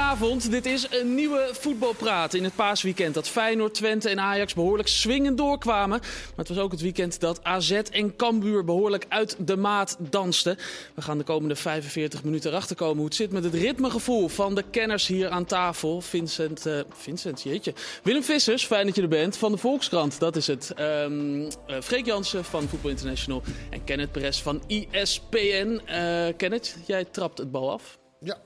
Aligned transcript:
Goedenavond, 0.00 0.50
dit 0.50 0.66
is 0.66 0.86
een 0.90 1.14
nieuwe 1.14 1.48
voetbalpraat 1.52 2.34
in 2.34 2.44
het 2.44 2.54
paasweekend 2.54 3.14
dat 3.14 3.28
Feyenoord, 3.28 3.74
Twente 3.74 4.08
en 4.08 4.20
Ajax 4.20 4.54
behoorlijk 4.54 4.88
swingend 4.88 5.38
doorkwamen. 5.38 5.98
Maar 6.00 6.32
het 6.36 6.48
was 6.48 6.58
ook 6.58 6.70
het 6.70 6.80
weekend 6.80 7.20
dat 7.20 7.44
AZ 7.44 7.70
en 7.70 8.16
Cambuur 8.16 8.64
behoorlijk 8.64 9.06
uit 9.08 9.36
de 9.38 9.56
maat 9.56 9.96
dansten. 9.98 10.58
We 10.94 11.02
gaan 11.02 11.18
de 11.18 11.24
komende 11.24 11.56
45 11.56 12.24
minuten 12.24 12.50
erachter 12.50 12.76
komen 12.76 12.96
hoe 12.96 13.04
het 13.04 13.14
zit 13.14 13.32
met 13.32 13.44
het 13.44 13.54
ritmegevoel 13.54 14.28
van 14.28 14.54
de 14.54 14.64
kenners 14.70 15.06
hier 15.06 15.28
aan 15.28 15.44
tafel. 15.44 16.00
Vincent, 16.00 16.66
uh, 16.66 16.80
Vincent, 16.92 17.42
jeetje. 17.42 17.74
Willem 18.02 18.22
Vissers, 18.22 18.64
fijn 18.66 18.86
dat 18.86 18.96
je 18.96 19.02
er 19.02 19.08
bent, 19.08 19.36
van 19.36 19.52
de 19.52 19.58
Volkskrant, 19.58 20.20
dat 20.20 20.36
is 20.36 20.46
het. 20.46 20.74
Um, 20.78 21.40
uh, 21.42 21.50
Freek 21.82 22.06
Jansen 22.06 22.44
van 22.44 22.68
Voetbal 22.68 22.90
International 22.90 23.42
en 23.70 23.84
Kenneth 23.84 24.12
Perez 24.12 24.40
van 24.42 24.62
ESPN. 24.66 25.80
Uh, 25.88 26.26
Kenneth, 26.36 26.76
jij 26.86 27.04
trapt 27.04 27.38
het 27.38 27.50
bal 27.50 27.70
af. 27.70 27.98
Ja. 28.20 28.38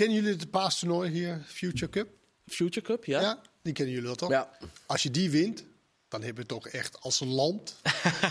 Kennen 0.00 0.18
jullie 0.22 0.38
het 0.38 0.50
paastoernooi 0.50 1.10
hier, 1.10 1.42
Future 1.46 1.90
Cup? 1.90 2.08
Future 2.46 2.86
Cup, 2.86 3.04
ja. 3.04 3.20
Ja, 3.20 3.40
die 3.62 3.72
kennen 3.72 3.94
jullie 3.94 4.08
wel 4.08 4.16
toch? 4.16 4.30
Ja. 4.30 4.50
Als 4.86 5.02
je 5.02 5.10
die 5.10 5.30
wint, 5.30 5.64
dan 6.08 6.22
heb 6.22 6.36
je 6.36 6.46
toch 6.46 6.68
echt 6.68 6.96
als 7.00 7.20
een 7.20 7.28
land... 7.28 7.76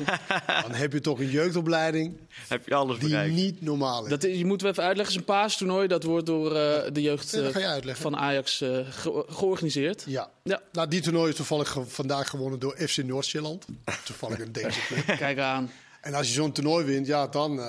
dan 0.64 0.72
heb 0.72 0.94
je 0.94 1.00
toch 1.00 1.20
een 1.20 1.30
jeugdopleiding 1.30 2.18
Heb 2.48 2.68
je 2.68 2.76
alles 2.76 3.00
die 3.00 3.10
bereikt. 3.10 3.34
niet 3.34 3.62
normaal 3.62 4.04
is. 4.04 4.10
Dat 4.10 4.24
is, 4.24 4.38
je 4.38 4.46
moet 4.46 4.64
even 4.64 4.84
uitleggen, 4.84 4.98
het 5.00 5.10
is 5.10 5.16
een 5.16 5.24
paastoernooi. 5.36 5.88
Dat 5.88 6.04
wordt 6.04 6.26
door 6.26 6.56
eh, 6.56 6.92
de 6.94 7.02
jeugd 7.02 7.32
Ja, 7.32 7.42
dat 7.42 7.56
eh, 7.56 7.82
je 7.84 7.96
van 7.96 8.16
Ajax 8.16 8.62
eh, 8.62 8.88
ge- 8.90 9.26
georganiseerd. 9.28 10.04
Ja. 10.08 10.32
Ja. 10.44 10.62
Nou, 10.72 10.88
die 10.88 11.02
toernooi 11.02 11.30
is 11.30 11.36
toevallig 11.36 11.70
ge- 11.70 11.86
vandaag 11.86 12.30
gewonnen 12.30 12.60
door 12.60 12.76
FC 12.78 12.98
Noord-Zeeland. 12.98 13.66
Toevallig 14.06 14.40
een 14.40 14.52
Deense 14.52 14.80
club. 14.86 15.18
Kijk 15.18 15.40
aan. 15.40 15.72
En 16.02 16.14
als 16.14 16.28
je 16.28 16.34
zo'n 16.34 16.52
toernooi 16.52 16.86
wint, 16.86 17.08
ja, 17.08 17.28
dan, 17.28 17.60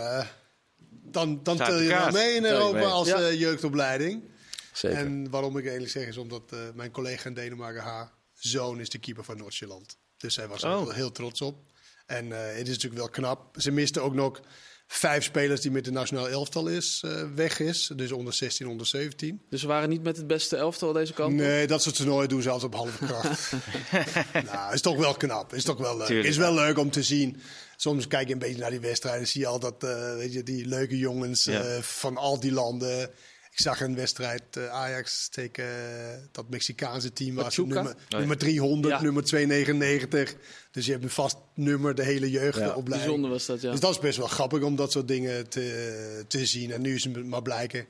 dan, 1.12 1.40
dan 1.42 1.56
tel 1.56 1.78
je 1.80 1.88
wel 1.88 2.10
mee 2.10 2.34
in 2.34 2.44
Europa 2.44 2.78
mee. 2.78 2.84
als 2.86 3.08
Ja. 3.08 3.16
eh, 3.20 3.38
jeugdopleiding. 3.40 4.22
Zeker. 4.72 4.98
En 4.98 5.30
waarom 5.30 5.56
ik 5.56 5.62
eigenlijk 5.62 5.92
zeg 5.92 6.06
is 6.06 6.16
omdat 6.16 6.42
eh, 6.52 6.58
mijn 6.74 6.90
collega 6.90 7.28
in 7.28 7.34
Denemarken, 7.34 7.82
haar 7.82 8.12
zoon, 8.34 8.80
is 8.80 8.88
de 8.88 8.98
keeper 8.98 9.24
van 9.24 9.36
Noord-Zeeland. 9.36 9.96
Dus 10.16 10.36
hij 10.36 10.48
was 10.48 10.62
er 10.62 10.68
Oh. 10.70 10.76
heel, 10.82 10.90
heel 10.90 11.12
trots 11.12 11.40
op. 11.40 11.56
En 12.06 12.32
eh, 12.32 12.46
het 12.56 12.68
is 12.68 12.74
natuurlijk 12.74 13.00
wel 13.00 13.08
knap. 13.10 13.54
Ze 13.60 13.70
misten 13.70 14.02
ook 14.02 14.14
nog 14.14 14.40
vijf 14.92 15.24
spelers 15.24 15.60
die 15.60 15.70
met 15.70 15.84
de 15.84 15.90
nationaal 15.90 16.28
elftal 16.28 16.66
is, 16.68 17.02
eh, 17.04 17.22
weg 17.34 17.60
is. 17.60 17.90
Dus 17.96 18.12
onder 18.12 18.32
16, 18.34 18.68
onder 18.68 18.86
17. 18.86 19.40
Dus 19.50 19.62
we 19.62 19.68
waren 19.68 19.88
niet 19.88 20.02
met 20.02 20.16
het 20.16 20.26
beste 20.26 20.56
elftal 20.56 20.92
deze 20.92 21.12
kant. 21.12 21.32
op. 21.32 21.38
Nee, 21.38 21.66
dat 21.66 21.82
soort 21.82 21.96
toernooien 21.96 22.28
doen 22.28 22.42
ze 22.42 22.50
altijd 22.50 22.74
op 22.74 22.78
halve 22.78 23.04
kracht. 23.06 23.52
nou, 24.52 24.74
is 24.74 24.80
toch 24.80 24.96
wel 24.96 25.14
knap. 25.14 25.54
Is 25.54 25.64
toch 25.64 25.78
wel 25.78 25.96
leuk. 25.96 26.06
Tuurlijk, 26.06 26.28
is 26.28 26.36
wel 26.36 26.54
leuk 26.54 26.78
om 26.78 26.90
te 26.90 27.02
zien. 27.02 27.40
Soms 27.76 28.06
kijk 28.06 28.26
je 28.26 28.32
een 28.32 28.38
beetje 28.38 28.60
naar 28.60 28.70
die 28.70 28.80
wedstrijden. 28.80 29.26
Zie 29.28 29.40
je 29.40 29.46
al 29.46 29.58
dat, 29.58 29.84
eh, 29.84 30.14
weet 30.14 30.32
je, 30.32 30.42
die 30.42 30.66
leuke 30.66 30.98
jongens 30.98 31.44
Ja. 31.44 31.60
eh, 31.60 31.82
van 31.82 32.16
al 32.16 32.40
die 32.40 32.52
landen. 32.52 33.10
Ik 33.50 33.60
zag 33.60 33.80
een 33.80 33.94
wedstrijd 33.94 34.42
eh, 34.56 34.68
Ajax 34.68 35.28
tegen 35.28 35.64
eh, 35.64 36.18
dat 36.32 36.48
Mexicaanse 36.50 37.12
team. 37.12 37.34
Was 37.34 37.56
nummer, 37.56 37.94
ja. 38.08 38.18
nummer 38.18 38.36
300, 38.38 38.94
Ja. 38.94 39.02
nummer 39.02 39.24
299. 39.24 40.34
Dus 40.70 40.86
je 40.86 40.92
hebt 40.92 41.04
een 41.04 41.10
vast 41.10 41.36
nummer 41.54 41.94
de 41.94 42.02
hele 42.04 42.30
jeugdopleiding. 42.30 42.88
Bijzonder 42.88 43.30
was 43.30 43.46
dat, 43.46 43.60
ja. 43.60 43.70
Dus 43.70 43.80
dat 43.80 43.90
is 43.90 43.98
best 43.98 44.18
wel 44.18 44.26
grappig 44.26 44.62
om 44.62 44.76
dat 44.76 44.92
soort 44.92 45.08
dingen 45.08 45.48
te, 45.48 46.24
te 46.28 46.46
zien. 46.46 46.72
En 46.72 46.80
nu 46.80 46.94
is 46.94 47.04
het 47.04 47.26
maar 47.26 47.42
blijken 47.42 47.86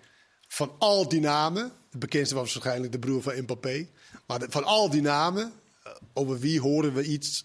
van 0.49 0.73
al 0.79 1.09
die 1.09 1.21
namen. 1.21 1.73
De 1.91 1.99
bekendste 1.99 2.35
was 2.35 2.53
waarschijnlijk 2.55 2.93
de 2.93 2.99
broer 2.99 3.23
van 3.23 3.41
Mbappé. 3.43 3.87
Maar 4.27 4.39
de- 4.39 4.47
van 4.51 4.65
al 4.65 4.91
die 4.91 5.03
namen, 5.03 5.53
eh, 5.85 5.93
over 6.13 6.39
wie 6.39 6.61
horen 6.61 6.95
we 6.95 7.05
iets 7.05 7.45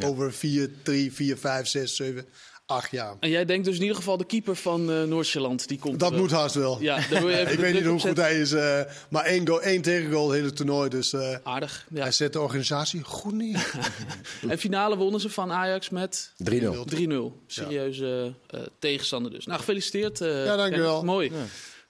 over 0.00 0.32
4, 0.32 0.70
3, 0.82 1.12
4, 1.12 1.36
5, 1.36 1.66
6, 1.66 1.96
7, 1.96 2.26
8 2.66 2.90
jaar? 2.90 3.16
En 3.20 3.30
jij 3.30 3.44
denkt 3.44 3.64
dus 3.64 3.74
in 3.74 3.80
ieder 3.80 3.96
geval 3.96 4.16
de 4.16 4.24
keeper 4.26 4.56
van 4.56 4.92
eh 4.92 5.02
Noord-Zeeland, 5.02 5.68
die 5.68 5.78
komt 5.78 6.00
Dat 6.00 6.12
er 6.12 6.18
moet 6.18 6.30
haast 6.30 6.54
wel. 6.54 6.80
Ja, 6.80 6.94
daar 7.10 7.20
wil 7.20 7.30
je 7.30 7.36
even 7.40 7.52
ik 7.52 7.58
weet 7.58 7.74
niet 7.74 7.84
hoe 7.84 7.98
goed 8.00 8.16
hij 8.16 8.40
is. 8.40 8.52
eh, 8.52 8.80
maar 9.10 9.24
één, 9.24 9.46
goal, 9.48 9.62
één 9.62 9.82
tegengoal, 9.82 10.28
het 10.30 10.38
hele 10.38 10.52
toernooi. 10.52 10.88
Dus 10.88 11.12
eh, 11.12 11.36
Aardig, 11.42 11.86
ja. 11.90 12.00
hij 12.02 12.12
zet 12.12 12.32
de 12.32 12.40
organisatie 12.40 13.02
goed 13.02 13.32
neer. 13.34 13.70
En 14.48 14.58
finale 14.58 14.96
wonnen 14.96 15.20
ze 15.20 15.30
van 15.30 15.52
Ajax 15.52 15.90
met 15.90 16.32
3-0. 16.50 16.54
3-0. 16.94 17.16
Serieuze 17.46 18.32
eh, 18.46 18.60
tegenstander 18.78 19.30
dus. 19.32 19.46
Nou, 19.46 19.58
gefeliciteerd. 19.58 20.20
eh, 20.20 20.44
Ja, 20.44 20.56
dankjewel. 20.56 21.04
Mooi. 21.04 21.32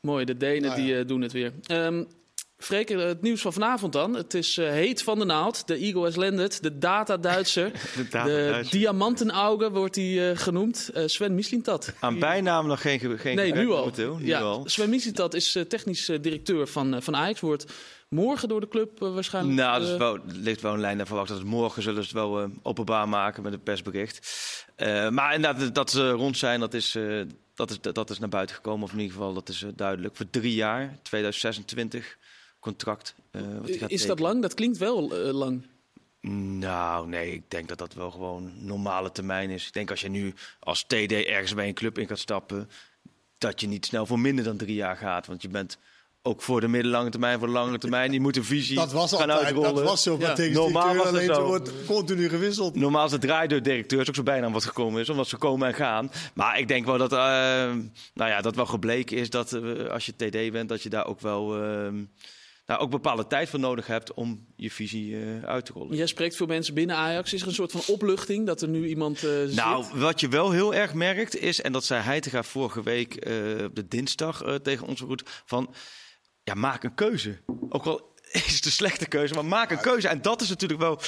Mooi, 0.00 0.25
de 0.25 0.37
Denen 0.37 0.62
Nou 0.69 0.81
ja. 0.81 0.87
die 0.87 0.98
eh, 0.98 1.06
doen 1.06 1.20
het 1.22 1.32
weer. 1.32 1.53
Ehm 1.66 2.03
Freek, 2.59 2.91
eh, 2.91 2.99
het 2.99 3.22
nieuws 3.22 3.41
van 3.41 3.53
vanavond 3.53 3.93
dan. 3.93 4.15
Het 4.15 4.34
is 4.34 4.59
eh, 4.59 4.69
heet 4.69 5.03
van 5.03 5.19
de 5.19 5.25
naald. 5.25 5.67
De 5.67 5.75
Eagle 5.77 6.00
has 6.03 6.17
landed. 6.17 6.62
De 6.62 6.78
data-Duitser. 6.78 7.71
De 7.97 8.09
data-Duitser. 8.11 8.78
diamantenauge 8.78 9.71
wordt 9.71 9.94
hij 9.97 10.31
eh, 10.31 10.39
genoemd. 10.39 10.91
Eh, 10.94 11.03
Sven 11.06 11.34
Mislintat. 11.34 11.93
Aan 12.00 12.19
bijnaam 12.19 12.67
nog 12.67 12.81
geen, 12.81 12.99
ge- 12.99 13.19
geen 13.19 13.37
Nee, 13.37 13.53
nu 13.53 13.69
al. 13.71 13.78
momenteel. 13.78 14.17
Nu 14.17 14.27
ja, 14.27 14.41
al. 14.41 14.62
Sven 14.67 14.91
Mislintat 14.91 15.34
is 15.34 15.55
eh, 15.55 15.62
technisch 15.62 16.05
directeur 16.21 16.67
van, 16.67 16.94
eh, 16.94 17.00
van 17.00 17.17
Ajax. 17.17 17.41
Wordt 17.41 17.72
morgen 18.09 18.49
door 18.49 18.61
de 18.61 18.69
club 18.69 18.99
waarschijnlijk... 18.99 19.56
Nou, 19.56 19.81
dat 19.81 19.91
is 19.91 19.97
wel, 19.97 20.19
ligt 20.27 20.61
wel 20.61 20.73
een 20.73 20.81
lijn 20.81 20.97
naar 20.97 21.06
verwacht 21.06 21.28
dat 21.28 21.38
het 21.38 21.47
morgen 21.47 21.83
zullen 21.83 22.03
ze 22.05 22.09
het 22.09 22.19
wel 22.19 22.50
openbaar 22.62 23.09
maken 23.09 23.43
met 23.43 23.53
een 23.53 23.62
persbericht. 23.62 24.28
Eh, 24.77 25.09
maar 25.09 25.34
inderdaad, 25.34 25.75
dat 25.75 25.91
ze 25.91 26.11
rond 26.11 26.37
zijn, 26.38 26.61
dat 26.61 26.75
is, 26.75 26.94
eh, 26.94 27.21
dat, 27.55 27.71
is, 27.71 27.81
dat 27.81 28.11
is 28.11 28.19
naar 28.19 28.28
buiten 28.28 28.56
gekomen. 28.56 28.84
Of 28.84 28.93
in 28.93 28.99
ieder 28.99 29.12
geval, 29.17 29.34
dat 29.34 29.49
is 29.49 29.65
duidelijk. 29.75 30.17
Voor 30.17 30.31
drie 30.31 30.55
jaar, 30.55 30.99
2026, 31.03 32.17
contract. 32.66 33.15
eh, 33.31 33.43
wat 33.60 33.69
hij 33.69 33.78
gaat 33.78 33.91
is 33.91 34.06
dat 34.06 34.19
lang? 34.19 34.43
Dat 34.43 34.54
klinkt 34.54 34.78
wel 34.78 35.16
eh, 35.16 35.32
lang. 35.32 35.66
Nou, 36.59 37.09
nee, 37.09 37.32
ik 37.32 37.43
denk 37.49 37.69
dat 37.69 37.78
dat 37.78 37.94
wel 37.94 38.10
gewoon 38.10 38.53
normale 38.56 39.12
termijn 39.12 39.50
is. 39.50 39.66
Ik 39.66 39.72
denk 39.72 39.91
als 39.91 40.00
je 40.00 40.09
nu 40.09 40.34
als 40.60 40.82
TD 40.82 41.12
ergens 41.12 41.55
bij 41.55 41.69
een 41.69 41.75
club 41.75 41.99
in 41.99 42.06
gaat 42.06 42.19
stappen, 42.19 42.69
dat 43.38 43.60
je 43.60 43.66
niet 43.66 43.87
snel 43.87 44.06
voor 44.06 44.19
minder 44.19 44.44
dan 44.44 44.56
drie 44.56 44.75
jaar 44.75 44.97
gaat. 44.97 45.26
Want 45.26 45.43
je 45.43 45.49
bent 45.49 45.78
ook 46.22 46.43
voor 46.43 46.60
de 46.60 46.69
middellange 46.69 47.10
termijn, 47.10 47.38
voor 47.38 47.47
de 47.47 47.53
lange 47.53 47.78
termijn. 47.78 48.12
Je 48.12 48.21
moet 48.21 48.37
een 48.37 48.44
visie 48.44 48.76
Dat 48.76 48.93
was 48.93 49.10
gaan 49.12 49.21
altijd, 49.31 49.47
uitrollen. 49.47 49.75
dat 49.75 49.84
was 49.84 50.03
zo. 50.03 50.16
Ja. 50.19 50.26
Maar 50.26 50.34
tegen 50.34 50.53
Normaal 50.53 50.93
directeur 50.93 51.12
was 51.12 51.21
het 51.21 51.31
alleen, 51.31 51.43
zo. 51.43 51.47
wordt 51.47 51.71
continu 51.87 52.28
gewisseld. 52.28 52.75
Normaal 52.75 53.06
is 53.06 53.12
het 53.12 53.21
draai 53.21 53.49
door 53.49 53.62
directeurs 53.62 54.09
ook 54.09 54.15
zo 54.15 54.22
bijna 54.22 54.50
wat 54.50 54.65
gekomen 54.65 55.00
is, 55.00 55.09
omdat 55.09 55.28
ze 55.28 55.37
komen 55.37 55.69
en 55.69 55.75
gaan. 55.75 56.10
Maar 56.34 56.59
ik 56.59 56.69
denk 56.69 56.87
wel 56.87 56.99
dat, 56.99 57.12
eh, 57.12 57.19
nou 58.15 58.31
ja, 58.31 58.41
dat 58.41 58.55
wel 58.56 58.66
gebleken 58.66 59.16
is 59.16 59.31
dat 59.31 59.53
als 59.91 60.06
je 60.06 60.12
TD 60.16 60.53
bent, 60.53 60.69
dat 60.69 60.82
je 60.82 60.88
daar 60.88 61.06
ook 61.06 61.21
wel 61.21 61.62
eh, 61.62 61.88
nou, 62.66 62.81
ook 62.81 62.91
bepaalde 62.91 63.27
tijd 63.27 63.49
voor 63.49 63.59
nodig 63.59 63.87
hebt 63.87 64.15
om 64.15 64.47
je 64.56 64.71
visie 64.71 65.16
eh, 65.16 65.43
uit 65.43 65.65
te 65.65 65.72
rollen. 65.72 65.97
Jij 65.97 66.06
spreekt 66.06 66.37
veel 66.37 66.47
mensen 66.47 66.75
binnen 66.75 66.97
Ajax. 66.97 67.32
Is 67.32 67.41
er 67.43 67.49
een 67.49 67.54
soort 67.54 67.72
van 67.72 67.82
opluchting 67.87 68.47
dat 68.47 68.62
er 68.62 68.69
nu 68.69 68.87
iemand 68.87 69.25
eh 69.25 69.31
Nou, 69.44 69.84
zit? 69.84 69.93
wat 69.93 70.21
je 70.21 70.28
wel 70.28 70.50
heel 70.50 70.75
erg 70.75 70.94
merkt 70.94 71.37
is, 71.37 71.60
en 71.60 71.72
dat 71.72 71.84
zei 71.84 72.03
Heitinga 72.03 72.43
vorige 72.43 72.82
week 72.82 73.15
eh, 73.15 73.65
op 73.65 73.75
de 73.75 73.88
dinsdag 73.88 74.43
eh, 74.43 74.55
tegen 74.55 74.87
ons 74.87 75.00
goed, 75.00 75.22
van 75.44 75.75
ja, 76.43 76.55
maak 76.55 76.84
een 76.84 76.94
keuze. 76.94 77.38
Ook 77.69 77.84
al 77.84 78.15
is 78.47 78.55
het 78.55 78.65
een 78.65 78.71
slechte 78.71 79.06
keuze, 79.09 79.34
maar 79.34 79.44
maak 79.44 79.71
een 79.71 79.81
keuze. 79.81 80.09
En 80.09 80.22
dat 80.22 80.41
is 80.41 80.49
natuurlijk 80.49 80.81
wel. 80.81 81.00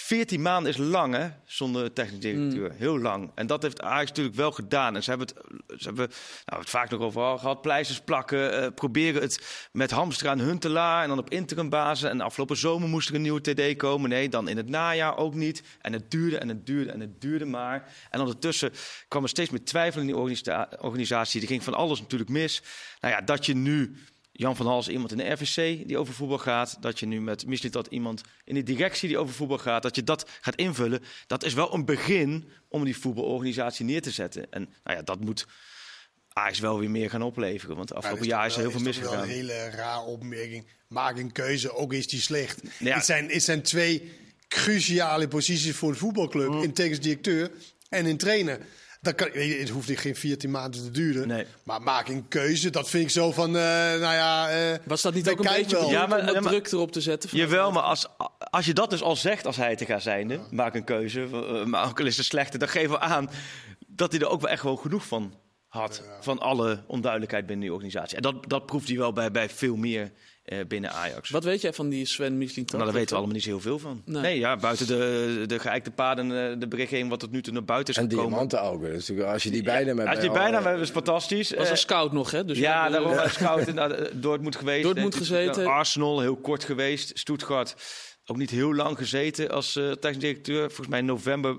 14 0.00 0.42
maanden 0.42 0.72
is 0.72 0.78
lang, 0.78 1.14
hè, 1.14 1.28
zonder 1.44 1.92
technisch 1.92 2.20
directeur. 2.20 2.72
Heel 2.76 2.98
lang. 2.98 3.30
En 3.34 3.46
dat 3.46 3.62
heeft 3.62 3.80
Ajax 3.80 4.08
natuurlijk 4.08 4.36
wel 4.36 4.50
gedaan. 4.50 4.96
En 4.96 5.02
ze 5.02 5.10
hebben 5.10 5.26
het, 5.26 5.36
ze 5.80 5.86
hebben 5.86 6.08
nou, 6.44 6.60
het 6.60 6.70
vaak 6.70 6.90
nog 6.90 7.00
over 7.00 7.38
gehad. 7.38 7.62
Pleisters 7.62 8.00
plakken, 8.00 8.62
eh, 8.62 8.68
proberen 8.74 9.22
het 9.22 9.68
met 9.72 9.90
Hamstra 9.90 10.30
en 10.30 10.38
Huntelaar. 10.38 11.02
En 11.02 11.08
dan 11.08 11.18
op 11.18 11.30
interimbasis. 11.30 12.10
En 12.10 12.20
afgelopen 12.20 12.56
zomer 12.56 12.88
moest 12.88 13.08
er 13.08 13.14
een 13.14 13.22
nieuwe 13.22 13.40
TD 13.40 13.76
komen. 13.76 14.10
Nee, 14.10 14.28
dan 14.28 14.48
in 14.48 14.56
het 14.56 14.68
najaar 14.68 15.16
ook 15.16 15.34
niet. 15.34 15.62
En 15.80 15.92
het 15.92 16.10
duurde 16.10 16.38
en 16.38 16.48
het 16.48 16.66
duurde 16.66 16.90
en 16.90 17.00
het 17.00 17.20
duurde 17.20 17.44
maar. 17.44 17.92
En 18.10 18.20
ondertussen 18.20 18.72
kwam 19.08 19.22
er 19.22 19.28
steeds 19.28 19.50
meer 19.50 19.64
twijfel 19.64 20.00
in 20.00 20.06
die 20.06 20.16
organisa- 20.16 20.68
organisatie. 20.80 21.40
Er 21.40 21.46
ging 21.46 21.64
van 21.64 21.74
alles 21.74 22.00
natuurlijk 22.00 22.30
mis. 22.30 22.62
Nou 23.00 23.14
ja, 23.14 23.20
dat 23.20 23.46
je 23.46 23.54
nu... 23.54 23.96
Jan 24.38 24.56
van 24.56 24.66
Hals, 24.66 24.88
iemand 24.88 25.10
in 25.10 25.16
de 25.16 25.30
RVC 25.30 25.88
die 25.88 25.98
over 25.98 26.14
voetbal 26.14 26.38
gaat. 26.38 26.76
Dat 26.80 26.98
je 27.00 27.06
nu 27.06 27.20
met 27.20 27.46
Mislit 27.46 27.88
iemand 27.88 28.20
in 28.44 28.54
de 28.54 28.62
directie 28.62 29.08
die 29.08 29.18
over 29.18 29.34
voetbal 29.34 29.58
gaat. 29.58 29.82
Dat 29.82 29.96
je 29.96 30.04
dat 30.04 30.28
gaat 30.40 30.54
invullen. 30.54 31.02
Dat 31.26 31.44
is 31.44 31.54
wel 31.54 31.74
een 31.74 31.84
begin 31.84 32.50
om 32.68 32.84
die 32.84 32.96
voetbalorganisatie 32.96 33.84
neer 33.84 34.02
te 34.02 34.10
zetten. 34.10 34.46
En 34.50 34.62
nou 34.84 34.96
ja, 34.96 35.02
dat 35.02 35.20
moet 35.20 35.46
Ajax 36.32 36.58
wel 36.58 36.78
weer 36.78 36.90
meer 36.90 37.10
gaan 37.10 37.22
opleveren. 37.22 37.76
Want 37.76 37.94
afgelopen 37.94 38.26
Ja, 38.26 38.30
jaar 38.30 38.42
dat 38.42 38.50
is 38.50 38.56
er 38.56 38.62
heel 38.62 38.70
veel 38.70 38.80
misgegaan. 38.80 39.12
is 39.12 39.18
toch 39.18 39.26
wel 39.26 39.36
een 39.36 39.48
hele 39.48 39.76
raar 39.76 40.04
opmerking. 40.04 40.66
Maak 40.88 41.18
een 41.18 41.32
keuze, 41.32 41.74
ook 41.74 41.92
is 41.92 42.08
die 42.08 42.20
slecht. 42.20 42.60
Ja. 42.78 42.94
Het, 42.94 43.04
zijn, 43.04 43.30
het 43.30 43.42
zijn 43.42 43.62
twee 43.62 44.12
cruciale 44.48 45.28
posities 45.28 45.76
voor 45.76 45.88
een 45.88 45.96
voetbalclub. 45.96 46.48
Mm. 46.48 46.62
In 46.62 46.72
technisch 46.72 47.00
directeur 47.00 47.50
en 47.88 48.06
in 48.06 48.16
trainer. 48.16 48.60
Dat 49.00 49.14
kan, 49.14 49.28
het 49.32 49.68
hoeft 49.68 49.88
niet 49.88 49.98
geen 49.98 50.16
14 50.16 50.50
maanden 50.50 50.82
te 50.82 50.90
duren. 50.90 51.28
Nee. 51.28 51.44
Maar 51.62 51.82
maak 51.82 52.08
een 52.08 52.28
keuze, 52.28 52.70
dat 52.70 52.88
vind 52.90 53.04
ik 53.04 53.10
zo 53.10 53.32
van, 53.32 53.48
eh, 53.56 53.62
nou 53.62 54.00
ja... 54.00 54.50
eh, 54.50 54.78
Was 54.84 55.02
dat 55.02 55.14
niet 55.14 55.28
ook 55.30 55.38
een 55.38 55.52
beetje 55.56 55.76
Ja, 55.86 56.06
maar- 56.06 56.18
om 56.18 56.24
wat 56.26 56.34
ja, 56.34 56.40
maar- 56.40 56.50
druk 56.52 56.72
erop 56.72 56.92
te 56.92 57.00
zetten? 57.00 57.30
Jawel, 57.32 57.72
maar 57.72 57.82
als, 57.82 58.06
als 58.50 58.66
je 58.66 58.72
dat 58.74 58.90
dus 58.90 59.02
al 59.02 59.16
zegt 59.16 59.46
als 59.46 59.56
hij 59.56 59.76
te 59.76 59.84
gaan 59.84 60.00
zijn, 60.00 60.40
maak 60.50 60.74
een 60.74 60.84
keuze. 60.84 61.22
eh, 61.32 61.64
Maar 61.64 61.88
ook 61.88 62.00
al 62.00 62.06
is 62.06 62.16
het 62.16 62.26
slechte, 62.26 62.58
dan 62.58 62.68
geven 62.68 62.90
we 62.90 62.98
aan 63.00 63.30
dat 63.86 64.12
hij 64.12 64.20
er 64.20 64.28
ook 64.28 64.40
wel 64.40 64.50
echt 64.50 64.60
gewoon 64.60 64.78
genoeg 64.78 65.06
van 65.06 65.34
had 65.68 66.02
van 66.20 66.38
alle 66.38 66.82
onduidelijkheid 66.86 67.46
binnen 67.46 67.64
die 67.64 67.74
organisatie. 67.74 68.16
En 68.16 68.22
dat, 68.22 68.48
dat 68.48 68.66
proeft 68.66 68.88
hij 68.88 68.96
wel 68.96 69.12
bij, 69.12 69.30
bij 69.30 69.48
veel 69.48 69.76
meer 69.76 70.12
eh, 70.48 70.58
binnen 70.68 70.90
Ajax. 70.92 71.30
Wat 71.30 71.44
weet 71.44 71.60
jij 71.60 71.72
van 71.72 71.88
die 71.88 72.04
Sven 72.06 72.38
Mislin? 72.38 72.64
Nou, 72.72 72.84
daar 72.84 72.92
weten 72.92 73.08
we 73.08 73.14
allemaal 73.16 73.34
niet 73.34 73.42
zo 73.44 73.48
heel 73.50 73.60
veel 73.60 73.78
van. 73.78 74.02
Nee, 74.04 74.22
Nee. 74.22 74.38
ja, 74.38 74.56
buiten 74.56 74.86
de, 74.86 75.44
de 75.46 75.58
geëikte 75.58 75.90
paden, 75.90 76.24
eh, 76.50 76.58
de 76.60 76.68
berichtgeving 76.68 77.10
wat 77.10 77.20
tot 77.20 77.30
nu 77.30 77.42
toe 77.42 77.52
naar 77.52 77.64
buiten 77.64 77.94
is 77.94 78.00
En 78.00 78.08
gekomen. 78.08 78.28
diamantenaugen. 78.30 78.80
Dat 78.80 78.90
is 78.90 79.08
natuurlijk- 79.08 79.28
Als 79.32 79.42
je 79.42 79.50
die 79.50 79.62
bijna 79.62 79.94
met 79.94 80.06
Als 80.06 80.20
die 80.20 80.30
bijna, 80.30 80.60
dat 80.60 80.80
is 80.80 80.90
fantastisch. 80.90 81.50
was 81.54 81.64
Eh, 81.64 81.70
een 81.70 81.76
scout 81.76 82.12
nog, 82.12 82.30
hè? 82.30 82.44
Dus 82.44 82.58
ja, 82.58 82.88
daarom 82.88 83.14
was 83.14 83.32
scout 83.32 83.72
naar 83.74 83.90
eh, 83.90 84.12
Dortmund 84.14 84.56
geweest. 84.56 84.82
Dortmund 84.82 85.12
Eh, 85.12 85.18
gezeten. 85.20 85.66
Arsenal, 85.66 86.20
heel 86.20 86.36
kort 86.36 86.64
geweest. 86.64 87.18
Stuttgart, 87.18 87.74
ook 88.26 88.36
niet 88.36 88.50
heel 88.50 88.74
lang 88.74 88.98
gezeten 88.98 89.50
als 89.50 89.76
eh 89.76 89.90
technisch 89.92 90.20
directeur. 90.22 90.66
Volgens 90.66 90.88
mij 90.88 90.98
in 90.98 91.04
november 91.04 91.56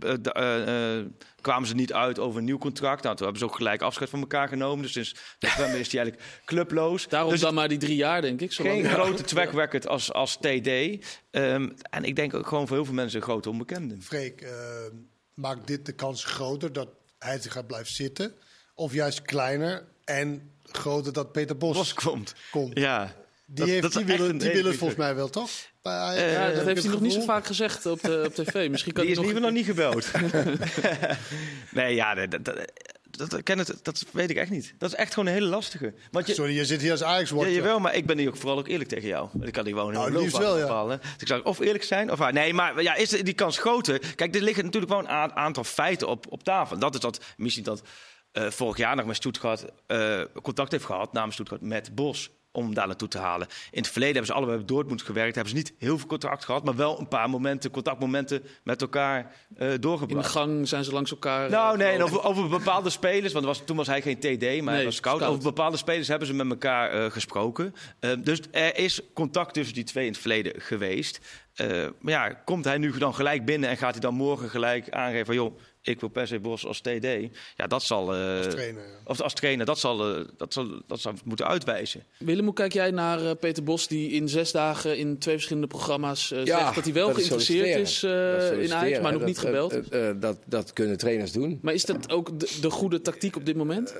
eh, 0.00 0.14
eh, 0.22 0.98
eh, 0.98 1.06
kwamen 1.40 1.68
ze 1.68 1.74
niet 1.74 1.92
uit 1.92 2.18
over 2.18 2.38
een 2.38 2.44
nieuw 2.44 2.58
contract. 2.58 3.02
Nou, 3.02 3.16
toen 3.16 3.24
hebben 3.26 3.42
ze 3.46 3.50
ook 3.50 3.56
gelijk 3.56 3.82
afscheid 3.82 4.10
van 4.10 4.20
elkaar 4.20 4.48
genomen. 4.48 4.82
Dus 4.82 4.92
sinds 4.92 5.14
november 5.40 5.80
is 5.80 5.92
hij 5.92 6.00
eigenlijk 6.00 6.42
clubloos. 6.44 7.08
Daarom 7.08 7.30
dus 7.30 7.40
dan 7.40 7.54
maar 7.54 7.68
die 7.68 7.78
drie 7.78 7.96
jaar, 7.96 8.20
denk 8.22 8.40
ik. 8.40 8.52
zolang- 8.52 8.74
geen 8.80 8.90
grote 8.90 9.22
track 9.22 9.52
record 9.52 9.88
als, 9.88 10.12
als 10.12 10.36
TD. 10.36 10.68
Ehm, 11.30 11.68
en 11.90 12.04
ik 12.04 12.16
denk 12.16 12.34
ook 12.34 12.46
gewoon 12.46 12.66
voor 12.66 12.76
heel 12.76 12.84
veel 12.84 12.94
mensen 12.94 13.18
een 13.18 13.24
grote 13.24 13.50
onbekende. 13.50 13.96
Freek, 14.00 14.40
eh, 14.40 14.50
maakt 15.34 15.66
dit 15.66 15.86
de 15.86 15.92
kans 15.92 16.24
groter 16.24 16.72
dat 16.72 16.88
hij 17.18 17.38
zich 17.40 17.52
gaat 17.52 17.66
blijven 17.66 17.92
zitten? 17.94 18.34
Of 18.74 18.92
juist 18.92 19.22
kleiner 19.22 19.88
en 20.04 20.50
groter 20.62 21.12
dat 21.12 21.32
Peter 21.32 21.56
Bos, 21.56 21.76
Bos 21.76 21.94
komt. 21.94 22.34
komt? 22.50 22.78
Ja. 22.78 23.14
Die, 23.50 23.56
Dat- 23.56 23.68
heeft, 23.68 23.82
dat 23.82 23.92
die 23.92 24.04
willen, 24.04 24.38
die 24.38 24.50
willen 24.50 24.74
volgens 24.74 24.98
mij 24.98 25.14
wel, 25.14 25.28
toch? 25.28 25.50
Eh, 25.82 26.32
Ja, 26.32 26.50
dat 26.52 26.64
heeft 26.64 26.82
hij 26.82 26.92
nog 26.92 27.00
niet 27.00 27.12
zo 27.12 27.20
vaak 27.20 27.46
gezegd 27.46 27.86
op, 27.86 28.00
de, 28.00 28.22
op 28.26 28.34
tv. 28.34 28.70
Misschien 28.70 28.92
kan 28.92 29.02
Die 29.04 29.12
is 29.12 29.18
nog... 29.18 29.32
nog 29.40 29.50
niet 29.50 29.64
gebeld. 29.64 30.10
nee, 31.70 31.94
ja, 31.94 32.14
dat, 32.14 32.30
dat, 32.30 32.44
dat, 33.10 33.30
dat, 33.30 33.42
ken 33.42 33.58
het, 33.58 33.74
dat 33.82 34.04
weet 34.12 34.30
ik 34.30 34.36
echt 34.36 34.50
niet. 34.50 34.74
Dat 34.78 34.90
is 34.90 34.96
echt 34.96 35.12
gewoon 35.14 35.28
een 35.28 35.34
hele 35.34 35.46
lastige. 35.46 35.94
Want 36.10 36.26
je, 36.26 36.34
Sorry, 36.34 36.56
je 36.56 36.64
zit 36.64 36.80
hier 36.80 36.90
als 36.90 37.02
ajax 37.02 37.30
ja, 37.30 37.48
jawel, 37.48 37.78
maar 37.78 37.94
ik 37.94 38.06
ben 38.06 38.18
hier 38.18 38.28
ook 38.28 38.36
vooral 38.36 38.58
ook 38.58 38.68
eerlijk 38.68 38.88
tegen 38.88 39.08
jou. 39.08 39.28
Ik 39.40 39.52
kan 39.52 39.64
die 39.64 39.74
gewoon 39.74 39.92
Nou, 39.92 40.10
heel 40.10 40.20
liefst 40.20 40.32
loopbaan 40.38 40.52
wel, 40.52 40.60
ja. 40.60 40.66
bepalen. 40.66 40.98
Dus 41.00 41.10
ik 41.18 41.26
zou 41.26 41.42
of 41.42 41.58
eerlijk 41.60 41.84
zijn 41.84 42.12
of... 42.12 42.30
Nee, 42.30 42.54
maar 42.54 42.82
ja, 42.82 42.94
is 42.94 43.08
die 43.10 43.34
kans 43.34 43.58
groter? 43.58 44.14
Kijk, 44.14 44.34
er 44.34 44.42
liggen 44.42 44.64
natuurlijk 44.64 44.92
wel 44.92 45.00
een 45.00 45.32
aantal 45.32 45.64
feiten 45.64 46.08
op, 46.08 46.26
op 46.28 46.42
tafel. 46.42 46.78
Dat 46.78 46.94
is 46.94 47.00
dat 47.00 47.24
misschien 47.36 47.64
dat 47.64 47.82
eh, 48.32 48.50
vorig 48.50 48.76
jaar 48.76 48.96
nog 48.96 49.06
met 49.06 49.16
Stuttgart 49.16 49.64
eh, 49.86 50.20
contact 50.42 50.72
heeft 50.72 50.84
gehad 50.84 51.12
namens 51.12 51.34
Stuttgart 51.34 51.62
met 51.62 51.94
Bos 51.94 52.30
om 52.52 52.74
daar 52.74 52.86
naartoe 52.86 53.08
te 53.08 53.18
halen. 53.18 53.46
In 53.70 53.78
het 53.82 53.88
verleden 53.90 54.14
hebben 54.14 54.32
ze 54.32 54.38
allebei 54.38 54.58
bij 54.58 54.66
Dortmund 54.66 55.02
gewerkt. 55.02 55.34
Hebben 55.34 55.52
ze 55.52 55.58
niet 55.58 55.72
heel 55.78 55.98
veel 55.98 56.06
contact 56.06 56.44
gehad, 56.44 56.64
maar 56.64 56.76
wel 56.76 56.98
een 56.98 57.08
paar 57.08 57.30
momenten, 57.30 57.70
contactmomenten 57.70 58.42
met 58.62 58.80
elkaar 58.80 59.18
eh, 59.56 59.66
In 59.66 59.72
de 59.72 59.78
doorgebracht. 59.78 60.30
gang 60.30 60.68
zijn 60.68 60.84
ze 60.84 60.92
langs 60.92 61.10
elkaar... 61.10 61.50
Nou, 61.50 61.72
eh, 61.72 61.78
nee, 61.78 61.88
en 61.88 61.94
gelopen. 61.94 62.22
over, 62.24 62.42
over 62.44 62.58
bepaalde 62.58 62.90
spelers, 62.90 63.32
want 63.32 63.44
was, 63.44 63.64
toen 63.64 63.76
was 63.76 63.86
hij 63.86 64.02
geen 64.02 64.18
TD, 64.18 64.26
maar 64.40 64.40
hij 64.40 64.60
Nee, 64.60 64.84
was 64.84 64.96
scout. 64.96 65.16
scout. 65.16 65.30
Over 65.30 65.42
bepaalde 65.42 65.76
spelers 65.76 66.08
hebben 66.08 66.26
ze 66.26 66.34
met 66.34 66.50
elkaar 66.50 66.90
eh, 66.90 67.10
gesproken. 67.10 67.74
Dus 68.22 68.40
er 68.50 68.76
is 68.78 69.00
contact 69.14 69.54
tussen 69.54 69.74
die 69.74 69.84
twee 69.84 70.04
in 70.04 70.10
het 70.12 70.20
verleden 70.20 70.52
geweest. 70.60 71.20
Maar 72.00 72.12
ja, 72.12 72.28
komt 72.28 72.64
hij 72.64 72.78
nu 72.78 72.98
dan 72.98 73.14
gelijk 73.14 73.44
binnen 73.44 73.70
en 73.70 73.76
gaat 73.76 73.92
hij 73.92 74.00
dan 74.00 74.14
morgen 74.14 74.50
gelijk 74.50 74.90
aangeven 74.90 75.26
van... 75.26 75.34
joh, 75.34 75.58
ik 75.88 76.00
wil 76.00 76.08
per 76.08 76.26
se 76.26 76.38
Bos 76.40 76.66
als 76.66 76.80
TD. 76.80 77.06
Ja, 77.56 77.66
dat 77.68 77.82
zal... 77.82 78.14
eh, 78.14 78.36
als 78.36 78.46
trainer. 78.54 78.82
ja. 78.82 78.88
Of 79.04 79.20
als 79.20 79.34
trainer, 79.34 79.66
dat 79.66 79.78
zal, 79.78 80.14
eh, 80.16 80.24
dat 80.36 80.52
zal, 80.52 80.82
dat 80.86 81.00
zal 81.00 81.12
moeten 81.24 81.46
uitwijzen. 81.46 82.04
Willem, 82.18 82.44
hoe 82.44 82.54
kijk 82.54 82.72
jij 82.72 82.90
naar 82.90 83.24
eh, 83.24 83.30
Peter 83.40 83.62
Bos, 83.64 83.88
die 83.88 84.10
in 84.10 84.28
zes 84.28 84.52
dagen 84.52 84.98
in 84.98 85.18
twee 85.18 85.34
verschillende 85.34 85.68
programma's 85.68 86.28
Ja, 86.28 86.44
zegt 86.44 86.74
dat 86.74 86.84
hij 86.84 86.92
wel 86.92 87.06
dat 87.06 87.16
geïnteresseerd 87.16 87.80
is 87.80 88.02
eh, 88.02 88.62
in 88.62 88.72
Ajax, 88.74 89.00
maar 89.02 89.10
nog 89.12 89.20
dat- 89.20 89.28
niet 89.28 89.38
gebeld? 89.38 89.74
dat, 90.20 90.38
dat 90.44 90.72
kunnen 90.72 90.98
trainers 90.98 91.32
doen. 91.32 91.58
maar 91.62 91.74
is 91.74 91.84
dat 91.84 92.10
ook 92.10 92.40
de, 92.40 92.56
de 92.60 92.70
goede 92.70 93.00
tactiek 93.00 93.36
op 93.36 93.46
dit 93.46 93.56
moment? 93.56 93.94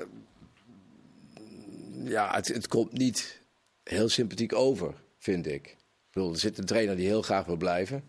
Ja, 2.03 2.35
het, 2.35 2.47
het 2.47 2.67
komt 2.67 2.91
niet 2.97 3.41
heel 3.83 4.09
sympathiek 4.09 4.53
over, 4.55 4.93
vind 5.17 5.47
ik. 5.47 5.67
Ik 5.67 6.15
bedoel, 6.15 6.31
er 6.31 6.39
zit 6.39 6.57
een 6.57 6.65
trainer 6.65 6.95
die 6.95 7.07
heel 7.07 7.21
graag 7.21 7.45
wil 7.45 7.55
blijven. 7.57 8.03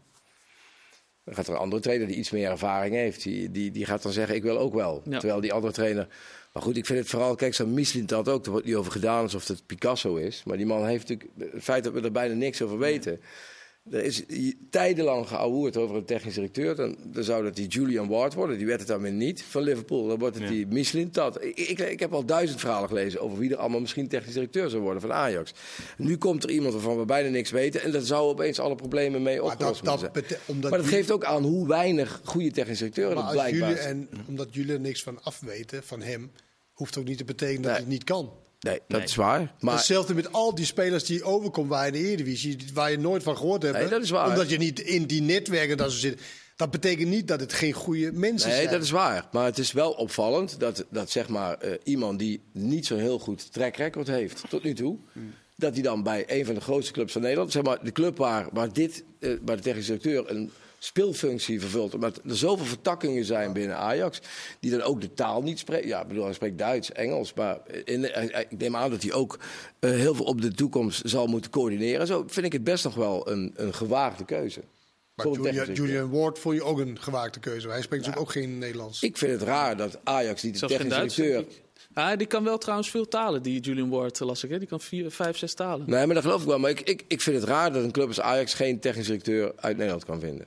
Dan 1.31 1.39
gaat 1.39 1.49
er 1.49 1.55
een 1.55 1.61
andere 1.61 1.83
trainer 1.83 2.07
die 2.07 2.17
iets 2.17 2.31
meer 2.31 2.51
ervaring 2.51 2.95
heeft. 2.95 3.23
Die, 3.23 3.51
die, 3.51 3.71
die 3.71 3.85
gaat 3.85 4.03
dan 4.03 4.13
zeggen, 4.13 4.35
ik 4.35 4.43
wil 4.43 4.59
ook 4.59 4.75
wel. 4.75 5.03
Ja. 5.05 5.19
Terwijl 5.19 5.41
die 5.41 5.53
andere 5.53 5.73
trainer... 5.73 6.09
Maar 6.53 6.63
goed, 6.63 6.77
ik 6.77 6.87
vind 6.87 6.99
het 6.99 7.09
vooral... 7.09 7.35
Kijk, 7.35 7.55
zo'n 7.55 7.75
Michelin 7.75 8.07
had 8.09 8.29
ook, 8.29 8.45
er 8.45 8.51
wordt 8.51 8.67
niet 8.67 8.75
over 8.75 8.93
gedaan 8.93 9.23
alsof 9.23 9.49
het 9.49 9.67
Picasso 9.67 10.17
is. 10.17 10.43
Maar 10.45 10.57
die 10.57 10.67
man 10.67 10.87
heeft 10.87 11.09
natuurlijk... 11.09 11.53
Het 11.53 11.63
feit 11.63 11.85
dat 11.85 11.93
we 11.93 12.01
er 12.01 12.13
bijna 12.13 12.35
niks 12.35 12.63
over 12.63 12.79
weten... 12.79 13.21
Er 13.91 14.05
is 14.05 14.23
tijdenlang 14.71 15.29
geouwehoerd 15.29 15.77
over 15.77 15.97
een 15.97 16.05
technisch 16.05 16.35
directeur. 16.35 16.75
Dan, 16.77 16.97
dan 17.05 17.25
zou 17.25 17.45
dat 17.45 17.57
die 17.57 17.67
Julian 17.69 18.09
Ward 18.09 18.35
worden. 18.35 18.57
Die 18.57 18.67
werd 18.67 18.79
het 18.79 18.89
dan 18.89 19.01
weer 19.01 19.13
niet 19.13 19.43
van 19.43 19.63
Liverpool. 19.63 20.07
Dan 20.07 20.19
wordt 20.19 20.39
het 20.39 20.49
die 20.49 20.67
Michelin 20.67 21.11
Tat. 21.11 21.45
Ik, 21.45 21.59
ik, 21.59 21.79
ik 21.79 22.01
heb 22.01 22.13
al 22.13 22.25
duizend 22.25 22.61
verhalen 22.61 22.89
gelezen 22.89 23.21
over 23.21 23.39
wie 23.39 23.51
er 23.51 23.57
allemaal 23.57 23.81
misschien 23.81 24.09
technisch 24.09 24.35
directeur 24.35 24.71
zou 24.71 24.83
worden 24.83 25.01
van 25.01 25.13
Ajax. 25.13 25.53
Nu 25.97 26.17
komt 26.17 26.45
er 26.45 26.51
iemand 26.51 26.73
waarvan 26.73 26.99
we 26.99 27.05
bijna 27.05 27.29
niks 27.29 27.51
weten. 27.51 27.83
En 27.83 27.91
dat 27.91 28.07
zou 28.07 28.29
opeens 28.31 28.59
alle 28.59 28.75
problemen 28.75 29.23
mee 29.23 29.41
Maar 29.41 29.53
opgelost 29.53 29.85
dat, 29.85 30.01
dat 30.01 30.13
zijn. 30.27 30.41
omdat 30.47 30.71
Maar 30.71 30.81
dat 30.81 30.89
geeft 30.89 31.11
ook 31.11 31.25
aan 31.25 31.43
hoe 31.43 31.69
weinig 31.69 32.21
goede 32.25 32.51
technisch 32.51 32.79
directeuren 32.79 33.15
maar 33.15 33.23
er 33.23 33.29
als 33.31 33.39
blijkbaar 33.41 33.69
jullie, 33.69 33.85
en 33.85 34.09
omdat 34.29 34.49
jullie 34.55 34.73
er 34.73 34.81
niks 34.81 35.03
van 35.03 35.23
afweten, 35.23 35.83
van 35.83 36.03
hem, 36.03 36.31
hoeft 36.73 36.99
ook 36.99 37.05
niet 37.05 37.19
te 37.19 37.25
betekenen 37.25 37.63
dat 37.63 37.71
Nee. 37.71 37.81
het 37.81 37.89
niet 37.89 38.05
kan. 38.05 38.31
Nee, 38.61 38.79
dat 38.89 38.99
Nee. 38.99 39.07
is 39.07 39.15
waar. 39.15 39.55
Maar 39.61 39.75
Hetzelfde 39.77 40.15
met 40.15 40.33
al 40.33 40.55
die 40.55 40.65
spelers 40.65 41.05
die 41.05 41.23
overkomen 41.23 41.71
waar 41.71 41.87
in 41.87 41.93
de 41.93 41.99
Eredivisie, 41.99 42.57
waar 42.75 42.91
je 42.91 42.99
nooit 42.99 43.23
van 43.23 43.37
gehoord 43.37 43.63
hebt. 43.63 43.75
Nee, 43.75 43.85
hè? 43.85 43.91
dat 43.91 44.03
is 44.03 44.11
waar. 44.11 44.29
Omdat 44.29 44.51
je 44.51 44.57
niet 44.59 44.81
in 44.81 45.05
die 45.05 45.23
netwerken 45.23 45.77
daar 45.77 45.91
zo 45.91 45.97
zit. 45.99 46.21
Dat 46.57 46.71
betekent 46.71 47.09
niet 47.09 47.29
dat 47.29 47.41
het 47.41 47.53
geen 47.53 47.73
goede 47.73 48.13
mensen 48.13 48.49
Nee, 48.49 48.59
zijn. 48.59 48.71
dat 48.71 48.83
is 48.83 48.91
waar. 48.91 49.29
Maar 49.33 49.45
het 49.45 49.59
is 49.59 49.73
wel 49.73 49.91
opvallend 49.91 50.61
dat, 50.61 50.85
dat 50.91 51.11
zeg 51.11 51.29
maar, 51.29 51.59
eh, 51.59 51.73
iemand 51.85 52.19
die 52.19 52.41
niet 52.53 52.87
zo'n 52.87 52.99
heel 52.99 53.19
goed 53.19 53.53
track 53.53 53.77
record 53.77 54.07
heeft 54.07 54.43
tot 54.49 54.63
nu 54.63 54.75
toe. 54.75 54.99
Dat 55.57 55.75
hij 55.75 55.83
dan 55.83 56.03
bij 56.03 56.25
een 56.27 56.45
van 56.45 56.55
de 56.55 56.61
grootste 56.61 56.93
clubs 56.93 57.13
van 57.13 57.23
Nederland, 57.23 57.53
zeg 57.53 57.63
maar 57.63 57.85
de 57.85 57.93
club 57.93 58.17
waar, 58.17 58.49
waar, 58.53 58.73
dit, 58.73 59.05
eh, 59.21 59.31
waar 59.45 59.57
de 59.57 59.63
technische 59.63 59.97
directeur 59.99 60.37
een 60.37 60.51
speelfunctie 60.83 61.61
vervult. 61.61 61.95
Omdat 61.95 62.21
er 62.29 62.37
zoveel 62.37 62.67
vertakkingen 62.67 63.25
zijn 63.25 63.53
binnen 63.53 63.77
Ajax. 63.77 64.21
Die 64.61 64.71
dan 64.71 64.83
ook 64.83 65.01
de 65.01 65.13
taal 65.13 65.43
niet 65.43 65.59
spreken. 65.59 65.89
Ja, 65.89 66.01
ik 66.01 66.09
bedoel, 66.09 66.25
hij 66.25 66.33
spreekt 66.33 66.59
Duits, 66.59 66.93
Engels. 66.93 67.35
Maar 67.35 67.59
in, 67.85 68.05
ik 68.51 68.59
neem 68.59 68.77
aan 68.77 68.91
dat 68.91 69.03
hij 69.03 69.13
ook 69.13 69.39
eh, 69.79 69.91
heel 69.91 70.15
veel 70.15 70.25
op 70.25 70.41
de 70.41 70.53
toekomst 70.53 71.03
zal 71.05 71.27
moeten 71.27 71.51
coördineren. 71.51 72.07
Zo 72.07 72.25
vind 72.27 72.47
ik 72.47 72.53
het 72.53 72.65
best 72.65 72.85
nog 72.85 72.95
wel 72.95 73.31
een, 73.31 73.53
een 73.57 73.75
gewaagde 73.75 74.25
keuze. 74.25 74.61
Maar 75.15 75.29
Julian, 75.73 76.11
Ward 76.11 76.39
vond 76.39 76.55
je 76.55 76.63
ook 76.63 76.79
een 76.79 77.01
gewaagde 77.01 77.41
keuze. 77.41 77.69
Hij 77.69 77.83
spreekt 77.83 78.07
natuurlijk 78.07 78.37
ook 78.37 78.43
geen 78.43 78.59
Nederlands. 78.59 79.03
Ik 79.03 79.17
vind 79.17 79.33
het 79.33 79.43
raar 79.43 79.77
dat 79.77 79.99
Ajax 80.05 80.43
niet 80.43 80.53
de 80.53 80.59
Zelfs 80.59 80.75
geen 80.75 80.89
technisch 80.89 81.15
Duits, 81.15 81.31
directeur... 81.45 81.69
Ah, 81.95 82.19
die 82.19 82.27
kan 82.27 82.45
wel 82.45 82.59
trouwens 82.59 82.91
veel 82.91 83.09
talen, 83.09 83.43
die 83.43 83.61
Julian 83.61 83.89
Ward, 83.89 84.21
eh, 84.21 84.27
las 84.27 84.45
ik. 84.45 84.51
Hè? 84.51 84.59
Die 84.59 84.69
kan 84.69 84.81
vier, 84.81 85.11
vijf, 85.11 85.37
zes 85.37 85.55
talen. 85.55 85.91
Nee, 85.91 86.07
maar 86.07 86.15
dat 86.15 86.25
geloof 86.25 86.41
ik 86.41 86.47
wel. 86.47 86.59
Maar 86.59 86.71
ik, 86.71 86.81
ik, 86.81 87.05
ik 87.09 87.21
vind 87.21 87.37
het 87.37 87.45
raar 87.45 87.73
dat 87.73 87.85
een 87.85 87.93
club 87.93 88.07
als 88.07 88.21
Ajax 88.21 88.55
geen 88.55 88.81
technisch 88.81 89.07
directeur 89.07 89.53
uit 89.57 89.77
Nederland 89.77 90.05
kan 90.05 90.21
vinden. 90.21 90.47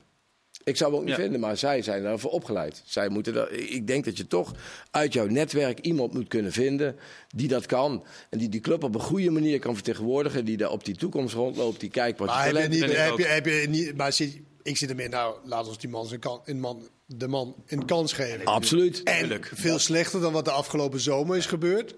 Ik 0.64 0.76
zou 0.76 0.90
hem 0.90 1.00
ook 1.00 1.06
niet 1.06 1.16
Ja. 1.16 1.22
vinden, 1.22 1.40
maar 1.40 1.56
zij 1.56 1.82
zijn 1.82 2.02
daarvoor 2.02 2.30
opgeleid. 2.30 2.82
Zij 2.84 3.08
moeten 3.08 3.34
daar, 3.34 3.50
ik 3.52 3.86
denk 3.86 4.04
dat 4.04 4.16
je 4.16 4.26
toch 4.26 4.52
uit 4.90 5.12
jouw 5.12 5.26
netwerk 5.26 5.78
iemand 5.80 6.12
moet 6.14 6.28
kunnen 6.28 6.52
vinden 6.52 6.96
die 7.34 7.48
dat 7.48 7.66
kan. 7.66 8.04
En 8.30 8.38
die 8.38 8.48
die 8.48 8.60
club 8.60 8.82
op 8.82 8.94
een 8.94 9.00
goede 9.00 9.30
manier 9.30 9.58
kan 9.58 9.74
vertegenwoordigen. 9.74 10.44
Die 10.44 10.56
daar 10.56 10.70
op 10.70 10.84
die 10.84 10.96
toekomst 10.96 11.34
rondloopt, 11.34 11.80
die 11.80 11.90
kijkt 11.90 12.18
wat 12.18 12.28
maar 12.28 12.48
je 12.52 12.58
heb 12.58 12.72
je 12.72 12.78
niet, 12.78 12.96
heb 12.96 13.18
je, 13.18 13.24
heb 13.24 13.46
je 13.46 13.66
niet, 13.68 13.96
maar 13.96 14.12
zit, 14.12 14.40
ik 14.62 14.76
zit 14.76 14.90
ermee, 14.90 15.08
nou, 15.08 15.36
laat 15.44 15.68
ons 15.68 15.78
die 15.78 15.90
man, 15.90 16.06
zijn 16.06 16.20
kan, 16.20 16.40
een 16.44 16.60
man 16.60 16.88
de 17.06 17.28
man 17.28 17.54
een 17.66 17.84
kans 17.84 18.12
geven. 18.12 18.44
Absoluut. 18.44 19.02
En 19.02 19.18
Tuurlijk. 19.18 19.50
veel 19.54 19.78
slechter 19.78 20.20
dan 20.20 20.32
wat 20.32 20.44
de 20.44 20.50
afgelopen 20.50 21.00
zomer 21.00 21.36
is 21.36 21.46
gebeurd. 21.46 21.94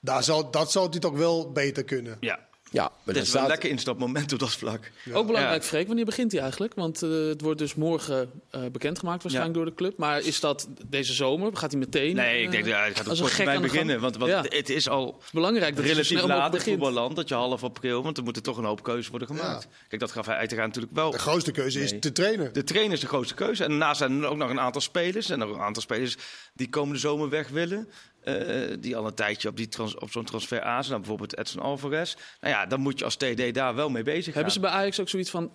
Daar 0.00 0.24
zou, 0.24 0.46
dat 0.50 0.72
zou 0.72 0.88
hij 0.90 0.98
toch 0.98 1.16
wel 1.16 1.52
beter 1.52 1.84
kunnen. 1.84 2.16
Ja, 2.20 2.47
Ja, 2.70 2.82
maar 2.82 2.92
het 3.04 3.14
dat 3.14 3.14
is 3.16 3.22
wel 3.22 3.26
staat... 3.42 3.48
lekker 3.48 3.70
instapmoment 3.70 4.32
op 4.32 4.38
dat 4.38 4.50
vlak. 4.50 4.90
Ook 5.12 5.26
belangrijk, 5.26 5.62
Ja. 5.62 5.68
Freek, 5.68 5.86
wanneer 5.86 6.04
begint 6.04 6.32
hij 6.32 6.40
eigenlijk? 6.40 6.74
Want 6.74 7.02
eh, 7.02 7.10
het 7.10 7.40
wordt 7.40 7.58
dus 7.58 7.74
morgen 7.74 8.30
eh, 8.50 8.60
bekendgemaakt 8.72 9.22
waarschijnlijk 9.22 9.56
door 9.56 9.66
de 9.66 9.74
club. 9.74 9.98
Maar 9.98 10.20
is 10.20 10.40
dat 10.40 10.68
deze 10.86 11.12
zomer? 11.12 11.56
Gaat 11.56 11.70
hij 11.70 11.80
meteen? 11.80 12.14
Nee, 12.14 12.38
ik 12.40 12.46
eh, 12.46 12.50
denk 12.50 12.64
dat 12.64 12.74
hij 12.74 12.94
gaat 12.94 13.08
op 13.08 13.16
de 13.54 13.60
beginnen. 13.60 14.00
Want, 14.00 14.16
want 14.16 14.30
Ja. 14.30 14.44
het 14.48 14.68
is 14.68 14.88
al 14.88 15.06
Het 15.06 15.24
is 15.24 15.30
belangrijk 15.30 15.76
dat 15.76 15.84
relatief 15.84 16.22
laat 16.22 16.54
in 16.54 16.60
voetballand 16.60 17.16
dat 17.16 17.28
je 17.28 17.34
half 17.34 17.64
april, 17.64 18.02
want 18.02 18.16
er 18.16 18.22
moeten 18.24 18.42
toch 18.42 18.56
een 18.56 18.64
hoop 18.64 18.82
keuzes 18.82 19.08
worden 19.08 19.28
gemaakt. 19.28 19.68
Kijk, 19.88 20.00
dat 20.00 20.12
gaf 20.12 20.26
hij 20.26 20.36
uiteraard 20.36 20.66
natuurlijk 20.68 20.94
wel. 20.94 21.10
De 21.10 21.18
grootste 21.18 21.50
keuze 21.50 21.80
is 21.82 21.90
Nee. 21.90 22.00
te 22.00 22.12
trainen. 22.12 22.52
De 22.52 22.64
trainer 22.64 22.92
is 22.92 23.00
de 23.00 23.06
grootste 23.06 23.34
keuze. 23.34 23.62
En 23.62 23.68
daarnaast 23.70 23.98
zijn 23.98 24.22
er 24.22 24.28
ook 24.28 24.36
nog 24.36 24.50
een 24.50 24.60
aantal 24.60 24.80
spelers. 24.80 25.30
En 25.30 25.38
nog 25.38 25.50
een 25.50 25.60
aantal 25.60 25.82
spelers 25.82 26.16
die 26.54 26.68
komende 26.68 26.98
zomer 26.98 27.28
weg 27.28 27.48
willen. 27.48 27.88
Eh, 28.28 28.76
die 28.80 28.96
al 28.96 29.06
een 29.06 29.14
tijdje 29.14 29.48
op, 29.48 29.56
die 29.56 29.68
trans- 29.68 29.94
op 29.94 30.10
zo'n 30.10 30.24
transfer 30.24 30.62
aan 30.62 30.84
zijn. 30.84 30.88
Nou, 30.88 30.98
bijvoorbeeld 31.00 31.38
Edson 31.38 31.62
Alvarez. 31.62 32.14
Nou 32.40 32.54
ja, 32.54 32.66
dan 32.66 32.80
moet 32.80 32.98
je 32.98 33.04
als 33.04 33.16
TD 33.16 33.54
daar 33.54 33.74
wel 33.74 33.90
mee 33.90 34.02
bezig 34.02 34.24
gaan. 34.24 34.32
Hebben 34.32 34.52
ze 34.52 34.60
bij 34.60 34.70
Ajax 34.70 35.00
ook 35.00 35.08
zoiets 35.08 35.30
van... 35.30 35.52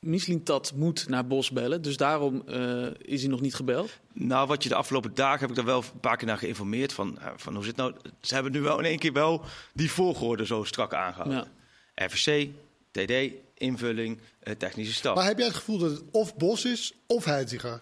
Mislintat 0.00 0.72
moet 0.74 1.08
naar 1.08 1.26
Bos 1.26 1.50
bellen, 1.50 1.82
dus 1.82 1.96
daarom 1.96 2.42
eh, 2.46 2.86
is 2.98 3.20
hij 3.20 3.30
nog 3.30 3.40
niet 3.40 3.54
gebeld. 3.54 3.98
Nou, 4.12 4.46
wat 4.46 4.62
je 4.62 4.68
de 4.68 4.74
afgelopen 4.74 5.14
dagen 5.14 5.40
heb 5.40 5.48
ik 5.48 5.54
daar 5.54 5.64
wel 5.64 5.78
een 5.78 6.00
paar 6.00 6.16
keer 6.16 6.26
naar 6.26 6.38
geïnformeerd. 6.38 6.92
Van, 6.92 7.18
eh, 7.18 7.26
van 7.36 7.54
hoe 7.54 7.64
zit 7.64 7.76
nou? 7.76 7.94
Ze 8.20 8.34
hebben 8.34 8.52
nu 8.52 8.60
wel 8.60 8.78
in 8.78 8.84
één 8.84 8.98
keer 8.98 9.12
wel 9.12 9.44
die 9.72 9.90
volgorde 9.90 10.46
zo 10.46 10.64
strak 10.64 10.94
aangehouden. 10.94 11.48
RVC, 11.94 12.48
TD, 12.90 13.12
invulling, 13.54 14.20
eh, 14.40 14.54
technische 14.54 14.94
staf. 14.94 15.14
Maar 15.14 15.24
heb 15.24 15.38
jij 15.38 15.46
het 15.46 15.56
gevoel 15.56 15.78
dat 15.78 15.90
het 15.90 16.02
of 16.10 16.36
Bos 16.36 16.64
is 16.64 16.92
of 17.06 17.24
Heitinga? 17.24 17.80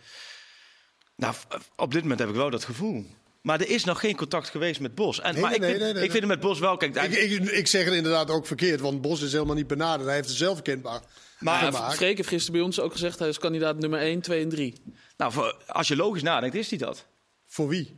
Nou, 1.16 1.34
op 1.76 1.92
dit 1.92 2.02
moment 2.02 2.20
heb 2.20 2.28
ik 2.28 2.34
wel 2.34 2.50
dat 2.50 2.64
gevoel. 2.64 3.06
Maar 3.42 3.60
er 3.60 3.68
is 3.68 3.84
nog 3.84 4.00
geen 4.00 4.16
contact 4.16 4.48
geweest 4.48 4.80
met 4.80 4.94
Bos. 4.94 5.20
En, 5.20 5.32
Nee, 5.32 5.42
maar 5.42 5.50
nee, 5.50 5.58
ik, 5.58 5.64
vind, 5.64 5.76
nee, 5.76 5.84
nee, 5.84 5.94
nee. 5.94 6.04
ik 6.04 6.10
vind 6.10 6.22
het 6.22 6.32
met 6.32 6.40
Bos 6.40 6.58
wel... 6.58 6.76
Kijk, 6.76 6.96
Ik, 6.96 7.12
ik, 7.30 7.50
ik 7.50 7.66
zeg 7.66 7.84
het 7.84 7.94
inderdaad 7.94 8.30
ook 8.30 8.46
verkeerd, 8.46 8.80
want 8.80 9.00
Bos 9.00 9.22
is 9.22 9.32
helemaal 9.32 9.54
niet 9.54 9.66
benaderd. 9.66 10.04
Hij 10.06 10.14
heeft 10.14 10.28
het 10.28 10.36
zelf 10.36 10.62
kenbaar 10.62 11.00
Maar- 11.38 11.72
Ja. 11.72 11.90
Freek 11.90 12.16
heeft 12.16 12.28
gisteren 12.28 12.52
bij 12.52 12.62
ons 12.62 12.80
ook 12.80 12.92
gezegd... 12.92 13.18
hij 13.18 13.28
is 13.28 13.38
kandidaat 13.38 13.78
nummer 13.78 14.00
1, 14.00 14.20
2 14.20 14.42
en 14.42 14.48
3. 14.48 14.74
nou, 15.16 15.32
voor- 15.32 15.56
als 15.66 15.88
je 15.88 15.96
logisch 15.96 16.22
nadenkt, 16.22 16.54
is 16.56 16.68
hij 16.70 16.78
dat. 16.78 17.06
Voor 17.46 17.68
wie? 17.68 17.96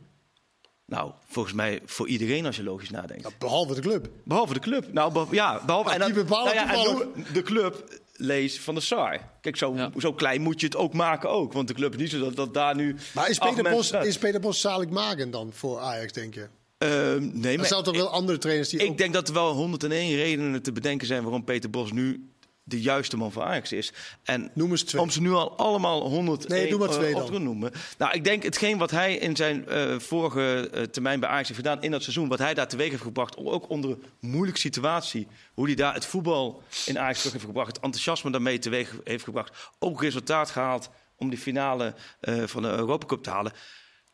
Nou, 0.85 1.11
volgens 1.27 1.53
mij 1.55 1.81
voor 1.85 2.07
iedereen 2.07 2.45
als 2.45 2.55
je 2.55 2.63
logisch 2.63 2.89
nadenkt. 2.89 3.23
Nou, 3.23 3.33
behalve 3.39 3.73
de 3.75 3.81
club. 3.81 4.09
Behalve 4.25 4.53
de 4.53 4.59
club. 4.59 4.93
Nou, 4.93 5.27
ja, 5.31 5.61
behalve... 5.65 5.97
Maar 5.97 6.05
die 6.05 6.13
bepalen 6.13 6.53
en 6.55 6.67
toevallig. 6.67 6.99
noem 7.15 7.25
de 7.33 7.41
club 7.41 8.00
lees 8.21 8.59
van 8.59 8.75
de 8.75 8.81
SAR. 8.81 9.19
Kijk, 9.41 9.55
zo, 9.57 9.73
Ja. 9.75 9.91
zo 9.97 10.13
klein 10.13 10.41
moet 10.41 10.59
je 10.59 10.65
het 10.65 10.75
ook 10.75 10.93
maken 10.93 11.29
ook. 11.29 11.53
Want 11.53 11.67
de 11.67 11.73
club 11.73 11.93
is 11.93 11.99
niet 11.99 12.09
zo 12.09 12.19
dat, 12.19 12.35
dat 12.35 12.53
daar 12.53 12.75
nu... 12.75 12.95
Maar 13.13 13.29
is 13.29 13.37
Peter, 13.37 13.63
Bos, 13.71 13.91
is 13.91 14.17
Peter 14.17 14.39
Bos 14.39 14.61
zaligmakend 14.61 15.31
dan 15.33 15.49
voor 15.53 15.79
Ajax, 15.79 16.11
denk 16.13 16.33
je? 16.33 16.47
Ehm, 16.77 17.29
nee, 17.39 17.51
Er 17.53 17.57
maar 17.59 17.67
zijn 17.67 17.83
toch 17.83 17.95
wel 17.95 18.09
andere 18.09 18.37
trainers 18.37 18.69
die 18.69 18.79
ik 18.79 18.89
ook... 18.89 18.97
denk 18.97 19.13
dat 19.13 19.27
er 19.27 19.33
wel 19.33 19.53
101 19.53 20.15
redenen 20.15 20.61
te 20.61 20.71
bedenken 20.71 21.07
zijn... 21.07 21.23
waarom 21.23 21.43
Peter 21.43 21.69
Bos 21.69 21.91
nu 21.91 22.30
de 22.71 22.81
juiste 22.81 23.17
man 23.17 23.31
voor 23.31 23.43
Ajax 23.43 23.71
is. 23.71 23.93
En 24.23 24.51
Noem 24.53 24.71
eens 24.71 24.83
twee. 24.83 25.01
om 25.01 25.09
ze 25.09 25.21
nu 25.21 25.31
al 25.31 25.57
allemaal 25.57 26.09
100 26.09 26.47
Nee, 26.47 26.69
doe 26.69 26.79
maar 26.79 26.89
twee 26.89 27.15
op 27.15 27.25
te 27.25 27.39
noemen. 27.39 27.71
Nou, 27.97 28.13
ik 28.13 28.23
denk 28.23 28.43
hetgeen 28.43 28.77
wat 28.77 28.91
hij 28.91 29.15
in 29.15 29.35
zijn 29.35 29.67
eh, 29.67 29.99
vorige 29.99 30.69
eh, 30.73 30.83
termijn 30.83 31.19
bij 31.19 31.29
Ajax 31.29 31.47
heeft 31.47 31.59
gedaan 31.59 31.81
in 31.81 31.91
dat 31.91 32.01
seizoen, 32.01 32.27
wat 32.27 32.39
hij 32.39 32.53
daar 32.53 32.67
teweeg 32.67 32.89
heeft 32.89 33.01
gebracht, 33.01 33.37
ook 33.37 33.69
onder 33.69 33.89
een 33.89 34.03
moeilijke 34.19 34.59
situatie, 34.59 35.27
hoe 35.53 35.65
hij 35.65 35.75
daar 35.75 35.93
het 35.93 36.05
voetbal 36.05 36.63
in 36.85 36.99
Ajax 36.99 37.17
terug 37.17 37.33
heeft 37.33 37.45
gebracht, 37.45 37.67
het 37.67 37.83
enthousiasme 37.83 38.31
daarmee 38.31 38.59
teweeg 38.59 38.95
heeft 39.03 39.23
gebracht, 39.23 39.69
ook 39.79 40.01
resultaat 40.01 40.49
gehaald 40.49 40.89
om 41.15 41.29
die 41.29 41.39
finale 41.39 41.95
eh, 42.19 42.43
van 42.45 42.61
de 42.61 42.69
Europa 42.69 43.05
Cup 43.05 43.23
te 43.23 43.29
halen. 43.29 43.51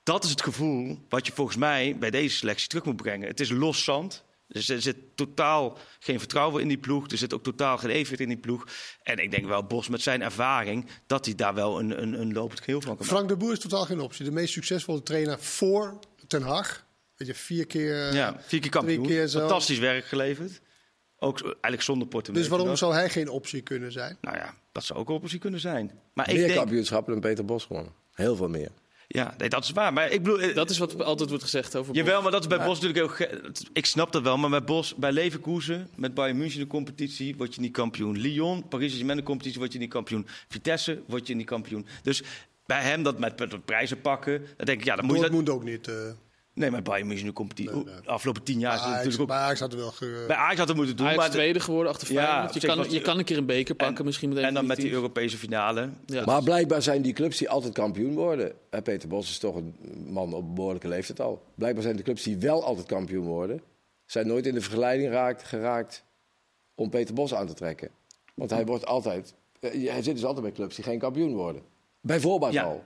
Dat 0.04 0.24
is 0.24 0.30
het 0.30 0.42
gevoel 0.42 1.06
wat 1.10 1.28
je 1.28 1.34
volgens 1.34 1.58
mij 1.58 1.96
bij 2.00 2.10
deze 2.10 2.36
selectie 2.36 2.68
terug 2.68 2.86
moet 2.86 2.96
brengen. 2.96 3.28
Het 3.28 3.40
is 3.40 3.50
los 3.50 3.84
zand. 3.84 4.26
Dus 4.48 4.70
er 4.70 4.82
zit 4.82 4.98
totaal 5.16 5.77
geen 6.00 6.20
vertrouwen 6.20 6.62
in 6.62 6.68
die 6.68 6.77
ploeg. 6.77 7.08
Er 7.08 7.18
zit 7.18 7.34
ook 7.34 7.44
totaal 7.44 7.77
geen 7.77 7.89
evenwicht 7.89 8.22
in 8.22 8.27
die 8.27 8.38
ploeg. 8.38 8.68
En 9.04 9.18
ik 9.18 9.32
denk 9.32 9.46
wel, 9.46 9.63
Bos 9.63 9.88
met 9.88 10.01
zijn 10.01 10.22
ervaring, 10.22 10.88
dat 11.08 11.25
hij 11.25 11.36
daar 11.36 11.54
wel 11.54 11.80
een, 11.80 12.01
een, 12.01 12.22
een 12.22 12.34
lopend 12.34 12.60
geheel 12.60 12.82
van 12.82 12.89
kan 12.89 12.98
maken. 12.98 13.16
Frank 13.16 13.30
de 13.30 13.38
Boer 13.38 13.51
is 13.51 13.60
totaal 13.60 13.86
geen 13.86 14.00
optie. 14.00 14.25
De 14.25 14.32
meest 14.32 14.54
succesvolle 14.54 15.04
trainer 15.04 15.39
voor 15.39 16.00
Ten 16.27 16.42
Hag. 16.42 16.86
Weet 17.16 17.27
je, 17.27 17.34
vier 17.34 17.66
keer... 17.66 18.13
Ja, 18.13 18.36
vier 18.39 18.60
keer 18.60 18.70
kampioen. 18.70 19.04
Drie 19.04 19.16
keer 19.16 19.27
zo. 19.27 19.39
Fantastisch 19.39 19.80
werk 19.80 20.06
geleverd. 20.06 20.62
Ook 21.20 21.42
eigenlijk 21.42 21.82
zonder 21.82 22.08
portemonnee. 22.08 22.50
Dus 22.50 22.58
waarom 22.58 22.77
zou 22.77 22.94
hij 22.94 23.10
geen 23.10 23.30
optie 23.30 23.62
kunnen 23.62 23.92
zijn? 23.92 24.18
Nou 24.22 24.38
ja, 24.38 24.56
dat 24.72 24.84
zou 24.84 25.00
ook 25.00 25.10
een 25.10 25.16
optie 25.16 25.39
kunnen 25.39 25.60
zijn. 25.60 26.00
Maar 26.13 26.30
ik 26.30 26.36
Meer 26.36 26.48
denk... 26.48 26.60
kampioenschappen 26.60 27.12
dan 27.13 27.22
Peter 27.22 27.46
Bos 27.46 27.66
gewonnen. 27.66 27.94
Heel 28.12 28.36
veel 28.36 28.50
meer. 28.50 28.72
Ja, 29.10 29.34
nee, 29.38 29.50
dat 29.50 29.64
is 29.64 29.72
waar. 29.72 29.94
Maar 29.94 30.12
ik 30.12 30.24
bedoel... 30.24 30.40
eh, 30.40 30.56
Dat 30.56 30.70
is 30.70 30.78
wat 30.78 31.04
altijd 31.04 31.30
wordt 31.30 31.44
gezegd 31.44 31.76
over 31.76 31.94
Bos. 31.94 32.02
Jawel, 32.02 32.22
maar 32.22 32.32
dat 32.32 32.42
is 32.42 32.48
bij 32.48 32.66
Bos 32.66 32.80
natuurlijk 32.80 33.18
heel... 33.20 33.28
ge- 33.28 33.52
Ik 33.74 33.86
snap 33.86 34.12
dat 34.12 34.22
wel, 34.22 34.38
maar 34.38 34.50
bij 34.50 34.64
Bos, 34.64 34.96
bij 34.96 35.12
Leverkusen, 35.12 35.90
met 35.96 36.14
Bayern 36.14 36.38
München 36.38 36.60
de 36.60 36.68
competitie, 36.68 37.36
word 37.38 37.56
je 37.56 37.62
niet 37.62 37.72
kampioen. 37.72 38.18
Lyon, 38.18 38.68
Paris 38.68 38.86
Saint-Germain 38.86 39.18
de 39.18 39.24
competitie, 39.24 39.60
word 39.60 39.74
je 39.74 39.80
niet 39.80 39.90
kampioen. 39.90 40.28
Vitesse, 40.48 41.02
word 41.08 41.28
je 41.28 41.36
niet 41.36 41.46
kampioen. 41.46 41.86
Dus 42.04 42.24
bij 42.66 42.82
hem 42.82 43.04
dat 43.04 43.20
met, 43.20 43.40
met, 43.40 43.66
prijzen 43.66 44.02
pakken, 44.02 44.46
dan 44.58 44.66
denk 44.66 44.80
ik, 44.80 44.86
ja, 44.86 44.96
dan 44.96 45.06
moet 45.06 45.16
je 45.16 45.30
dat... 45.30 45.50
Ook 45.50 45.64
niet. 45.64 45.88
eh 45.88 45.96
Nee, 46.58 46.72
maar 46.72 46.82
Bayern 46.82 47.08
München 47.08 47.26
de 47.28 47.34
competitie, 47.34 47.76
Nee, 47.76 47.94
afgelopen 48.06 48.44
tien 48.44 48.60
jaar 48.60 48.74
is 48.74 48.80
het 48.80 48.86
Ajax, 48.88 48.98
natuurlijk 49.04 49.22
ook... 49.22 49.38
bij 49.38 49.46
Ajax 49.46 49.60
had 49.60 49.72
er 49.72 49.78
wel... 49.78 49.92
Ge... 49.92 50.24
Bij 50.28 50.36
Ajax 50.36 50.58
had 50.60 50.68
het 50.68 50.78
moeten 50.78 50.96
doen, 50.96 51.06
Ajax 51.06 51.20
maar... 51.22 51.30
de- 51.32 51.36
tweede 51.36 51.60
geworden 51.60 51.92
achter 51.92 52.08
Feyenoord. 52.08 52.54
je, 52.54 52.60
kan, 52.68 52.90
je 52.92 53.02
kan 53.02 53.18
een 53.18 53.24
keer 53.26 53.38
een 53.38 53.46
beker 53.46 53.76
pakken, 53.76 54.06
misschien 54.06 54.30
met 54.30 54.38
En 54.44 54.54
dan 54.54 54.66
met 54.66 54.78
die. 54.78 54.92
Europese 54.92 55.38
finale. 55.38 55.90
Ja. 56.06 56.26
Maar 56.26 56.44
blijkbaar 56.44 56.82
zijn 56.82 57.02
die 57.02 57.14
clubs 57.14 57.38
die 57.38 57.50
altijd 57.50 57.74
kampioen 57.74 58.14
worden. 58.14 58.52
Hè, 58.70 58.82
Peter 58.82 59.08
Bos 59.10 59.30
is 59.30 59.38
toch 59.38 59.56
een 59.56 59.76
man 60.08 60.34
op 60.34 60.56
behoorlijke 60.56 60.88
leeftijd 60.88 61.20
al. 61.20 61.42
Blijkbaar 61.56 61.84
zijn 61.84 61.96
de 61.96 62.04
clubs 62.04 62.24
die 62.24 62.38
wel 62.38 62.64
altijd 62.64 62.88
kampioen 62.88 63.26
worden. 63.26 63.62
zijn 64.06 64.28
nooit 64.28 64.46
in 64.46 64.54
de 64.54 64.62
vergelijking 64.62 65.12
raakt, 65.12 65.44
geraakt 65.44 66.04
om 66.76 66.90
Peter 66.90 67.14
Bos 67.14 67.34
aan 67.34 67.48
te 67.48 67.54
trekken. 67.54 67.90
Want 68.34 68.50
hij 68.50 68.66
wordt 68.66 68.86
altijd. 68.86 69.34
eh, 69.60 69.92
Hij 69.92 70.04
zit 70.04 70.14
dus 70.16 70.26
altijd 70.26 70.44
bij 70.44 70.52
clubs 70.54 70.76
die 70.76 70.84
geen 70.84 71.00
kampioen 71.00 71.34
worden. 71.36 71.62
Bij 72.02 72.20
voorbaat 72.20 72.54
Ja. 72.54 72.64
al. 72.64 72.84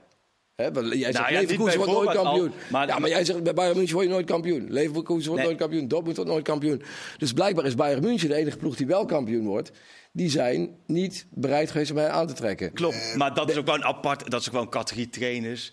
Hè, 0.56 0.64
jij 0.64 1.12
zegt 1.12 1.12
Nou 1.18 1.32
Leverkusen 1.32 1.64
bij 1.64 1.76
wordt 1.76 1.92
nooit 1.92 2.16
al, 2.16 2.24
kampioen. 2.24 2.52
maar- 2.70 2.86
ja, 2.86 2.98
maar 2.98 3.08
jij 3.08 3.24
zegt 3.24 3.42
bij 3.42 3.54
Bayern 3.54 3.76
München 3.76 3.94
word 3.94 4.06
je 4.06 4.12
nooit 4.12 4.26
kampioen. 4.26 4.66
Leverkusen 4.72 5.26
wordt 5.28 5.34
Nee. 5.34 5.44
nooit 5.44 5.58
kampioen. 5.58 5.88
Dortmund 5.88 6.16
wordt 6.16 6.30
nooit 6.30 6.44
kampioen. 6.44 6.82
Dus 7.18 7.32
blijkbaar 7.32 7.64
is 7.66 7.74
Bayern 7.74 8.02
München 8.02 8.28
de 8.28 8.34
enige 8.34 8.56
ploeg 8.56 8.76
die 8.76 8.86
wel 8.86 9.04
kampioen 9.04 9.44
wordt. 9.46 9.70
Die 10.12 10.30
zijn 10.30 10.76
niet 10.86 11.26
bereid 11.30 11.70
geweest 11.70 11.90
om 11.90 11.96
hij 11.96 12.08
aan 12.08 12.26
te 12.26 12.32
trekken. 12.32 12.72
Klopt, 12.72 13.14
maar 13.16 13.34
dat 13.34 13.50
is 13.50 13.56
ook 13.56 13.66
wel 13.66 13.74
een 13.74 13.84
apart, 13.84 14.30
dat 14.30 14.40
is 14.40 14.46
ook 14.46 14.52
wel 14.52 14.62
een 14.62 14.68
categorie 14.68 15.08
trainers. 15.10 15.72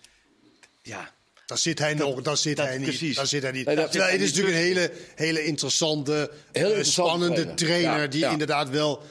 Ja, 0.81 1.11
Daar 1.45 1.57
zit 1.57 1.79
hij 1.79 1.93
nog, 1.93 2.21
daar 2.21 2.37
zit 2.37 2.57
dat- 2.57 2.65
hij 2.67 2.77
niet. 2.77 2.87
precies. 2.87 3.15
Daar 3.15 3.27
zit 3.27 3.41
hij 3.43 3.51
niet. 3.51 3.65
Nee, 3.65 3.75
dat 3.75 3.91
Terwijl 3.91 4.11
zit 4.11 4.19
het 4.21 4.29
is 4.29 4.35
natuurlijk 4.37 4.63
een 4.65 4.67
hele, 4.67 4.91
hele 5.15 5.43
interessante, 5.45 6.11
Heel 6.11 6.29
eh, 6.51 6.61
interessante 6.61 6.91
spannende 6.91 7.35
trainer. 7.35 7.55
trainer, 7.55 8.01
Ja, 8.01 8.07
die 8.07 8.19
ja. 8.19 8.31
inderdaad 8.31 8.69
wel 8.69 9.01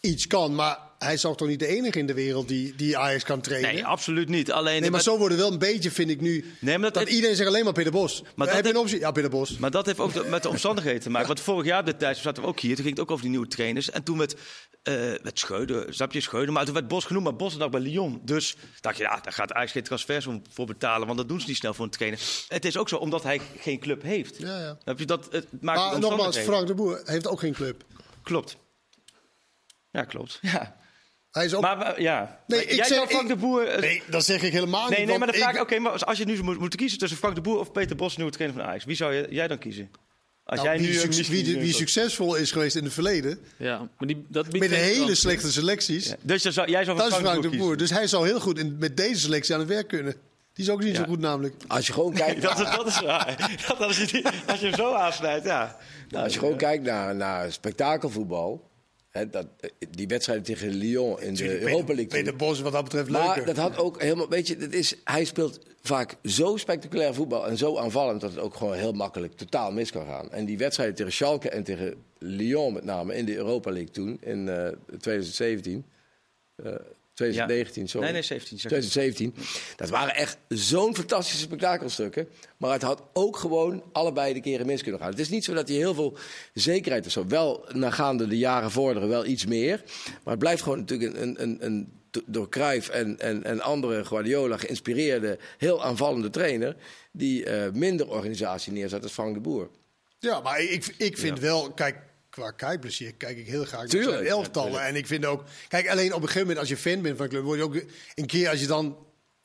iets 0.00 0.26
kan. 0.26 0.54
Maar 0.54 0.78
hij 1.04 1.12
is 1.14 1.20
toch 1.20 1.36
toch 1.36 1.48
niet 1.48 1.58
de 1.58 1.66
enige 1.66 1.98
in 1.98 2.06
de 2.06 2.14
wereld 2.14 2.48
die, 2.48 2.74
die 2.76 2.98
Ajax 2.98 3.24
kan 3.24 3.40
trainen? 3.40 3.74
nee, 3.74 3.84
absoluut 3.86 4.28
niet. 4.28 4.52
Alleen, 4.52 4.80
Nee, 4.80 4.90
maar 4.90 5.00
zo 5.00 5.18
worden 5.18 5.38
wel 5.38 5.52
een 5.52 5.58
beetje, 5.58 5.90
vind 5.90 6.10
ik 6.10 6.20
nu. 6.20 6.44
Nee, 6.60 6.78
maar 6.78 6.92
dat- 6.92 7.02
dat 7.04 7.12
iedereen 7.12 7.36
zegt 7.36 7.48
alleen 7.48 7.64
maar 7.64 7.72
Peter 7.72 7.92
Bos. 7.92 8.22
Maar 8.34 8.46
dat 8.46 8.56
heb 8.56 8.64
je 8.64 8.70
een 8.70 8.76
heeft- 8.76 8.86
optie? 8.86 8.98
Ja, 8.98 9.10
Peter 9.10 9.30
Bos. 9.30 9.58
Maar 9.58 9.70
dat 9.70 9.86
heeft 9.86 9.98
ook 9.98 10.12
de- 10.12 10.24
met 10.24 10.42
de 10.42 10.48
omstandigheden 10.48 11.00
te 11.00 11.10
maken. 11.10 11.26
Want 11.28 11.40
vorig 11.40 11.66
jaar 11.66 11.80
op 11.80 11.86
dit 11.86 11.98
tijdstip 11.98 12.24
zaten 12.26 12.42
we 12.42 12.48
ook 12.48 12.60
hier. 12.60 12.74
Toen 12.74 12.84
ging 12.84 12.96
het 12.96 13.04
ook 13.04 13.10
over 13.10 13.22
die 13.22 13.30
nieuwe 13.30 13.48
trainers. 13.48 13.90
En 13.90 14.02
toen 14.02 14.18
werd, 14.18 14.34
eh 14.82 14.94
werd 14.94 15.38
Scheuden, 15.38 15.94
snap 15.94 16.12
je, 16.12 16.20
Scheuden. 16.20 16.54
Maar 16.54 16.64
toen 16.64 16.74
werd 16.74 16.88
Bos 16.88 17.04
genoemd, 17.04 17.24
maar 17.24 17.36
Bos 17.36 17.56
dacht 17.58 17.70
bij 17.70 17.80
Lyon. 17.80 18.20
Dus 18.24 18.56
dacht 18.80 18.96
je, 18.96 19.02
ja, 19.02 19.08
daar 19.10 19.32
gaat 19.32 19.50
eigenlijk 19.50 19.70
geen 19.70 19.82
transfers 19.82 20.26
om- 20.26 20.42
voor 20.50 20.66
betalen. 20.66 21.06
Want 21.06 21.18
dat 21.18 21.28
doen 21.28 21.40
ze 21.40 21.46
niet 21.48 21.56
snel 21.56 21.74
voor 21.74 21.84
een 21.84 21.90
trainer. 21.90 22.20
Het 22.48 22.64
is 22.64 22.76
ook 22.76 22.88
zo, 22.88 22.96
omdat 22.96 23.22
hij 23.22 23.40
geen 23.58 23.78
club 23.78 24.02
heeft. 24.02 24.38
Ja, 24.38 24.58
ja. 24.60 24.78
Snap 24.82 24.98
je, 24.98 25.04
dat, 25.06 25.28
het 25.30 25.46
maakt 25.60 25.78
Maar 25.78 25.94
de 25.94 25.98
nogmaals. 26.00 26.38
Frank 26.38 26.66
de 26.66 26.74
Boer 26.74 27.00
heeft 27.04 27.26
ook 27.28 27.40
geen 27.40 27.52
club. 27.54 27.84
Klopt. 28.22 28.56
Ja, 29.90 30.04
klopt. 30.04 30.38
Ja. 30.42 30.78
Hij 31.30 31.44
is 31.44 31.54
ook. 31.54 31.62
Maar 31.62 31.78
we- 31.78 32.02
ja. 32.02 32.40
Nee, 32.46 32.60
ik 32.62 32.68
Jij 32.68 32.76
zeg- 32.76 32.86
zou 32.96 33.08
Frank 33.08 33.22
ik- 33.22 33.28
de 33.28 33.36
Boer... 33.36 33.66
eh, 33.66 33.80
nee, 33.80 34.02
dat 34.06 34.24
zeg 34.24 34.42
ik 34.42 34.52
helemaal 34.52 34.88
niet. 34.88 34.96
Nee, 34.98 35.06
nee, 35.06 35.18
maar 35.18 35.26
dan 35.26 35.36
vraag 35.36 35.54
ik, 35.54 35.60
oké, 35.60 35.78
maar 35.78 36.04
als 36.04 36.18
je 36.18 36.24
nu 36.24 36.42
moet, 36.42 36.58
moet 36.58 36.74
kiezen 36.76 36.98
tussen 36.98 37.18
Frank 37.18 37.34
de 37.34 37.40
Boer 37.40 37.58
of 37.58 37.72
Peter 37.72 37.96
Bos, 37.96 38.16
nieuwe 38.16 38.32
trainer 38.32 38.58
van 38.60 38.68
Ajax, 38.68 38.84
wie 38.84 38.96
zou 38.96 39.14
je, 39.14 39.26
jij 39.30 39.48
dan 39.48 39.58
kiezen? 39.58 39.90
Als 40.44 40.60
nou, 40.60 40.70
jij 40.70 40.78
wie, 41.28 41.44
nu 41.54 41.60
wie, 41.60 41.72
succesvol 41.74 42.34
is 42.34 42.52
geweest 42.52 42.76
in 42.76 42.84
het 42.84 42.92
verleden, 42.92 43.38
Ja, 43.56 43.78
maar 43.78 44.08
die, 44.08 44.26
dat 44.28 44.52
met 44.52 44.70
hele 44.70 45.14
slechte 45.14 45.52
selecties, 45.52 46.06
Ja, 46.06 46.16
Dus 46.22 46.42
dan 46.42 46.52
zou, 46.52 46.70
jij 46.70 46.84
zou 46.84 46.96
dat 46.98 47.06
Frank, 47.08 47.22
Frank 47.22 47.42
de 47.42 47.48
Boer. 47.48 47.58
kiezen. 47.58 47.78
Dus 47.78 47.90
hij 47.90 48.06
zou 48.06 48.26
heel 48.26 48.40
goed 48.40 48.58
in, 48.58 48.76
met 48.78 48.96
deze 48.96 49.20
selectie 49.20 49.54
aan 49.54 49.60
het 49.60 49.68
werk 49.68 49.88
kunnen. 49.88 50.12
Die 50.52 50.64
is 50.64 50.70
ook 50.70 50.82
niet 50.82 50.96
zo 50.96 51.04
goed 51.04 51.18
namelijk. 51.20 51.54
Als 51.66 51.86
je 51.86 51.92
gewoon 51.92 52.12
kijkt, 52.14 52.42
Dat, 52.48 52.60
is- 52.60 52.70
dat 52.76 52.86
is 52.86 53.00
waar. 53.00 53.36
Dat, 53.68 53.78
als, 53.80 53.96
je 53.96 54.06
die, 54.06 54.24
als 54.46 54.60
je 54.60 54.66
hem 54.66 54.74
zo 54.74 54.94
aansnijdt, 54.94 55.44
ja. 55.44 55.76
nou, 56.08 56.24
als 56.24 56.32
je 56.32 56.38
gewoon 56.38 56.56
kijkt 56.56 56.84
naar, 56.84 57.14
naar 57.14 57.52
spektakelvoetbal. 57.52 58.69
Dat, 59.12 59.46
eh, 59.60 59.70
die 59.90 60.06
wedstrijd 60.06 60.44
tegen 60.44 60.68
Lyon 60.68 61.20
in 61.22 61.34
de 61.34 61.60
Europa 61.60 61.94
League. 61.94 62.06
Peter. 62.06 62.36
Bos 62.36 62.60
wat 62.60 62.72
dat 62.72 62.84
betreft 62.84 63.08
Maar 63.10 63.26
leuker. 63.26 63.44
dat 63.44 63.56
had 63.56 63.78
ook 63.78 64.00
helemaal, 64.02 64.28
weet 64.28 64.46
je, 64.46 64.56
dat 64.56 64.72
is, 64.72 64.96
hij 65.04 65.24
speelt 65.24 65.58
vaak 65.82 66.16
zo 66.24 66.56
spectaculair 66.56 67.14
voetbal 67.14 67.46
en 67.48 67.56
zo 67.56 67.76
aanvallend 67.76 68.20
dat 68.20 68.30
het 68.30 68.40
ook 68.40 68.54
gewoon 68.54 68.74
heel 68.74 68.92
makkelijk 68.92 69.32
totaal 69.36 69.72
mis 69.72 69.90
kan 69.90 70.06
gaan. 70.06 70.30
En 70.30 70.44
die 70.44 70.58
wedstrijden 70.58 70.96
tegen 70.96 71.12
Schalke 71.12 71.48
en 71.50 71.62
tegen 71.64 71.94
Lyon 72.18 72.72
met 72.72 72.84
name 72.84 73.14
in 73.16 73.24
de 73.24 73.36
Europa 73.36 73.70
League 73.70 73.90
toen, 73.90 74.18
in 74.20 74.48
eh 74.48 74.68
2017, 74.98 75.84
eh 76.56 76.74
2019, 77.20 77.88
sorry. 77.88 78.06
Nee, 78.06 78.14
nee, 78.14 78.22
17. 78.22 78.58
zeg. 78.58 78.70
2017. 78.70 79.34
Dat 79.76 79.88
waren 79.88 80.14
echt 80.14 80.38
zo'n 80.48 80.94
fantastische 80.94 81.40
spektakelstukken. 81.40 82.28
Maar 82.56 82.72
het 82.72 82.82
had 82.82 83.02
ook 83.12 83.36
gewoon 83.36 83.82
allebei 83.92 84.32
de 84.32 84.40
keren 84.40 84.66
mis 84.66 84.82
kunnen 84.82 85.00
gaan. 85.00 85.10
Het 85.10 85.18
is 85.18 85.28
niet 85.28 85.44
zo 85.44 85.54
dat 85.54 85.68
hij 85.68 85.76
heel 85.76 85.94
veel 85.94 86.16
zekerheid 86.54 87.06
of 87.06 87.12
zo. 87.12 87.26
Wel, 87.26 87.64
nagaande 87.72 88.26
de 88.26 88.38
jaren 88.38 88.70
vorderen, 88.70 89.08
wel 89.08 89.26
iets 89.26 89.46
meer. 89.46 89.82
Maar 90.06 90.32
het 90.32 90.38
blijft 90.38 90.62
gewoon 90.62 90.78
natuurlijk 90.78 91.16
een, 91.16 91.22
een, 91.22 91.42
een, 91.42 91.66
een 91.66 91.92
door 92.26 92.48
Cruijff 92.48 92.88
en, 92.88 93.18
en, 93.18 93.44
en 93.44 93.60
andere 93.60 94.04
Guardiola 94.04 94.56
geïnspireerde, 94.56 95.38
heel 95.58 95.84
aanvallende 95.84 96.30
trainer. 96.30 96.76
Die 97.12 97.44
eh, 97.44 97.72
minder 97.72 98.08
organisatie 98.08 98.72
neerzet 98.72 99.02
als 99.02 99.12
Frank 99.12 99.34
de 99.34 99.40
Boer. 99.40 99.70
Ja, 100.18 100.40
maar 100.40 100.60
ik, 100.60 100.94
ik 100.96 101.18
vind 101.18 101.38
wel, 101.38 101.72
kijk, 101.72 101.96
qua 102.30 102.50
kijkplezier 102.50 103.14
kijk 103.14 103.38
ik 103.38 103.46
heel 103.46 103.64
graag 103.64 103.86
naar 103.86 104.02
zijn 104.02 104.26
elftallen. 104.26 104.82
En 104.84 104.96
ik 104.96 105.06
vind 105.06 105.24
ook, 105.24 105.44
kijk, 105.68 105.88
alleen 105.88 106.08
op 106.14 106.22
een 106.22 106.26
gegeven 106.26 106.40
moment 106.40 106.58
als 106.58 106.68
je 106.68 106.76
fan 106.76 107.02
bent 107.02 107.16
van 107.16 107.24
een 107.24 107.30
club, 107.30 107.44
word 107.44 107.58
je 107.58 107.64
ook 107.64 107.76
een 108.14 108.26
keer 108.26 108.48
als 108.48 108.60
je 108.60 108.66
dan 108.66 108.96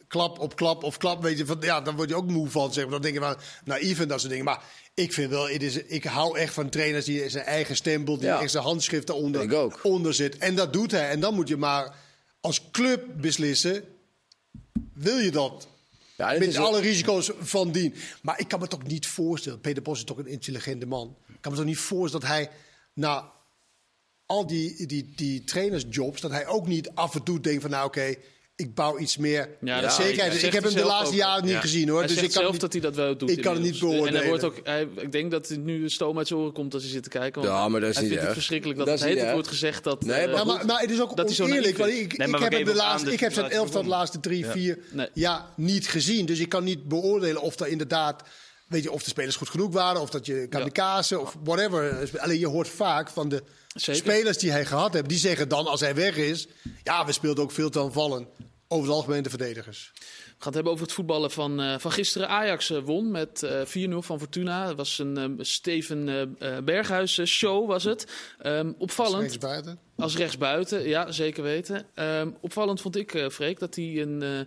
klap 0.08 0.40
op 0.40 0.56
klap 0.56 0.84
of 0.84 0.98
klap, 0.98 1.22
weet 1.22 1.38
je, 1.38 1.46
van, 1.46 1.58
ja, 1.62 1.82
dan 1.82 1.96
word 1.96 2.10
je 2.10 2.16
ook 2.16 2.30
moe 2.30 2.50
van, 2.50 2.74
zeg 2.74 2.84
maar. 2.84 2.94
Dan 2.94 3.02
denk 3.02 3.14
je 3.14 3.20
van, 3.20 3.36
naïef 3.64 4.00
en 4.00 4.08
dat 4.08 4.20
soort 4.20 4.32
dingen. 4.32 4.46
Maar 4.46 4.64
ik 4.94 5.14
vind 5.14 5.30
wel, 5.30 5.50
het 5.50 5.64
is, 5.64 5.76
ik 5.76 6.04
hou 6.04 6.38
echt 6.38 6.54
van 6.54 6.70
trainers 6.70 7.06
die 7.06 7.30
zijn 7.30 7.46
eigen 7.46 7.76
stempel, 7.76 8.18
die 8.18 8.26
Ja. 8.28 8.42
echt 8.42 8.52
zijn 8.52 8.64
handschrift 8.64 9.12
ook. 9.12 9.80
onder 9.84 10.14
zit. 10.14 10.38
En 10.38 10.56
dat 10.56 10.74
doet 10.74 10.92
hij. 10.92 11.10
En 11.10 11.20
dan 11.20 11.34
moet 11.34 11.48
je 11.48 11.58
maar 11.58 11.96
als 12.40 12.62
club 12.72 13.04
beslissen, 13.18 13.84
wil 14.94 15.18
je 15.18 15.32
dat? 15.32 15.68
Ja, 16.18 16.32
Met 16.32 16.42
is 16.42 16.58
alle 16.58 16.80
risico's 16.82 17.32
van 17.40 17.72
dien. 17.72 17.96
Maar 18.22 18.40
ik 18.40 18.48
kan 18.48 18.60
me 18.60 18.68
toch 18.68 18.84
niet 18.84 19.08
voorstellen. 19.08 19.60
Peter 19.62 19.84
Bos 19.84 19.98
is 19.98 20.04
toch 20.04 20.18
een 20.18 20.28
intelligente 20.28 20.86
man. 20.86 21.16
Ik 21.28 21.42
kan 21.42 21.52
me 21.52 21.58
toch 21.58 21.68
niet 21.68 21.78
voorstellen 21.78 22.28
dat 22.28 22.36
hij 22.36 22.50
na 22.96 23.32
al 24.26 24.48
die, 24.48 24.86
die, 24.88 25.14
die 25.16 25.44
trainersjobs. 25.44 26.22
dat 26.22 26.32
hij 26.32 26.48
ook 26.48 26.68
niet 26.68 26.90
af 26.94 27.16
en 27.16 27.24
toe 27.24 27.40
denkt 27.40 27.62
van. 27.62 27.72
Nou, 27.72 27.86
oké, 27.86 28.16
ik 28.56 28.76
bouw 28.76 28.98
iets 29.00 29.18
meer 29.18 29.50
Ja, 29.62 29.82
dat 29.82 29.94
zekerheid. 29.94 30.44
ik 30.44 30.54
heb 30.54 30.64
hem 30.64 30.74
de 30.74 30.84
laatste 30.84 31.16
ook. 31.16 31.22
jaren 31.22 31.44
niet 31.44 31.54
Ja. 31.54 31.60
gezien 31.60 31.90
hoor. 31.90 31.98
Hij 31.98 32.08
dus 32.08 32.16
zegt 32.16 32.28
ik 32.28 32.34
kan 32.34 32.42
zelf 32.42 32.52
niet- 32.54 32.62
dat 32.62 32.72
hij 32.74 32.82
dat 32.82 32.96
wel 32.96 33.18
doet. 33.18 33.30
ik 33.30 33.42
kan 33.42 33.54
het 33.54 33.62
niet 33.64 33.74
inmiddels. 33.82 34.08
En 34.08 34.14
hij 34.14 34.24
beoordelen. 34.24 34.50
wordt 34.50 34.60
ook, 34.60 34.68
hij, 34.96 35.04
ik 35.04 35.12
denk 35.12 35.32
dat 35.32 35.48
hij 35.48 35.58
nu 35.58 35.84
een 35.84 35.90
stoom 35.90 36.18
uit 36.18 36.28
zijn 36.28 36.40
oren 36.40 36.54
komt 36.54 36.74
als 36.74 36.84
hij 36.84 36.92
zit 36.92 37.04
te 37.04 37.10
kijken. 37.10 37.42
Want 37.42 37.54
Ja, 37.54 37.68
maar 37.68 37.80
dat 37.80 37.90
is 37.90 37.96
hij 37.96 38.04
niet 38.04 38.12
vindt 38.14 38.28
het 38.28 38.38
verschrikkelijk 38.38 38.78
dat, 38.80 38.88
Dat 38.88 39.00
het 39.00 39.18
erg. 39.18 39.32
wordt 39.34 39.48
gezegd 39.48 39.84
dat... 39.84 40.04
Nee, 40.06 40.16
eh, 40.20 40.26
maar 40.28 40.36
Ja, 40.36 40.44
maar, 40.44 40.66
maar 40.66 40.82
het 40.82 40.92
is 40.92 41.02
ook 41.02 41.12
oneerlijk. 41.42 41.78
Want 41.78 41.92
ik. 41.92 42.18
Nee, 42.18 42.28
ik 42.28 42.38
heb 42.40 42.52
hem 42.52 42.64
de 42.64 42.76
laatste, 42.76 43.14
ik 43.14 43.20
heb 43.20 43.34
zijn 43.34 43.50
elftal 43.52 43.82
de 43.84 43.88
laatste 43.90 44.20
drie, 44.20 44.46
vier 44.46 44.80
jaar 45.14 45.46
niet 45.56 45.88
gezien. 45.88 46.26
Dus 46.26 46.40
ik 46.40 46.50
kan 46.50 46.64
niet 46.64 46.88
beoordelen 46.88 47.42
of 47.42 47.60
er 47.60 47.68
inderdaad, 47.68 48.24
weet 48.76 48.84
je, 48.84 48.92
of 48.92 49.04
de 49.04 49.10
spelers 49.10 49.36
goed 49.36 49.50
genoeg 49.50 49.74
waren, 49.74 50.02
of 50.02 50.10
dat 50.10 50.26
je 50.26 50.48
kamikaze 50.50 51.20
of 51.20 51.36
whatever. 51.44 52.10
Alleen 52.20 52.40
je 52.40 52.48
hoort 52.48 52.68
vaak 52.68 53.10
van 53.10 53.30
de 53.30 53.44
Zeker. 53.76 54.02
spelers 54.02 54.38
die 54.38 54.52
hij 54.52 54.66
gehad 54.66 54.94
heeft, 54.94 55.10
die 55.10 55.18
zeggen 55.18 55.50
dan 55.50 55.68
als 55.68 55.80
hij 55.80 55.96
weg 55.96 56.16
is, 56.16 56.48
ja, 56.84 57.06
we 57.06 57.12
speelden 57.12 57.44
ook 57.44 57.52
veel 57.52 57.70
te 57.70 57.80
aanvallen. 57.80 58.28
Over 58.68 58.88
het 58.88 58.96
algemeen 58.96 59.24
de 59.24 59.30
verdedigers. 59.30 59.92
We 60.46 60.52
gaan 60.52 60.62
het 60.62 60.70
hebben 60.70 60.86
over 60.86 60.86
het 60.86 61.06
voetballen 61.06 61.32
van, 61.32 61.62
eh, 61.62 61.80
van 61.80 61.92
gisteren. 61.92 62.30
Ajax 62.30 62.70
eh, 62.70 62.82
won 62.84 63.12
met 63.12 63.44
eh 63.44 63.66
4-0 63.66 64.02
van 64.02 64.20
Fortuna. 64.20 64.68
Het 64.68 64.78
was 64.78 65.00
een 65.00 65.18
eh, 65.18 65.30
Steven 65.38 66.36
Berghuis 66.66 67.26
show 67.26 67.68
was 67.68 67.84
het. 67.84 68.08
Ehm, 68.40 68.72
opvallend. 68.78 69.22
Rechts 69.22 69.38
buiten. 69.38 69.80
Als 69.98 70.18
rechtsbuiten, 70.18 70.88
ja, 70.88 71.12
zeker 71.12 71.44
weten. 71.44 71.86
Ehm, 71.94 72.32
opvallend 72.42 72.82
vond 72.82 72.96
ik, 72.96 73.14
eh 73.14 73.30
Freek, 73.30 73.60
dat 73.60 73.76
hij 73.76 74.02
een, 74.02 74.22
eh, 74.22 74.40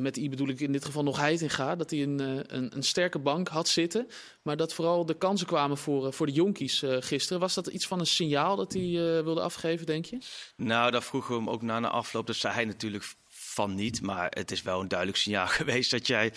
met 0.00 0.16
I 0.16 0.28
bedoel 0.28 0.48
ik 0.48 0.60
in 0.60 0.72
dit 0.72 0.84
geval 0.84 1.02
nog 1.02 1.18
Heitinga, 1.18 1.76
dat 1.76 1.90
hij 1.90 2.02
een, 2.02 2.20
eh, 2.20 2.56
een, 2.56 2.76
een 2.76 2.82
sterke 2.82 3.18
bank 3.18 3.48
had 3.48 3.68
zitten. 3.68 4.08
Maar 4.42 4.56
dat 4.56 4.74
vooral 4.74 5.06
de 5.06 5.14
kansen 5.14 5.46
kwamen 5.46 5.76
voor, 5.76 6.12
voor 6.12 6.26
de 6.26 6.32
jonkies 6.32 6.82
eh, 6.82 6.96
gisteren. 7.00 7.40
Was 7.40 7.54
dat 7.54 7.66
iets 7.66 7.86
van 7.86 7.98
een 7.98 8.06
signaal 8.06 8.56
dat 8.56 8.72
hij 8.72 8.82
eh, 8.82 9.22
wilde 9.24 9.40
afgeven, 9.40 9.86
denk 9.86 10.04
je? 10.04 10.18
Nou, 10.56 10.90
daar 10.90 11.02
vroegen 11.02 11.34
we 11.34 11.40
hem 11.40 11.50
ook 11.50 11.62
na 11.62 11.80
de 11.80 11.88
afloop. 11.88 12.26
Dat 12.26 12.36
zei 12.36 12.54
hij 12.54 12.64
natuurlijk 12.64 13.04
van 13.52 13.74
niet. 13.74 14.02
Maar 14.02 14.26
het 14.30 14.50
is 14.50 14.62
wel 14.62 14.80
een 14.80 14.88
duidelijk 14.88 15.18
signaal 15.18 15.46
geweest 15.60 15.90
dat 15.90 16.06
jij 16.06 16.32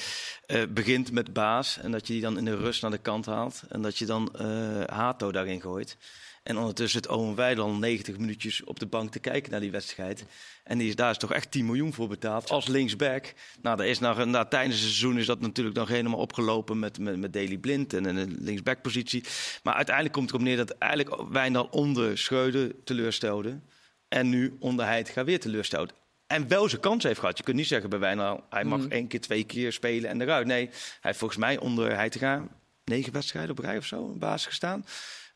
eh, 0.45 0.61
begint 0.69 1.11
met 1.11 1.33
baas. 1.33 1.77
En 1.77 1.91
dat 1.91 2.07
je 2.07 2.13
die 2.13 2.21
dan 2.21 2.37
in 2.37 2.45
de 2.45 2.55
rust 2.55 2.81
naar 2.81 2.91
de 2.91 2.97
kant 2.97 3.25
haalt. 3.25 3.63
En 3.69 3.81
dat 3.81 3.97
je 3.97 4.05
dan 4.05 4.35
eh 4.35 4.83
Hato 4.85 5.31
daarin 5.31 5.61
gooit. 5.61 5.97
En 6.45 6.57
ondertussen 6.57 7.01
het 7.01 7.09
Owen 7.09 7.35
Wijland 7.35 7.79
90 7.79 8.17
minuutjes 8.17 8.63
op 8.63 8.79
de 8.79 8.85
bank 8.85 9.11
te 9.11 9.19
kijken 9.19 9.51
naar 9.51 9.59
die 9.59 9.71
wedstrijd. 9.71 10.25
En 10.63 10.77
die 10.77 10.87
is, 10.87 10.95
daar 10.95 11.09
is 11.09 11.17
toch 11.17 11.33
echt 11.33 11.51
10 11.51 11.65
miljoen 11.65 11.93
voor 11.93 12.07
betaald 12.07 12.49
als 12.49 12.67
linksback. 12.67 13.33
Nou, 13.61 13.77
daar 13.77 13.87
is 13.87 13.99
nou, 13.99 14.25
nou, 14.25 14.47
tijdens 14.49 14.75
het 14.75 14.83
seizoen 14.83 15.17
is 15.17 15.25
dat 15.25 15.39
natuurlijk 15.39 15.75
nog 15.75 15.87
helemaal 15.87 16.19
opgelopen 16.19 16.79
met, 16.79 16.99
met, 16.99 17.17
met 17.17 17.33
Daley 17.33 17.57
Blind 17.57 17.93
en 17.93 18.05
een 18.05 18.35
linksbackpositie. 18.39 19.23
Maar 19.63 19.73
uiteindelijk 19.73 20.15
komt 20.15 20.31
het 20.31 20.35
erop 20.35 20.47
neer 20.47 20.65
dat 20.65 20.77
eigenlijk 20.77 21.23
Wijndal 21.31 21.67
onder 21.71 22.17
Schreuder 22.17 22.75
teleurstelde. 22.83 23.59
En 24.07 24.29
nu 24.29 24.55
onder 24.59 24.85
Heitinga 24.85 25.23
weer 25.23 25.39
teleurstelt. 25.39 25.93
En 26.27 26.47
wel 26.47 26.69
zijn 26.69 26.81
kans 26.81 27.03
heeft 27.03 27.19
gehad. 27.19 27.37
Je 27.37 27.43
kunt 27.43 27.57
niet 27.57 27.67
zeggen 27.67 27.89
bij 27.89 27.99
Wijnal, 27.99 28.43
hij 28.49 28.63
mag 28.63 28.79
Mm. 28.79 28.91
één 28.91 29.07
keer, 29.07 29.21
twee 29.21 29.43
keer 29.43 29.71
spelen 29.71 30.09
en 30.09 30.21
eruit. 30.21 30.47
Nee, 30.47 30.65
hij 30.65 30.75
heeft 31.01 31.17
volgens 31.19 31.39
mij 31.39 31.57
onder 31.59 31.95
Heitinga 31.95 32.47
negen 32.83 33.13
wedstrijden 33.13 33.51
op 33.51 33.59
rij 33.59 33.77
of 33.77 33.85
zo 33.85 34.11
in 34.11 34.19
basis 34.19 34.45
gestaan. 34.45 34.85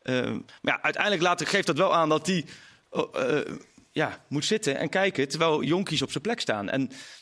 Ehm, 0.02 0.32
maar 0.32 0.74
ja, 0.74 0.82
uiteindelijk 0.82 1.22
laat, 1.22 1.48
geeft 1.48 1.66
dat 1.66 1.76
wel 1.76 1.94
aan 1.94 2.08
dat 2.08 2.26
hij 2.26 2.44
eh, 2.90 3.02
eh, 3.38 3.46
ja, 3.92 4.24
moet 4.28 4.44
zitten 4.44 4.76
en 4.76 4.88
kijken... 4.88 5.28
terwijl 5.28 5.62
jonkies 5.62 6.02
op 6.02 6.10
zijn 6.10 6.22
plek 6.22 6.40
staan. 6.40 6.68
En 6.68 6.80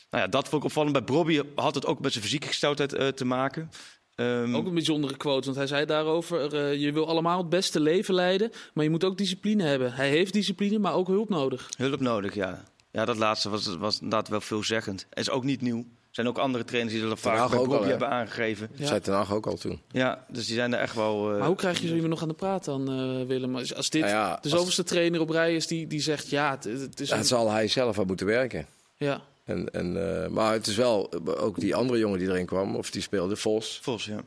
nou 0.09 0.23
ja, 0.23 0.27
dat 0.27 0.47
vond 0.49 0.61
ik 0.61 0.67
opvallend. 0.67 0.93
Bij 0.93 1.03
Bobby 1.03 1.41
had 1.55 1.75
het 1.75 1.85
ook 1.85 1.99
met 1.99 2.11
zijn 2.11 2.23
fysieke 2.23 2.47
gesteldheid 2.47 2.93
eh, 2.93 3.07
te 3.07 3.25
maken. 3.25 3.69
Ehm, 4.15 4.55
Ook 4.55 4.65
een 4.65 4.73
bijzondere 4.73 5.17
quote, 5.17 5.45
want 5.45 5.57
hij 5.57 5.67
zei 5.67 5.85
daarover: 5.85 6.55
eh, 6.55 6.75
je 6.81 6.91
wil 6.91 7.07
allemaal 7.07 7.37
het 7.37 7.49
beste 7.49 7.79
leven 7.79 8.13
leiden, 8.13 8.51
maar 8.73 8.83
je 8.83 8.89
moet 8.89 9.03
ook 9.03 9.17
discipline 9.17 9.63
hebben. 9.63 9.93
Hij 9.93 10.09
heeft 10.09 10.33
discipline, 10.33 10.79
maar 10.79 10.93
ook 10.93 11.07
hulp 11.07 11.29
nodig. 11.29 11.69
Hulp 11.77 11.99
nodig, 11.99 12.33
ja. 12.35 12.63
Ja, 12.91 13.05
dat 13.05 13.17
laatste 13.17 13.49
was, 13.49 13.75
was 13.75 13.95
inderdaad 13.95 14.27
wel 14.27 14.41
veelzeggend. 14.41 15.05
En 15.09 15.21
is 15.21 15.29
ook 15.29 15.43
niet 15.43 15.61
nieuw. 15.61 15.77
Er 15.79 16.15
zijn 16.15 16.27
ook 16.27 16.37
andere 16.37 16.63
trainers 16.63 16.93
die 16.95 17.07
dat 17.07 17.19
vaak 17.19 17.51
Bobby 17.51 17.75
hè? 17.83 17.89
hebben 17.89 18.09
aangegeven. 18.09 18.69
Ja. 18.75 18.85
Zei 18.85 18.99
Ten 18.99 19.13
Hag 19.13 19.33
ook 19.33 19.45
al 19.47 19.55
toen. 19.57 19.81
Ja, 19.91 20.25
dus 20.27 20.45
die 20.45 20.55
zijn 20.55 20.73
er 20.73 20.79
echt 20.79 20.95
wel... 20.95 21.31
eh, 21.31 21.37
Maar 21.37 21.47
hoe 21.47 21.55
krijg 21.55 21.79
je 21.81 21.87
zo 21.87 21.93
iemand 21.93 22.09
nog 22.11 22.21
aan 22.21 22.27
de 22.27 22.33
praat 22.33 22.65
dan, 22.65 22.89
eh, 22.91 23.27
Willem? 23.27 23.55
Als 23.55 23.75
als 23.75 23.89
dit 23.89 24.01
Nou 24.01 24.13
ja, 24.13 24.37
de 24.41 24.49
zoveelste 24.49 24.83
trainer 24.83 25.19
op 25.21 25.29
rij 25.29 25.55
is 25.55 25.67
die, 25.67 25.87
die 25.87 26.01
zegt: 26.01 26.29
ja, 26.29 26.51
het, 26.51 26.63
het 26.63 26.99
is. 26.99 27.09
Een- 27.09 27.25
zal 27.25 27.51
hij 27.51 27.67
zelf 27.67 27.99
aan 27.99 28.05
moeten 28.07 28.25
werken. 28.25 28.65
ja. 28.97 29.21
En, 29.43 29.69
en, 29.73 30.21
eh, 30.23 30.29
maar 30.29 30.53
het 30.53 30.67
is 30.67 30.75
wel, 30.75 31.11
ook 31.37 31.59
die 31.59 31.75
andere 31.75 31.99
jongen 31.99 32.19
die 32.19 32.27
erin 32.27 32.45
kwam, 32.45 32.75
of 32.75 32.91
die 32.91 33.01
speelde, 33.01 33.35
Vos. 33.35 33.79
Vos, 33.81 34.05
ja. 34.05 34.21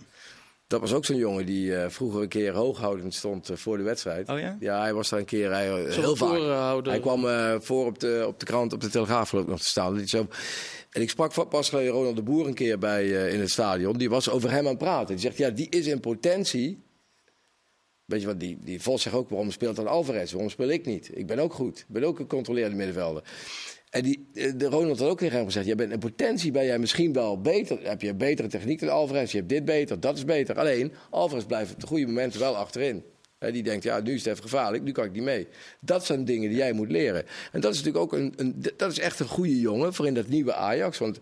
Dat 0.72 0.80
was 0.80 0.92
ook 0.92 1.04
zo'n 1.04 1.16
jongen 1.16 1.46
die 1.46 1.76
eh, 1.76 1.88
vroeger 1.88 2.22
een 2.22 2.28
keer 2.28 2.52
hooghoudend 2.52 3.14
stond 3.14 3.50
eh, 3.50 3.56
voor 3.56 3.76
de 3.76 3.82
wedstrijd. 3.82 4.28
Oh 4.28 4.38
ja? 4.38 4.56
Ja, 4.60 4.80
hij 4.80 4.94
was 4.94 5.08
daar 5.08 5.18
een 5.18 5.24
keer 5.24 5.50
hij, 5.50 5.84
eh, 5.84 5.94
heel 5.94 6.16
vaak. 6.16 6.84
Hij 6.84 7.00
kwam 7.00 7.26
voor 7.62 7.86
op 7.86 7.98
de, 7.98 8.24
op 8.26 8.40
de 8.40 8.46
krant, 8.46 8.72
op 8.72 8.80
de 8.80 8.88
Telegraaf 8.88 9.28
geloof 9.28 9.44
ik 9.44 9.50
nog 9.50 9.60
te 9.60 9.66
staan. 9.66 10.08
Zo... 10.08 10.26
En 10.90 11.02
ik 11.02 11.10
sprak 11.10 11.48
pas 11.48 11.70
Ronald 11.70 12.16
de 12.16 12.22
Boer 12.22 12.46
een 12.46 12.54
keer 12.54 12.78
bij, 12.78 13.08
in 13.32 13.40
het 13.40 13.50
stadion. 13.50 13.98
Die 13.98 14.10
was 14.10 14.30
over 14.30 14.50
hem 14.50 14.64
aan 14.64 14.66
het 14.66 14.78
praten. 14.78 15.14
Die 15.14 15.24
zegt, 15.24 15.36
ja, 15.36 15.50
die 15.50 15.68
is 15.68 15.86
in 15.86 16.00
potentie... 16.00 16.82
Weet 18.04 18.20
je 18.20 18.26
wat, 18.26 18.40
die, 18.40 18.58
die 18.64 18.82
Vos 18.82 19.02
zegt 19.02 19.16
ook, 19.16 19.28
waarom 19.28 19.50
speelt 19.50 19.76
dan 19.76 19.86
Alvarez? 19.86 20.32
Waarom 20.32 20.50
speel 20.50 20.68
ik 20.68 20.86
niet? 20.86 21.10
Ik 21.14 21.26
ben 21.26 21.38
ook 21.38 21.52
goed. 21.52 21.78
Ik 21.78 21.84
ben 21.88 22.04
ook 22.04 22.18
een 22.18 22.26
controlerende 22.26 22.76
middenvelder. 22.76 23.22
En 23.92 24.02
die, 24.02 24.28
eh, 24.34 24.52
de 24.56 24.66
Ronald 24.66 24.98
had 24.98 25.08
ook 25.08 25.18
tegen 25.18 25.36
hem 25.36 25.44
gezegd, 25.44 25.66
jij 25.66 25.74
bent 25.74 25.92
in 25.92 25.98
potentie 25.98 26.50
ben 26.50 26.64
jij 26.64 26.78
misschien 26.78 27.12
wel 27.12 27.40
beter. 27.40 27.78
Heb 27.82 28.02
je 28.02 28.14
betere 28.14 28.48
techniek 28.48 28.80
dan 28.80 28.88
Alvarez? 28.88 29.32
Je 29.32 29.36
hebt 29.38 29.48
dit 29.48 29.64
beter, 29.64 30.00
dat 30.00 30.16
is 30.16 30.24
beter. 30.24 30.58
Alleen, 30.58 30.92
Alvarez 31.10 31.44
blijft 31.44 31.72
op 31.72 31.80
de 31.80 31.86
goede 31.86 32.06
momenten 32.06 32.40
wel 32.40 32.56
achterin. 32.56 33.04
Hè, 33.38 33.52
die 33.52 33.62
denkt, 33.62 33.84
ja, 33.84 34.00
nu 34.00 34.14
is 34.14 34.24
het 34.24 34.32
even 34.32 34.42
gevaarlijk, 34.42 34.82
nu 34.82 34.92
kan 34.92 35.04
ik 35.04 35.12
niet 35.12 35.22
mee. 35.22 35.48
Dat 35.80 36.04
zijn 36.04 36.24
dingen 36.24 36.48
die 36.48 36.58
jij 36.58 36.72
moet 36.72 36.90
leren. 36.90 37.24
En 37.52 37.60
dat 37.60 37.72
is 37.72 37.82
natuurlijk 37.82 38.04
ook 38.04 38.20
een, 38.20 38.32
een 38.36 38.64
dat 38.76 38.90
is 38.90 38.98
echt 38.98 39.20
een 39.20 39.26
goede 39.26 39.60
jongen 39.60 39.94
voor 39.94 40.06
in 40.06 40.14
dat 40.14 40.28
nieuwe 40.28 40.54
Ajax. 40.54 40.98
Want 40.98 41.18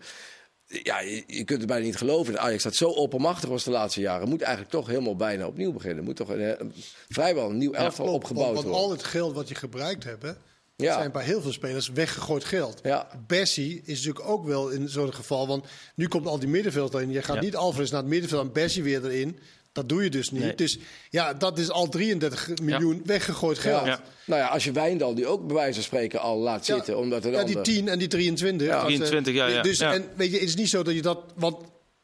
ja, 0.65 0.99
je, 0.99 1.23
je 1.27 1.43
kunt 1.43 1.59
het 1.59 1.67
bijna 1.67 1.85
niet 1.85 1.97
geloven. 1.97 2.33
De 2.33 2.39
Ajax 2.39 2.63
dat 2.63 2.75
zo 2.75 2.89
oppermachtig 2.89 3.49
was 3.49 3.63
de 3.63 3.71
laatste 3.71 4.01
jaren. 4.01 4.29
Moet 4.29 4.41
eigenlijk 4.41 4.71
toch 4.73 4.87
helemaal 4.87 5.15
bijna 5.15 5.47
opnieuw 5.47 5.71
beginnen. 5.71 6.03
Moet 6.03 6.15
toch 6.15 6.29
een, 6.29 6.41
eh, 6.41 6.65
vrijwel 7.09 7.49
een 7.49 7.57
nieuw 7.57 7.73
elftal 7.73 8.05
Klopt, 8.05 8.23
opgebouwd 8.23 8.53
want, 8.53 8.57
want 8.57 8.67
worden. 8.67 8.85
al 8.85 8.91
het 8.91 9.03
geld 9.03 9.33
wat 9.33 9.47
je 9.47 9.55
gebruikt 9.55 10.03
hebt, 10.03 10.23
hè, 10.23 10.31
Ja. 10.81 10.93
zijn 10.93 11.11
bij 11.11 11.23
heel 11.23 11.41
veel 11.41 11.51
spelers 11.51 11.89
weggegooid 11.89 12.43
geld. 12.43 12.79
Ja. 12.83 13.07
Bessie 13.27 13.81
is 13.85 13.97
natuurlijk 14.05 14.29
ook 14.29 14.45
wel 14.45 14.69
in 14.69 14.89
zo'n 14.89 15.13
geval. 15.13 15.47
Want 15.47 15.65
nu 15.95 16.07
komt 16.07 16.27
al 16.27 16.39
die 16.39 16.49
middenveld 16.49 16.93
erin. 16.93 17.11
Je 17.11 17.21
gaat 17.21 17.35
Ja. 17.35 17.41
niet 17.41 17.55
Alvarez 17.55 17.91
naar 17.91 17.99
het 18.01 18.09
middenveld 18.09 18.41
en 18.45 18.51
Bessie 18.53 18.83
weer 18.83 19.05
erin. 19.05 19.39
Dat 19.71 19.89
doe 19.89 20.03
je 20.03 20.09
dus 20.09 20.31
niet. 20.31 20.41
Nee. 20.41 20.55
Dus 20.55 20.79
ja, 21.09 21.33
dat 21.33 21.57
is 21.59 21.69
al 21.69 21.87
33 21.89 22.49
miljoen 22.61 23.01
weggegooid 23.05 23.59
geld. 23.59 23.85
Ja. 23.85 23.99
Nou 24.25 24.41
ja, 24.41 24.47
als 24.47 24.63
je 24.63 24.71
Wijndal, 24.71 25.13
die 25.15 25.27
ook 25.27 25.45
bij 25.47 25.55
wijze 25.55 25.73
van 25.73 25.83
spreken 25.83 26.19
al 26.19 26.37
laat 26.37 26.65
Ja. 26.65 26.75
zitten. 26.75 26.97
Omdat 26.97 27.25
er 27.25 27.31
Ja, 27.31 27.43
die 27.43 27.55
de- 27.55 27.61
10 27.61 27.87
en 27.87 27.99
die 27.99 28.07
23. 28.07 28.67
Ja, 28.67 28.75
Als, 28.79 28.91
eh, 28.91 28.97
23, 28.97 29.33
ja, 29.33 29.47
ja. 29.47 29.61
Dus 29.61 29.77
Ja. 29.79 29.93
En 29.93 30.05
weet 30.15 30.31
je, 30.31 30.37
het 30.39 30.47
is 30.47 30.55
niet 30.55 30.69
zo 30.69 30.83
dat 30.83 30.93
je 30.93 31.01
dat. 31.01 31.19
Want 31.35 31.57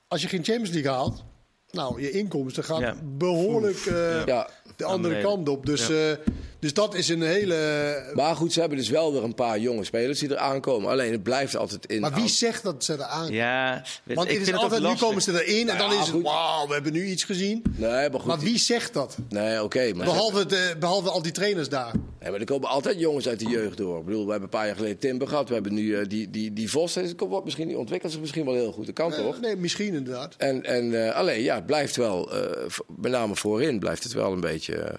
als 0.08 0.22
je 0.22 0.28
geen 0.28 0.44
Champions 0.44 0.70
League 0.72 0.92
haalt. 0.92 1.24
Nou, 1.72 2.02
je 2.02 2.12
inkomsten 2.12 2.64
gaan 2.64 2.80
Ja. 2.82 2.96
behoorlijk 3.04 3.86
eh, 3.86 4.26
Ja. 4.26 4.50
de 4.76 4.86
andere 4.86 5.22
kant 5.22 5.50
op. 5.50 5.66
Dus, 5.66 5.90
eh, 5.90 6.12
dus 6.60 6.74
dat 6.74 6.96
is 6.96 7.10
een 7.10 7.22
hele. 7.22 8.12
Maar 8.14 8.36
goed, 8.36 8.54
ze 8.54 8.60
hebben 8.60 8.78
dus 8.78 8.90
wel 8.90 9.14
weer 9.14 9.24
een 9.24 9.36
paar 9.36 9.60
jonge 9.60 9.84
spelers 9.84 10.20
die 10.20 10.30
er 10.30 10.38
aankomen. 10.38 10.90
Alleen 10.90 11.12
het 11.12 11.24
blijft 11.24 11.56
altijd 11.58 11.86
in. 11.86 12.00
Maar 12.02 12.14
wie 12.14 12.28
zegt 12.28 12.64
dat 12.64 12.84
ze 12.84 12.94
er 12.94 13.04
aan? 13.04 13.32
Ja, 13.32 13.84
Want 14.04 14.28
ik 14.28 14.34
het 14.34 14.42
is 14.42 14.48
het 14.48 14.56
altijd, 14.62 14.82
nu 14.82 14.88
lastig. 14.88 15.08
komen 15.08 15.22
ze 15.22 15.44
erin 15.46 15.70
en 15.70 15.78
dan 15.78 15.92
Ja, 15.92 16.02
is 16.02 16.08
het, 16.08 16.22
wauw, 16.22 16.68
we 16.68 16.74
hebben 16.74 16.94
nu 16.94 17.06
iets 17.06 17.24
gezien. 17.24 17.64
Nee, 17.76 17.90
maar 17.90 18.20
goed. 18.20 18.26
Maar 18.26 18.40
wie 18.40 18.58
zegt 18.58 18.94
dat? 18.94 19.18
Nee, 19.30 19.64
oké. 19.64 19.94
maar, 19.94 20.06
Behalve, 20.06 20.46
de, 20.46 20.76
behalve 20.80 21.10
al 21.10 21.22
die 21.22 21.32
trainers 21.32 21.70
daar. 21.70 21.94
nee, 22.20 22.32
maar 22.32 22.40
er 22.40 22.46
komen 22.46 22.70
altijd 22.70 23.00
jongens 23.00 23.28
uit 23.28 23.40
de 23.40 23.50
jeugd 23.50 23.78
door. 23.78 24.00
Ik 24.00 24.06
bedoel, 24.06 24.24
we 24.26 24.32
hebben 24.32 24.50
een 24.50 24.58
paar 24.58 24.66
jaar 24.66 24.76
geleden 24.76 24.98
Timber 24.98 25.28
gehad. 25.28 25.48
We 25.48 25.54
hebben 25.54 25.74
nu 25.74 25.96
eh, 25.96 26.08
die, 26.08 26.30
die, 26.30 26.54
die 26.54 26.70
Vos. 26.70 26.94
Dat 26.94 27.16
komt 27.16 27.32
wat 27.32 27.44
misschien, 27.44 27.68
die 27.68 27.78
ontwikkelt 27.78 28.12
zich 28.12 28.22
misschien 28.22 28.46
wel 28.46 28.54
heel 28.54 28.72
goed. 28.72 28.86
Dat 28.86 28.96
kan 28.96 29.12
toch? 29.12 29.36
Eh, 29.36 29.42
nee, 29.42 29.56
misschien 29.56 29.94
inderdaad. 29.94 30.34
En, 30.38 30.64
en 30.64 31.06
eh, 31.08 31.16
alleen, 31.16 31.42
ja, 31.42 31.56
het 31.56 31.66
blijft 31.66 31.96
wel, 31.96 32.34
eh, 32.34 32.66
met 32.98 33.12
name 33.12 33.36
voorin, 33.36 33.80
blijft 33.80 34.04
het 34.04 34.14
wel 34.14 34.32
een 34.32 34.42
beetje 34.42 34.76
eh, 34.76 34.94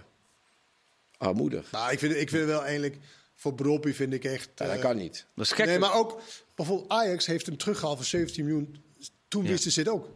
armoedig. 1.19 1.71
Nou, 1.71 1.93
ik 1.93 1.99
vind, 1.99 2.15
ik 2.17 2.29
vind 2.29 2.47
wel 2.47 2.63
eigenlijk, 2.63 2.97
voor 3.35 3.55
Broppy 3.55 3.93
vind 3.93 4.13
ik 4.13 4.25
echt... 4.25 4.49
Ja, 4.57 4.65
dat 4.67 4.75
eh, 4.75 4.81
kan 4.81 4.97
niet. 4.97 5.27
Dat 5.35 5.45
is 5.45 5.53
gek. 5.53 5.67
Nee, 5.67 5.79
maar 5.79 5.95
ook, 5.95 6.21
bijvoorbeeld 6.55 6.89
Ajax 6.91 7.27
heeft 7.27 7.47
hem 7.47 7.57
teruggehaald 7.57 7.97
voor 7.97 8.07
17 8.07 8.45
miljoen. 8.45 8.83
Toen 9.29 9.43
Ja. 9.45 9.49
wisten 9.51 9.73
ze 9.73 9.79
het 9.81 9.89
ook. 9.89 10.09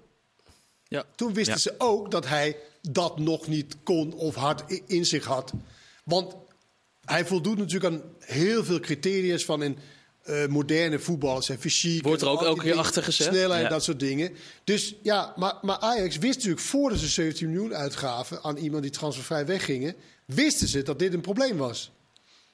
Ja. 0.88 1.04
Toen 1.14 1.34
wisten 1.34 1.54
Ja. 1.54 1.60
ze 1.60 1.74
ook 1.78 2.10
dat 2.10 2.28
hij 2.28 2.56
dat 2.90 3.18
nog 3.18 3.46
niet 3.48 3.76
kon 3.82 4.12
of 4.12 4.34
hard 4.34 4.70
i- 4.70 4.82
in 4.86 5.04
zich 5.06 5.24
had. 5.24 5.52
Want 6.04 6.34
hij 7.04 7.26
voldoet 7.26 7.58
natuurlijk 7.58 7.94
aan 7.94 8.02
heel 8.18 8.64
veel 8.64 8.80
criteria 8.80 9.38
van 9.38 9.60
een 9.60 9.78
eh, 10.22 10.46
moderne 10.46 10.98
voetbal. 10.98 11.42
Zijn 11.42 11.58
fysiek. 11.58 12.02
Wordt 12.02 12.22
er 12.22 12.28
ook 12.28 12.42
elke 12.42 12.62
keer 12.62 12.78
achter 12.78 13.02
gezet. 13.02 13.26
Snelheid, 13.26 13.62
Ja. 13.62 13.68
dat 13.68 13.84
soort 13.84 14.00
dingen. 14.00 14.34
Dus 14.64 14.94
ja, 15.02 15.32
maar, 15.36 15.54
maar 15.62 15.78
Ajax 15.78 16.18
wist 16.18 16.34
natuurlijk 16.34 16.62
voordat 16.62 16.98
ze 16.98 17.06
17 17.08 17.50
miljoen 17.50 17.74
uitgaven 17.74 18.42
aan 18.42 18.56
iemand 18.56 18.82
die 18.82 18.92
transfervrij 18.92 19.46
weggingen, 19.46 19.94
wisten 20.34 20.68
ze 20.68 20.82
dat 20.82 20.98
dit 20.98 21.12
een 21.14 21.20
probleem 21.20 21.56
was. 21.56 21.90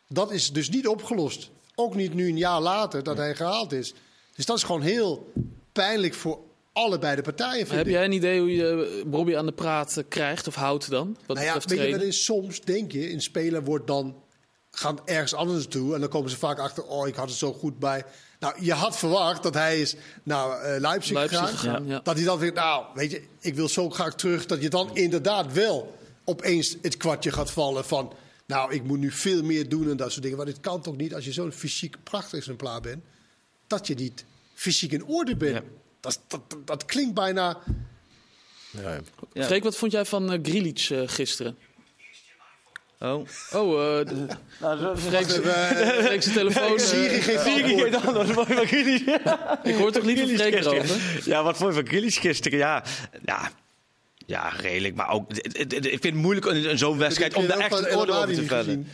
Dat 0.08 0.32
is 0.32 0.52
dus 0.52 0.70
niet 0.70 0.86
opgelost. 0.86 1.50
Ook 1.74 1.94
niet 1.94 2.14
nu 2.14 2.28
een 2.28 2.38
jaar 2.38 2.60
later 2.60 3.02
dat 3.02 3.16
hij 3.16 3.34
gehaald 3.34 3.72
is. 3.72 3.94
Dus 4.34 4.46
dat 4.46 4.56
is 4.56 4.62
gewoon 4.62 4.82
heel 4.82 5.32
pijnlijk 5.72 6.14
voor 6.14 6.38
allebei 6.72 7.16
de 7.16 7.22
partijen. 7.22 7.66
Vind 7.66 7.78
Heb 7.78 7.86
ik. 7.86 7.92
jij 7.92 8.04
een 8.04 8.12
idee 8.12 8.40
hoe 8.40 8.54
je 8.54 9.00
eh, 9.04 9.10
Bobby 9.10 9.36
aan 9.36 9.46
de 9.46 9.52
praat 9.52 9.96
eh, 9.96 10.04
krijgt 10.08 10.46
of 10.46 10.54
houdt 10.54 10.90
dan? 10.90 11.16
Wat 11.26 11.36
Nou 11.36 11.48
ja, 11.48 11.60
weet 11.66 11.86
je, 11.86 11.90
wat 11.90 12.02
is 12.02 12.24
soms 12.24 12.60
denk 12.60 12.92
je, 12.92 13.12
een 13.12 13.22
speler 13.22 13.64
wordt 13.64 13.86
dan 13.86 14.16
gaan 14.70 14.98
ergens 15.04 15.34
anders 15.34 15.58
naartoe. 15.58 15.94
En 15.94 16.00
dan 16.00 16.08
komen 16.08 16.30
ze 16.30 16.36
vaak 16.36 16.58
achter, 16.58 16.84
oh, 16.84 17.08
ik 17.08 17.14
had 17.14 17.28
het 17.28 17.38
zo 17.38 17.52
goed 17.52 17.78
bij. 17.78 18.04
Nou, 18.40 18.54
je 18.60 18.72
had 18.72 18.98
verwacht 18.98 19.42
dat 19.42 19.54
hij 19.54 19.80
is 19.80 19.96
naar 20.22 20.50
eh, 20.50 20.80
Leipzig, 20.80 21.14
Leipzig 21.14 21.50
gegaan. 21.50 21.86
ja. 21.86 22.00
Dat 22.02 22.16
hij 22.16 22.24
dan 22.24 22.38
weer, 22.38 22.52
nou, 22.52 22.84
weet 22.94 23.10
je, 23.10 23.22
ik 23.40 23.54
wil 23.54 23.68
zo 23.68 23.90
graag 23.90 24.14
terug. 24.14 24.46
Dat 24.46 24.62
je 24.62 24.68
dan 24.68 24.96
inderdaad 24.96 25.52
wel 25.52 25.97
opeens 26.28 26.76
het 26.82 26.96
kwartje 26.96 27.32
gaat 27.32 27.50
vallen 27.50 27.84
van... 27.84 28.12
Nou, 28.46 28.74
ik 28.74 28.82
moet 28.82 28.98
nu 28.98 29.10
veel 29.10 29.42
meer 29.42 29.68
doen 29.68 29.90
en 29.90 29.96
dat 29.96 30.10
soort 30.10 30.22
dingen. 30.22 30.36
Maar 30.36 30.46
dit 30.46 30.60
kan 30.60 30.82
toch 30.82 30.96
niet 30.96 31.14
als 31.14 31.24
je 31.24 31.32
zo'n 31.32 31.52
fysiek 31.52 31.96
prachtig 32.02 32.38
exemplaar 32.38 32.80
bent... 32.80 33.04
dat 33.66 33.86
je 33.86 33.94
niet 33.94 34.24
fysiek 34.54 34.92
in 34.92 35.04
orde 35.04 35.36
bent. 35.36 35.54
Ja. 35.54 35.62
Dat, 36.00 36.20
dat, 36.26 36.50
dat, 36.50 36.66
dat 36.66 36.84
klinkt 36.84 37.14
bijna... 37.14 37.58
Ja. 38.70 39.00
Ja. 39.32 39.44
Freek, 39.44 39.62
wat 39.62 39.76
vond 39.76 39.92
jij 39.92 40.04
van 40.04 40.32
uh, 40.32 40.38
Grilic 40.42 40.88
eh, 40.90 41.02
gisteren? 41.06 41.58
Oh. 42.98 43.26
Oh, 43.52 44.00
eh 44.00 44.06
Freek 44.96 45.26
Freek 45.26 46.22
zijn 46.22 46.34
telefoon. 46.34 46.78
eh, 46.78 46.84
Siri 46.84 47.20
geeft 47.20 47.92
dan, 47.92 48.14
dat 48.14 48.28
is 48.28 48.34
mooi 48.34 48.46
van 48.46 48.62
ik 49.62 49.74
hoor 49.74 49.92
toch 49.92 50.04
liever 50.04 50.28
Freek 50.28 50.54
erover? 50.54 51.22
Ja, 51.24 51.42
wat 51.42 51.56
vond 51.56 51.74
je 51.74 51.80
van 51.80 51.88
Grealish 51.88 52.20
gisteren? 52.20 52.58
Ja, 52.58 52.84
ja, 53.24 53.50
ja, 54.28 54.48
redelijk. 54.48 54.94
Maar 54.94 55.10
ook, 55.10 55.32
ik 55.32 55.88
vind 55.88 56.02
het 56.02 56.14
moeilijk 56.14 56.46
in 56.46 56.78
zo'n 56.78 56.98
wedstrijd 56.98 57.34
om 57.34 57.46
daar 57.46 57.58
echt 57.58 57.68
van 57.68 57.78
een 57.78 57.96
oordeel 57.96 58.14
El 58.14 58.22
over 58.22 58.34
te 58.34 58.44
vellen. 58.44 58.86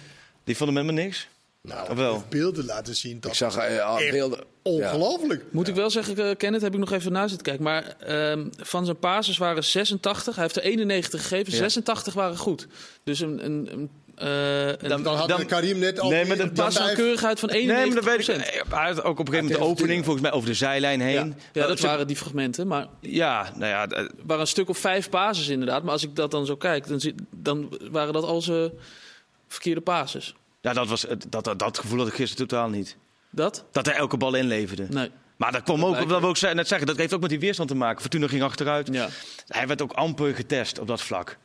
Die 0.44 0.56
vonden 0.56 0.74
met 0.74 0.84
me 0.84 1.02
niks? 1.02 1.28
Nou, 1.62 1.96
wel? 1.96 2.24
beelden 2.28 2.64
laten 2.64 2.96
zien. 2.96 3.20
Dat 3.20 3.30
ik 3.30 3.36
zag 3.36 3.56
eh, 3.56 4.00
echt 4.00 4.10
beelden. 4.10 4.44
ongelooflijk. 4.62 5.44
Moet 5.50 5.68
ik 5.68 5.74
wel 5.74 5.90
zeggen, 5.90 6.28
eh, 6.28 6.36
Kenneth, 6.36 6.62
heb 6.62 6.72
ik 6.72 6.78
nog 6.78 6.92
even 6.92 7.12
na 7.12 7.28
zitten 7.28 7.46
kijken. 7.46 7.64
Maar 7.64 7.96
ehm, 7.98 8.46
van 8.56 8.84
zijn 8.84 8.98
passes 8.98 9.38
waren 9.38 9.64
86. 9.64 10.34
Hij 10.34 10.44
heeft 10.44 10.56
er 10.56 10.62
91 10.62 11.22
gegeven. 11.22 11.52
Ja. 11.52 11.58
86 11.58 12.14
waren 12.14 12.36
goed. 12.36 12.66
Dus 13.04 13.20
een, 13.20 13.44
een, 13.44 13.68
een, 13.72 13.90
eh, 14.16 14.66
een 14.68 14.88
Dan- 14.88 15.03
Dan 15.03 15.16
had 15.16 15.29
Dan- 15.29 15.46
Karim 15.46 15.79
net 15.79 16.00
al... 16.00 16.11
Nee, 16.11 16.24
maar 16.27 16.37
dat- 16.37 16.57
dan 16.57 16.64
pasnauwkeurigheid 16.64 17.40
van 17.40 17.48
91%. 17.50 17.53
Nee, 17.53 17.87
maar 17.87 17.94
dat 17.94 18.05
weet 18.05 18.29
ik. 18.29 18.64
Hij 18.70 18.87
had 18.87 19.03
ook 19.03 19.18
op 19.18 19.29
een 19.29 19.35
gegeven 19.35 19.53
moment 19.53 19.77
de 19.77 19.81
opening, 19.83 20.05
volgens 20.05 20.24
mij 20.24 20.33
over 20.35 20.48
de 20.48 20.55
zijlijn 20.55 21.00
heen. 21.00 21.14
Ja, 21.53 21.61
ja, 21.62 21.66
dat 21.66 21.79
ze- 21.81 21.87
waren 21.87 22.07
die 22.07 22.16
fragmenten. 22.16 22.66
Maar 22.66 22.87
Ja, 23.00 23.50
nou 23.57 23.66
ja, 23.70 23.88
er 23.88 24.11
waren 24.24 24.40
een 24.42 24.46
stuk 24.46 24.68
of 24.68 24.79
vijf 24.79 25.09
passes 25.09 25.48
inderdaad. 25.48 25.83
Maar 25.83 25.92
als 25.92 26.03
ik 26.03 26.16
dat 26.16 26.31
dan 26.31 26.46
zo 26.46 26.57
kijk, 26.57 26.87
dan, 26.88 27.00
zie- 27.00 27.14
dan 27.31 27.79
waren 27.90 28.12
dat 28.12 28.24
al 28.24 28.42
zijn 28.42 28.70
verkeerde 29.48 29.81
passes. 29.81 30.35
ja 30.61 30.72
dat, 30.72 30.88
was, 30.88 31.07
dat, 31.29 31.44
dat, 31.44 31.59
dat 31.59 31.79
gevoel 31.79 31.98
had 31.98 32.09
ik 32.09 32.14
gisteren 32.14 32.46
totaal 32.48 32.68
niet. 32.68 32.96
Dat? 33.31 33.64
Dat 33.72 33.87
hij 33.87 33.94
elke 33.94 34.16
bal 34.16 34.35
inleverde. 34.35 34.87
Nee. 34.90 35.11
Maar 35.37 35.53
dat 35.53 35.62
kwam 35.62 35.85
ook, 35.85 36.09
dat 36.09 36.20
wil 36.20 36.31
ik 36.31 36.37
ze- 36.37 36.46
net 36.46 36.68
zeggen, 36.68 36.87
dat 36.87 36.96
heeft 36.96 37.14
ook 37.14 37.20
met 37.20 37.31
die 37.31 37.38
weerstand 37.40 37.68
te 37.68 37.74
maken. 37.74 38.00
Fortuna 38.00 38.27
ging 38.29 38.42
achteruit. 38.42 38.88
Ja. 38.92 39.09
Hij 39.46 39.66
werd 39.66 39.83
ook 39.83 39.92
amper 39.92 40.35
getest 40.35 40.79
op 40.79 40.87
dat 40.87 41.03
vlak. 41.03 41.38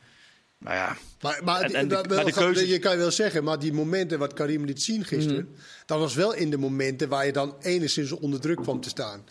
Maar 0.60 0.74
ja, 0.74 0.96
Maar, 1.20 1.40
maar, 1.44 1.60
En- 1.62 1.74
en 1.74 1.88
de- 1.88 1.94
dat 1.94 2.06
wel 2.06 2.16
maar 2.16 2.24
de 2.24 2.32
gaat- 2.32 2.44
keuze- 2.44 2.68
je 2.68 2.78
kan 2.78 2.96
wel 2.96 3.10
zeggen, 3.10 3.44
maar 3.44 3.58
die 3.58 3.72
momenten 3.72 4.18
wat 4.18 4.32
Karim 4.32 4.64
liet 4.64 4.82
zien 4.82 5.04
gisteren, 5.04 5.44
Mhm. 5.50 5.60
dat 5.86 5.98
was 5.98 6.14
wel 6.14 6.34
in 6.34 6.50
de 6.50 6.56
momenten 6.56 7.08
waar 7.08 7.26
je 7.26 7.32
dan 7.32 7.56
enigszins 7.60 8.12
onder 8.12 8.40
druk 8.40 8.56
kwam 8.62 8.80
te 8.80 8.88
staan. 8.88 9.24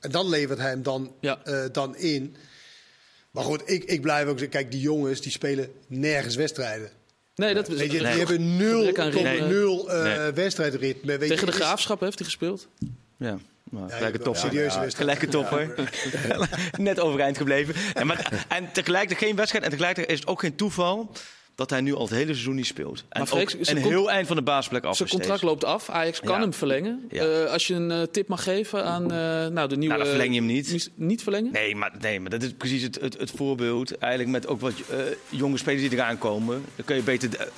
En 0.00 0.10
dan 0.10 0.28
levert 0.28 0.58
hij 0.58 0.68
hem 0.70 0.82
dan, 0.82 1.12
Ja. 1.20 1.44
eh, 1.44 1.64
dan 1.72 1.96
in. 1.96 2.36
Maar 3.30 3.44
goed, 3.44 3.62
ik, 3.64 3.84
ik 3.84 4.00
blijf 4.00 4.22
ook 4.26 4.38
zeggen, 4.38 4.48
kijk, 4.48 4.70
die 4.70 4.80
jongens 4.80 5.20
die 5.20 5.32
spelen 5.32 5.68
nergens 5.86 6.34
wedstrijden. 6.34 6.90
Nee, 7.34 7.54
dat 7.54 7.68
Weet 7.68 7.78
je, 7.92 8.00
Nee. 8.00 8.10
die 8.10 8.18
hebben 8.18 8.56
nul, 8.56 8.92
tot 8.92 9.86
eh, 9.86 10.02
Nee. 10.02 10.30
wedstrijdritme. 10.32 11.18
Weet 11.18 11.28
Tegen 11.28 11.46
je, 11.46 11.52
de 11.52 11.58
is- 11.58 11.64
graafschap 11.64 12.00
heeft 12.00 12.18
hij 12.18 12.26
gespeeld. 12.26 12.68
Ja. 13.16 13.36
Nou, 13.70 13.88
Ja, 13.88 13.94
gelijke 13.96 14.18
ja, 14.18 14.24
topper. 14.24 14.42
serieuze 14.42 14.74
Ja, 14.76 14.80
wedstrijd. 14.80 15.10
Gelijke 15.10 15.28
topper. 15.28 15.74
Net 16.78 17.00
overeind 17.00 17.36
gebleven. 17.36 17.74
En, 17.94 18.06
maar, 18.06 18.44
en 18.48 18.72
tegelijkertijd 18.72 19.26
geen 19.28 19.36
wedstrijd. 19.36 19.64
En 19.64 19.70
tegelijkertijd 19.70 20.12
is 20.14 20.20
het 20.20 20.28
ook 20.28 20.40
geen 20.40 20.54
toeval 20.56 21.10
dat 21.54 21.70
hij 21.70 21.80
nu 21.80 21.94
al 21.94 22.02
het 22.02 22.10
hele 22.10 22.32
seizoen 22.32 22.54
niet 22.54 22.66
speelt. 22.66 22.98
En 23.08 23.18
Maar 23.18 23.26
Freek, 23.28 23.42
ook 23.54 23.64
zijn 23.64 23.76
een 23.76 23.82
heel 23.82 24.10
eind 24.10 24.26
van 24.26 24.36
de 24.36 24.42
basisplek 24.42 24.84
af. 24.84 24.96
Zijn 24.96 25.08
contract 25.08 25.42
loopt 25.42 25.64
af. 25.64 25.90
Ajax 25.90 26.20
kan 26.20 26.34
Ja. 26.34 26.40
hem 26.40 26.52
verlengen. 26.54 27.04
Ja. 27.10 27.24
Eh, 27.24 27.50
als 27.52 27.66
je 27.66 27.74
een 27.74 27.90
eh, 27.90 28.02
tip 28.02 28.28
mag 28.28 28.42
geven 28.42 28.84
aan 28.84 29.02
eh, 29.02 29.46
nou, 29.46 29.68
de 29.68 29.76
nieuwe... 29.76 29.94
Nou, 29.94 29.98
dan 29.98 30.06
verleng 30.06 30.34
je 30.34 30.40
hem 30.40 30.48
niet. 30.48 30.72
Niet, 30.72 30.90
niet 30.94 31.22
verlengen? 31.22 31.52
Nee 31.52 31.76
maar, 31.76 31.92
nee, 32.00 32.20
maar 32.20 32.30
dat 32.30 32.42
is 32.42 32.52
precies 32.52 32.82
het, 32.82 33.00
het, 33.00 33.18
het 33.18 33.30
voorbeeld. 33.30 33.98
Eigenlijk 33.98 34.32
met 34.32 34.46
ook 34.46 34.60
wat 34.60 34.72
eh, 34.90 34.98
jonge 35.28 35.56
spelers 35.56 35.82
die 35.82 35.92
eraan 35.92 36.18
komen. 36.18 36.64
Dan 36.76 36.84
kun 36.84 36.96
je 36.96 37.02
beter 37.02 37.48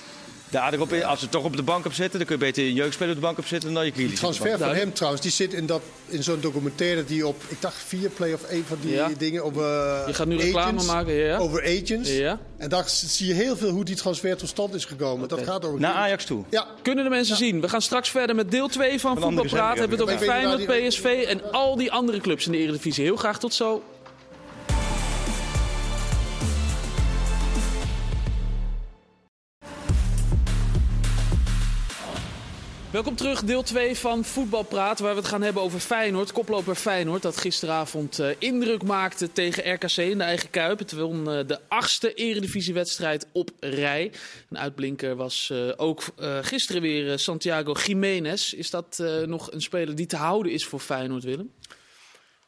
daar 0.50 0.72
erop 0.74 0.92
in. 0.92 1.04
Als 1.04 1.20
ze 1.20 1.28
toch 1.28 1.44
op 1.44 1.56
de 1.56 1.62
bank 1.62 1.86
op 1.86 1.92
zitten, 1.92 2.18
dan 2.18 2.28
kun 2.28 2.38
je 2.38 2.44
beter 2.44 2.64
een 2.64 2.72
jeugdspeler 2.74 3.10
op 3.10 3.20
de 3.20 3.26
bank 3.26 3.38
op 3.38 3.46
zitten 3.46 3.72
dan 3.74 3.84
je 3.84 3.92
Grealish 3.92 4.10
de 4.12 4.18
transfer 4.18 4.58
van 4.58 4.74
hem 4.74 4.92
trouwens, 4.92 5.22
die 5.22 5.30
zit 5.30 5.52
in, 5.52 5.66
dat, 5.66 5.82
in 6.06 6.22
zo'n 6.22 6.40
documentaire 6.40 7.04
die 7.04 7.26
op, 7.26 7.42
ik 7.48 7.60
dacht 7.60 7.76
vier 7.86 8.08
play 8.10 8.32
of 8.32 8.42
één 8.42 8.64
van 8.66 8.76
die 8.80 8.92
Ja. 8.92 9.08
dingen 9.18 9.44
over 9.44 9.62
Je 10.06 10.14
gaat 10.14 10.26
nu 10.26 10.36
reclame 10.36 10.66
agents, 10.66 10.86
maken, 10.86 11.12
ja. 11.14 11.36
Over 11.36 11.62
agents. 11.62 12.10
Ja. 12.16 12.38
En 12.56 12.68
daar 12.68 12.84
zie 12.88 13.26
je 13.26 13.34
heel 13.34 13.56
veel 13.56 13.70
hoe 13.70 13.84
die 13.84 13.96
transfer 13.96 14.36
tot 14.36 14.48
stand 14.48 14.74
is 14.74 14.84
gekomen. 14.84 15.28
Dat 15.28 15.42
gaat 15.42 15.64
over. 15.64 15.80
Naar 15.80 15.94
Ajax 15.94 16.24
toe. 16.24 16.44
Ja, 16.50 16.66
Kunnen 16.82 17.04
de 17.04 17.10
mensen 17.10 17.36
zien. 17.36 17.60
We 17.60 17.68
gaan 17.68 17.82
straks 17.82 18.10
verder 18.10 18.34
met 18.36 18.50
deel 18.50 18.68
2 18.68 19.00
van 19.00 19.14
Van 19.14 19.22
andere 19.22 19.48
Voetbalpraat. 19.48 19.74
We 19.74 19.80
hebben 19.80 19.98
het 19.98 20.08
over. 20.08 20.26
Feyenoord, 20.26 20.88
PSV 20.88 21.24
en 21.28 21.52
al 21.52 21.76
die 21.76 21.92
andere 21.92 22.20
clubs 22.20 22.46
in 22.46 22.52
de 22.52 22.58
Eredivisie. 22.58 23.04
Heel 23.04 23.16
graag 23.16 23.38
tot 23.38 23.54
zo. 23.54 23.82
Welkom 32.92 33.16
terug, 33.16 33.42
deel 33.44 33.62
2 33.62 33.96
van 33.96 34.24
Voetbalpraat, 34.24 34.98
waar 34.98 35.12
we 35.14 35.18
het 35.20 35.28
gaan 35.28 35.42
hebben 35.42 35.62
over 35.62 35.80
Feyenoord. 35.80 36.32
Koploper 36.32 36.74
Feyenoord, 36.74 37.22
dat 37.22 37.36
gisteravond 37.36 38.18
eh, 38.18 38.28
indruk 38.38 38.82
maakte 38.82 39.32
tegen 39.32 39.72
RKC 39.72 39.96
in 39.96 40.18
de 40.18 40.24
eigen 40.24 40.50
Kuip. 40.50 40.78
Het 40.78 40.92
won 40.92 41.30
eh, 41.30 41.46
de 41.46 41.58
achtste 41.68 42.14
eredivisiewedstrijd 42.14 43.26
op 43.32 43.50
rij. 43.60 44.12
Een 44.50 44.58
uitblinker 44.58 45.16
was 45.16 45.50
eh, 45.52 45.68
ook 45.76 46.02
eh, 46.16 46.38
gisteren 46.42 46.82
weer 46.82 47.18
Santiago 47.18 47.72
Jiménez. 47.84 48.52
Is 48.52 48.70
dat 48.70 48.98
eh, 49.00 49.20
nog 49.26 49.52
een 49.52 49.62
speler 49.62 49.94
die 49.94 50.06
te 50.06 50.16
houden 50.16 50.52
is 50.52 50.64
voor 50.66 50.80
Feyenoord, 50.80 51.24
Willem? 51.24 51.50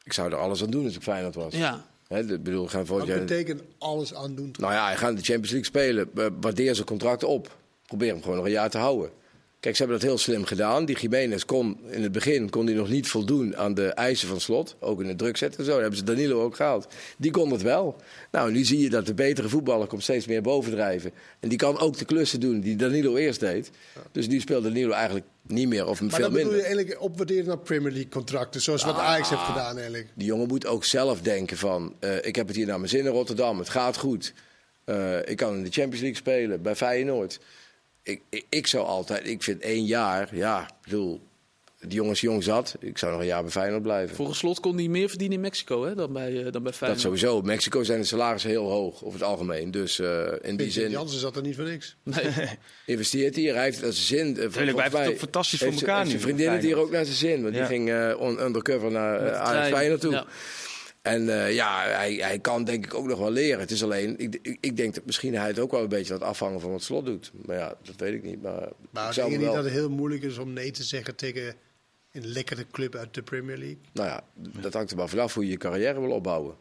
Ik 0.03 0.13
zou 0.13 0.31
er 0.31 0.37
alles 0.37 0.63
aan 0.63 0.69
doen 0.71 0.85
als 0.85 0.95
ik 0.95 1.01
Feyenoord 1.01 1.35
was. 1.35 1.53
Ja, 1.55 1.85
Hè, 2.07 2.25
de- 2.25 2.39
bedoel, 2.39 2.67
gaan 2.67 2.85
jaar... 3.05 3.19
betekent 3.19 3.61
alles 3.77 4.13
aan 4.13 4.35
doen. 4.35 4.53
Nou 4.59 4.73
ja, 4.73 4.85
hij 4.85 4.95
gaat 4.97 5.17
de 5.17 5.23
Champions 5.23 5.51
League 5.51 5.65
spelen. 5.69 6.09
Waardeer 6.41 6.75
zijn 6.75 6.87
contract 6.87 7.23
op. 7.23 7.57
Probeer 7.85 8.11
hem 8.11 8.21
gewoon 8.21 8.35
nog 8.37 8.45
een 8.45 8.51
jaar 8.51 8.69
te 8.69 8.77
houden. 8.77 9.19
Kijk, 9.61 9.75
ze 9.75 9.81
hebben 9.81 9.99
dat 9.99 10.09
heel 10.09 10.17
slim 10.17 10.45
gedaan. 10.45 10.85
Die 10.85 10.99
Jiménez 10.99 11.43
kon 11.43 11.77
in 11.89 12.03
het 12.03 12.11
begin 12.11 12.49
kon 12.49 12.65
hij 12.65 12.75
nog 12.75 12.89
niet 12.89 13.07
voldoen 13.07 13.57
aan 13.57 13.73
de 13.73 13.87
eisen 13.87 14.27
van 14.27 14.41
slot. 14.41 14.75
Ook 14.79 15.01
in 15.01 15.07
de 15.07 15.15
druk 15.15 15.37
zetten 15.37 15.59
en 15.59 15.65
zo. 15.65 15.71
Daar 15.71 15.81
hebben 15.81 15.99
ze 15.99 16.05
Danilo 16.05 16.43
ook 16.43 16.55
gehaald. 16.55 16.87
Die 17.17 17.31
kon 17.31 17.51
het 17.51 17.61
wel. 17.61 17.95
Nou, 18.31 18.51
nu 18.51 18.63
zie 18.63 18.79
je 18.79 18.89
dat 18.89 19.05
de 19.05 19.13
betere 19.13 19.49
voetballer 19.49 19.87
komt 19.87 20.03
steeds 20.03 20.25
meer 20.25 20.41
bovendrijven. 20.41 21.11
En 21.39 21.49
die 21.49 21.57
kan 21.57 21.79
ook 21.79 21.97
de 21.97 22.05
klussen 22.05 22.39
doen 22.39 22.59
die 22.59 22.75
Danilo 22.75 23.15
eerst 23.15 23.39
deed. 23.39 23.71
Dus 24.11 24.27
nu 24.27 24.39
speelt 24.39 24.63
Danilo 24.63 24.91
eigenlijk 24.91 25.25
niet 25.47 25.67
meer 25.67 25.87
of 25.87 26.01
Maar 26.01 26.09
veel 26.09 26.19
dan 26.19 26.33
bedoel 26.33 26.43
minder. 26.51 26.57
je 26.57 26.75
eigenlijk 26.75 27.01
opwaarderen 27.01 27.45
naar 27.45 27.57
Premier 27.57 27.91
League 27.91 28.09
contracten. 28.09 28.61
Zoals 28.61 28.83
wat 28.83 28.97
Ajax 28.97 29.29
heeft 29.29 29.41
gedaan 29.41 29.73
eigenlijk. 29.75 30.07
Die 30.13 30.27
jongen 30.27 30.47
moet 30.47 30.65
ook 30.65 30.83
zelf 30.83 31.21
denken 31.21 31.57
van... 31.57 31.95
eh, 31.99 32.15
ik 32.21 32.35
heb 32.35 32.47
het 32.47 32.55
hier 32.55 32.65
naar 32.65 32.77
mijn 32.77 32.89
zin 32.89 33.05
in 33.05 33.11
Rotterdam, 33.11 33.59
het 33.59 33.69
gaat 33.69 33.97
goed. 33.97 34.33
Eh, 34.83 35.17
ik 35.25 35.37
kan 35.37 35.55
in 35.55 35.63
de 35.63 35.71
Champions 35.71 35.99
League 35.99 36.17
spelen, 36.17 36.61
bij 36.61 36.75
Feyenoord. 36.75 37.39
Ik, 38.03 38.21
ik, 38.29 38.45
ik 38.49 38.67
zou 38.67 38.85
altijd... 38.85 39.27
Ik 39.27 39.43
vind 39.43 39.61
één 39.61 39.85
jaar, 39.85 40.35
ja, 40.35 40.61
ik 40.63 40.73
bedoel... 40.83 41.21
Die 41.79 41.91
jongen 41.93 42.11
is 42.11 42.21
jong 42.21 42.43
zat. 42.43 42.75
Ik 42.79 42.97
zou 42.97 43.11
nog 43.11 43.21
een 43.21 43.27
jaar 43.27 43.41
bij 43.41 43.51
Feyenoord 43.51 43.81
blijven. 43.83 44.15
volgens 44.15 44.37
slot 44.37 44.59
kon 44.59 44.77
hij 44.77 44.87
meer 44.87 45.09
verdienen 45.09 45.35
in 45.35 45.41
Mexico 45.43 45.85
hè, 45.85 45.95
dan, 45.95 46.13
bij, 46.13 46.27
eh, 46.37 46.43
dan 46.43 46.51
bij 46.51 46.61
Dat 46.61 46.75
Feyenoord. 46.75 47.01
sowieso. 47.01 47.39
In 47.39 47.45
Mexico 47.45 47.83
zijn 47.83 47.99
de 47.99 48.05
salarissen 48.05 48.49
heel 48.49 48.69
hoog, 48.69 49.03
over 49.03 49.19
het 49.19 49.27
algemeen. 49.27 49.71
Dus 49.71 49.99
eh, 49.99 50.27
in 50.41 50.57
die 50.57 50.71
zin 50.71 50.89
Jansen 50.89 51.19
zat 51.19 51.35
er 51.35 51.41
niet 51.41 51.55
voor 51.55 51.63
niks. 51.65 51.95
Nee. 52.03 52.23
investeert 52.85 53.35
hij. 53.35 53.43
Hij 53.43 53.63
heeft 53.63 53.81
naar 53.81 53.93
zijn 53.93 54.05
zin. 54.05 54.27
Eh, 54.37 54.49
volgens 54.51 54.55
hij 54.91 54.99
heeft 54.99 55.09
het 55.11 55.19
fantastisch 55.19 55.59
voor 55.59 55.71
elkaar 55.71 56.03
nu, 56.03 56.09
Zijn 56.09 56.21
vriendin 56.21 56.49
het 56.51 56.63
hier 56.63 56.77
ook 56.77 56.91
naar 56.91 57.05
zijn 57.05 57.17
zin. 57.17 57.41
Want 57.43 57.55
Ja. 57.55 57.67
die 57.67 57.77
ging 57.77 58.15
on- 58.15 58.41
undercover 58.43 58.91
naar 58.91 59.21
uh. 59.23 59.65
Feyenoord 59.65 60.01
toe. 60.01 60.11
Ja. 60.11 60.25
En 61.01 61.29
eh, 61.29 61.53
ja, 61.53 61.83
hij, 61.87 62.13
hij 62.13 62.39
kan 62.39 62.63
denk 62.63 62.85
ik 62.85 62.93
ook 62.93 63.07
nog 63.07 63.19
wel 63.19 63.31
leren. 63.31 63.59
Het 63.59 63.71
is 63.71 63.83
alleen, 63.83 64.17
ik, 64.19 64.39
ik, 64.41 64.57
ik 64.59 64.77
denk 64.77 64.95
dat 64.95 65.05
misschien 65.05 65.35
hij 65.35 65.47
het 65.47 65.59
ook 65.59 65.71
wel 65.71 65.81
een 65.81 65.89
beetje 65.89 66.13
laat 66.13 66.21
afhangen 66.21 66.59
van 66.61 66.71
wat 66.71 66.81
Slot 66.83 67.05
doet. 67.05 67.31
Maar 67.45 67.55
ja, 67.57 67.75
dat 67.83 67.95
weet 67.95 68.13
ik 68.13 68.23
niet. 68.23 68.41
Maar, 68.41 68.69
Maar 68.91 69.13
denk 69.13 69.15
hem 69.15 69.29
niet 69.29 69.39
wel, 69.45 69.53
dat 69.55 69.63
het 69.63 69.73
heel 69.73 69.89
moeilijk 69.89 70.23
is 70.23 70.37
om 70.37 70.53
nee 70.53 70.71
te 70.71 70.83
zeggen 70.83 71.15
tegen 71.15 71.55
een 72.11 72.25
lekkere 72.27 72.65
club 72.71 72.95
uit 72.95 73.13
de 73.13 73.21
Premier 73.21 73.57
League. 73.57 73.79
Nou 73.93 74.07
ja, 74.07 74.23
dat 74.61 74.73
hangt 74.73 74.91
er 74.91 74.97
maar 74.97 75.09
vanaf 75.09 75.33
hoe 75.33 75.43
je 75.45 75.51
je 75.51 75.57
carrière 75.57 75.99
wil 75.99 76.11
opbouwen. 76.11 76.55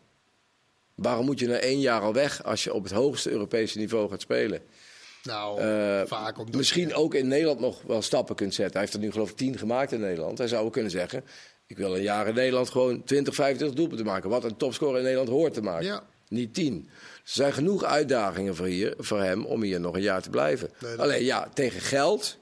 Waarom 0.94 1.24
moet 1.24 1.38
je 1.38 1.46
na 1.46 1.58
één 1.58 1.80
jaar 1.80 2.00
al 2.00 2.12
weg 2.12 2.44
als 2.44 2.64
je 2.64 2.74
op 2.74 2.82
het 2.82 2.92
hoogste 2.92 3.30
Europese 3.30 3.78
niveau 3.78 4.10
gaat 4.10 4.20
spelen? 4.20 4.60
Nou, 5.22 5.60
Eh, 5.60 6.02
vaak 6.06 6.38
omdat 6.38 6.54
Misschien 6.54 6.88
je- 6.88 6.94
ook 6.94 7.14
in 7.14 7.28
Nederland 7.28 7.60
nog 7.60 7.82
wel 7.82 8.02
stappen 8.02 8.36
kunt 8.36 8.54
zetten. 8.54 8.72
Hij 8.72 8.80
heeft 8.82 8.94
er 8.94 9.00
nu 9.00 9.10
geloof 9.12 9.30
ik 9.30 9.36
tien 9.36 9.58
gemaakt 9.58 9.92
in 9.92 10.00
Nederland. 10.00 10.38
Hij 10.38 10.48
zou 10.48 10.64
ook 10.66 10.72
kunnen 10.72 10.90
zeggen, 10.90 11.24
ik 11.70 11.76
wil 11.76 11.96
een 11.96 12.02
jaar 12.02 12.28
in 12.28 12.34
Nederland 12.34 12.70
gewoon 12.70 13.04
20, 13.04 13.34
25 13.34 13.76
doelpunten 13.76 14.06
maken. 14.06 14.30
Wat 14.30 14.44
een 14.44 14.56
topscorer 14.56 14.96
in 14.96 15.02
Nederland 15.02 15.28
hoort 15.28 15.54
te 15.54 15.60
maken. 15.62 15.86
Ja. 15.86 16.02
Niet 16.28 16.54
tien. 16.54 16.88
Er 17.14 17.20
zijn 17.22 17.52
genoeg 17.52 17.84
uitdagingen 17.84 18.56
voor, 18.56 18.66
hier, 18.66 18.94
voor 18.98 19.20
hem 19.22 19.44
om 19.44 19.62
hier 19.62 19.80
nog 19.80 19.94
een 19.94 20.02
jaar 20.02 20.22
te 20.22 20.30
blijven. 20.30 20.70
Nee, 20.80 20.90
dat- 20.90 21.00
Alleen 21.00 21.24
ja, 21.24 21.48
tegen 21.54 21.80
geld 21.80 22.38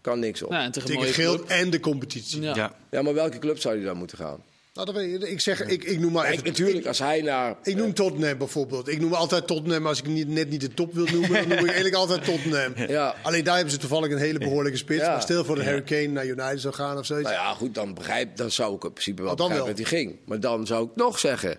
kan 0.00 0.18
niks 0.18 0.42
op. 0.42 0.50
Nou, 0.50 0.64
en 0.64 0.72
tegen, 0.72 1.04
geld 1.04 1.36
club. 1.36 1.48
en 1.48 1.70
de 1.70 1.80
competitie. 1.80 2.40
Ja. 2.42 2.54
Ja. 2.54 2.76
Ja, 2.90 3.02
maar 3.02 3.14
welke 3.14 3.38
club 3.38 3.58
zou 3.58 3.76
hij 3.76 3.84
dan 3.84 3.96
moeten 3.96 4.18
gaan? 4.18 4.42
Nou, 4.74 4.86
dat 4.86 4.94
weet 4.94 5.22
ik. 5.22 5.28
ik 5.28 5.40
zeg, 5.40 5.62
ik, 5.62 5.84
ik 5.84 6.00
noem 6.00 6.12
maar 6.12 6.22
Kijk, 6.22 6.34
even... 6.34 6.46
natuurlijk, 6.46 6.86
als 6.86 6.98
hij 6.98 7.20
naar... 7.20 7.56
Ik 7.62 7.76
noem 7.76 7.94
Tottenham 7.94 8.38
bijvoorbeeld. 8.38 8.88
Ik 8.88 9.00
noem 9.00 9.14
altijd 9.14 9.46
Tottenham. 9.46 9.86
Als 9.86 9.98
ik 9.98 10.06
niet, 10.06 10.28
net 10.28 10.50
niet 10.50 10.60
de 10.60 10.74
top 10.74 10.94
wil 10.94 11.04
noemen, 11.04 11.32
dan 11.32 11.48
noem 11.48 11.58
ik 11.58 11.64
eigenlijk 11.80 11.94
altijd 11.94 12.24
Tottenham. 12.24 12.72
Ja. 12.88 13.14
Alleen 13.22 13.44
daar 13.44 13.54
hebben 13.54 13.72
ze 13.72 13.78
toevallig 13.78 14.10
een 14.10 14.18
hele 14.18 14.38
behoorlijke 14.38 14.78
spits. 14.78 15.02
Ja. 15.02 15.10
Maar 15.10 15.22
stel 15.22 15.44
voor 15.44 15.54
de 15.54 15.62
Hurricane 15.62 16.06
naar 16.06 16.26
United 16.26 16.60
zou 16.60 16.74
gaan 16.74 16.98
of 16.98 17.06
zoiets. 17.06 17.30
Nou 17.30 17.42
ja, 17.42 17.54
goed, 17.54 17.74
dan, 17.74 17.94
begrijp, 17.94 18.36
dan 18.36 18.50
zou 18.50 18.76
ik 18.76 18.84
in 18.84 18.92
principe 18.92 19.22
wel 19.22 19.36
dan 19.36 19.48
begrijpen 19.48 19.74
wel. 19.74 19.84
dat 19.84 19.90
hij 19.90 19.98
ging. 19.98 20.18
Maar 20.26 20.40
dan 20.40 20.66
zou 20.66 20.84
ik 20.84 20.90
nog 20.94 21.18
zeggen... 21.18 21.58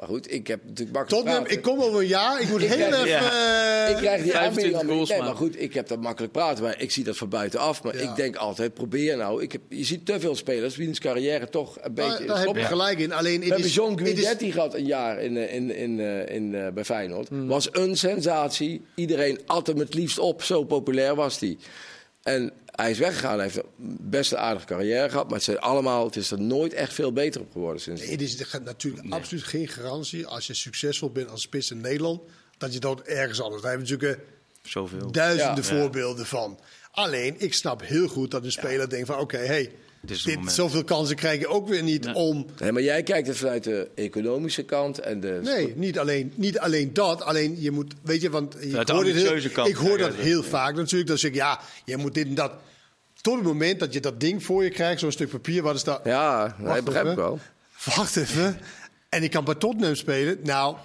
Maar 0.00 0.08
goed, 0.08 0.32
ik 0.32 0.46
heb 0.46 0.60
natuurlijk 0.66 0.96
makkelijk 0.96 1.08
Tottenham, 1.24 1.42
praten. 1.42 1.56
ik 1.58 1.62
kom 1.62 1.82
over 1.88 2.00
een 2.00 2.06
jaar. 2.06 2.40
Ik 2.40 2.48
moet 2.48 2.62
Ik 2.62 2.68
heel 2.68 2.76
krijg- 2.88 3.04
even... 3.04 3.30
eh, 3.84 3.90
Ik 3.90 3.96
krijg 3.96 4.22
die 4.22 4.30
25 4.32 4.80
aanbieding 4.80 5.08
Nee, 5.08 5.18
maar. 5.18 5.34
goed, 5.36 5.60
ik 5.62 5.74
heb 5.74 5.88
dat 5.88 6.00
makkelijk 6.00 6.32
praten. 6.32 6.64
Maar 6.64 6.80
ik 6.80 6.90
zie 6.90 7.04
dat 7.04 7.16
van 7.16 7.28
buitenaf. 7.28 7.82
Maar 7.82 7.96
Ja. 7.96 8.10
ik 8.10 8.16
denk 8.16 8.36
altijd, 8.36 8.74
probeer 8.74 9.16
nou. 9.16 9.42
Ik 9.42 9.52
heb, 9.52 9.60
je 9.68 9.84
ziet 9.84 10.06
te 10.06 10.20
veel 10.20 10.36
spelers 10.36 10.76
wiens 10.76 10.98
carrière 10.98 11.48
toch 11.48 11.76
een 11.80 11.94
beetje... 11.94 12.24
daar 12.24 12.36
heb 12.38 12.46
je 12.46 12.52
stopt. 12.54 12.64
gelijk 12.66 12.98
in. 12.98 13.12
Alleen, 13.12 13.40
We 13.40 13.46
hebben 13.46 13.68
John 13.68 13.90
het 13.98 14.00
is- 14.08 14.14
Guidetti 14.14 14.52
gehad 14.52 14.74
een 14.74 14.86
jaar 14.86 15.20
in, 15.22 15.36
eh, 15.36 15.54
in, 15.54 15.74
in, 15.76 16.00
eh, 16.00 16.34
in, 16.34 16.54
eh, 16.54 16.68
bij 16.72 16.84
Feyenoord. 16.84 17.28
Hmm. 17.28 17.46
Was 17.46 17.68
een 17.72 17.96
sensatie. 17.96 18.82
Iedereen 18.94 19.40
at 19.46 19.66
hem 19.66 19.78
het 19.78 19.94
liefst 19.94 20.18
op. 20.18 20.42
Zo 20.42 20.64
populair 20.64 21.14
was 21.14 21.40
hij. 21.40 21.56
En 22.22 22.52
hij 22.64 22.90
is 22.90 22.98
weggegaan. 22.98 23.34
Hij 23.34 23.42
heeft 23.42 23.56
een 23.56 23.96
best 24.00 24.32
een 24.32 24.38
aardige 24.38 24.66
carrière 24.66 25.08
gehad. 25.10 25.24
Maar 25.24 25.34
het, 25.34 25.42
zijn 25.42 25.58
allemaal, 25.58 26.04
het 26.04 26.16
is 26.16 26.30
er 26.30 26.40
nooit 26.40 26.72
echt 26.72 26.94
veel 26.94 27.12
beter 27.12 27.40
op 27.40 27.52
geworden 27.52 27.82
sinds. 27.82 28.04
Het 28.04 28.20
is 28.20 28.44
natuurlijk 28.64 29.12
absoluut 29.12 29.44
geen 29.44 29.68
garantie 29.68 30.26
als 30.26 30.46
je 30.46 30.54
succesvol 30.54 31.10
bent 31.10 31.30
als 31.30 31.42
spits 31.42 31.70
in 31.70 31.80
Nederland, 31.80 32.20
dat 32.58 32.72
je 32.72 32.80
dat 32.80 33.00
ergens 33.00 33.40
anders. 33.40 33.62
Daar 33.62 33.70
hebben 33.70 33.88
we 33.88 33.94
natuurlijk 33.94 34.20
eh, 34.20 34.70
Zoveel. 34.70 35.12
duizenden 35.12 35.64
Ja. 35.64 35.80
voorbeelden 35.80 36.26
van. 36.26 36.60
Alleen, 36.90 37.34
ik 37.38 37.54
snap 37.54 37.82
heel 37.82 38.08
goed 38.08 38.30
dat 38.30 38.44
een 38.44 38.52
speler 38.52 38.88
denkt 38.88 39.06
van 39.06 39.18
oké, 39.18 39.38
hey, 39.38 39.72
Dit 40.02 40.38
zoveel 40.46 40.84
kansen 40.84 41.16
krijg 41.16 41.40
je 41.40 41.48
ook 41.48 41.68
weer 41.68 41.82
niet 41.82 42.08
om... 42.12 42.46
Nee, 42.58 42.72
maar 42.72 42.82
jij 42.82 43.02
kijkt 43.02 43.28
het 43.28 43.36
vanuit 43.36 43.64
de 43.64 43.88
economische 43.94 44.62
kant. 44.62 44.98
En 44.98 45.20
de 45.20 45.40
Nee, 45.42 45.72
niet 45.76 45.98
alleen, 45.98 46.32
niet 46.34 46.58
alleen 46.58 46.92
dat. 46.92 47.22
Alleen 47.22 47.60
je 47.60 47.70
moet, 47.70 47.94
weet 48.02 48.20
je, 48.20 48.30
want 48.30 48.54
heel, 48.58 48.84
ambitieuze 48.84 49.48
kant 49.48 49.68
ik 49.68 49.76
hoor 49.76 49.98
dat 49.98 50.16
je 50.16 50.22
heel 50.22 50.42
vaak 50.42 50.76
natuurlijk. 50.76 51.10
Dat 51.10 51.18
zeg 51.18 51.30
ik, 51.30 51.36
ja, 51.36 51.60
je 51.84 51.96
moet 51.96 52.14
dit 52.14 52.26
en 52.26 52.34
dat. 52.34 52.52
Tot 53.20 53.34
het 53.34 53.44
moment 53.44 53.80
dat 53.80 53.92
je 53.92 54.00
dat 54.00 54.20
ding 54.20 54.44
voor 54.44 54.64
je 54.64 54.70
krijgt, 54.70 55.00
zo'n 55.00 55.12
stuk 55.12 55.28
papier, 55.28 55.62
wat 55.62 55.74
is 55.74 55.84
dat? 55.84 56.00
Ja, 56.04 56.56
dat 56.62 56.84
begrijp 56.84 57.06
ik 57.06 57.16
wel. 57.16 57.38
Wacht 57.84 58.16
even. 58.16 58.60
En 59.08 59.22
ik 59.22 59.30
kan 59.30 59.44
bij 59.44 59.54
Tottenham 59.54 59.94
spelen. 59.94 60.38
Nou, 60.42 60.76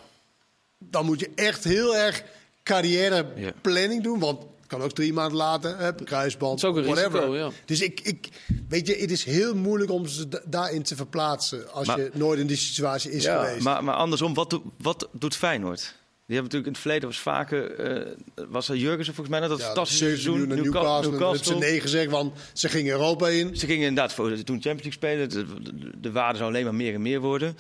dan 0.78 1.06
moet 1.06 1.20
je 1.20 1.30
echt 1.36 1.64
heel 1.64 1.96
erg 1.96 2.24
carrièreplanning 2.64 4.04
doen. 4.04 4.20
Want 4.20 4.42
kan 4.68 4.82
ook 4.82 4.92
drie 4.92 5.14
maanden 5.14 5.38
later, 5.38 5.78
hè, 5.78 5.94
kruisband, 5.96 6.62
Het 6.62 6.64
is 6.64 6.70
ook 6.70 6.76
een 6.78 6.84
whatever. 6.94 7.20
risico, 7.20 7.36
ja. 7.38 7.50
Dus 7.66 7.82
ik, 7.82 8.00
ik, 8.04 8.28
weet 8.70 8.88
je, 8.88 8.96
het 8.96 9.12
is 9.12 9.24
heel 9.24 9.56
moeilijk 9.56 9.92
om 9.92 10.08
ze 10.08 10.28
da- 10.28 10.42
daarin 10.46 10.84
te 10.84 10.96
verplaatsen. 10.96 11.72
Als 11.74 11.88
Maar- 11.88 12.00
je 12.00 12.10
nooit 12.14 12.40
in 12.40 12.48
die 12.48 12.58
situatie 12.58 13.12
is 13.12 13.24
Ja, 13.24 13.44
geweest. 13.44 13.64
Maar, 13.64 13.84
maar 13.84 13.96
andersom, 13.96 14.34
wat, 14.34 14.50
doet- 14.50 14.64
wat 14.78 15.08
doet 15.12 15.36
Feyenoord? 15.36 15.96
Die 16.28 16.36
hebben 16.36 16.54
natuurlijk 16.60 16.66
in 16.66 16.72
het 16.72 16.82
verleden 16.82 17.10
was 17.10 17.20
vaker, 17.20 17.72
eh, 17.80 18.12
was 18.50 18.70
er 18.70 18.76
Jurgensen 18.76 19.14
volgens 19.14 19.30
mij 19.30 19.40
net 19.40 19.50
dat 19.50 19.60
Ja, 19.60 19.66
fantastische 19.66 20.04
7 20.06 20.22
seizoen. 20.22 20.48
naar 20.48 20.58
Newca- 20.58 20.72
Newcastle. 20.82 21.12
Dat 21.12 21.20
hebben 21.20 21.46
ze 21.46 21.56
nee 21.56 21.80
gezegd, 21.82 22.12
want 22.12 22.34
ze 22.54 22.70
gingen 22.70 22.92
Europa 22.92 23.28
in. 23.28 23.58
Ze 23.58 23.66
gingen 23.66 23.88
inderdaad 23.88 24.14
voor, 24.14 24.30
toen 24.44 24.62
Champions 24.62 24.82
League 24.84 24.92
spelen. 24.92 25.30
De, 25.30 25.62
de, 25.64 25.92
de 26.00 26.12
waarde 26.12 26.38
zou 26.38 26.50
alleen 26.50 26.64
maar 26.64 26.76
meer 26.76 26.94
en 26.94 27.02
meer 27.02 27.20
worden. 27.20 27.58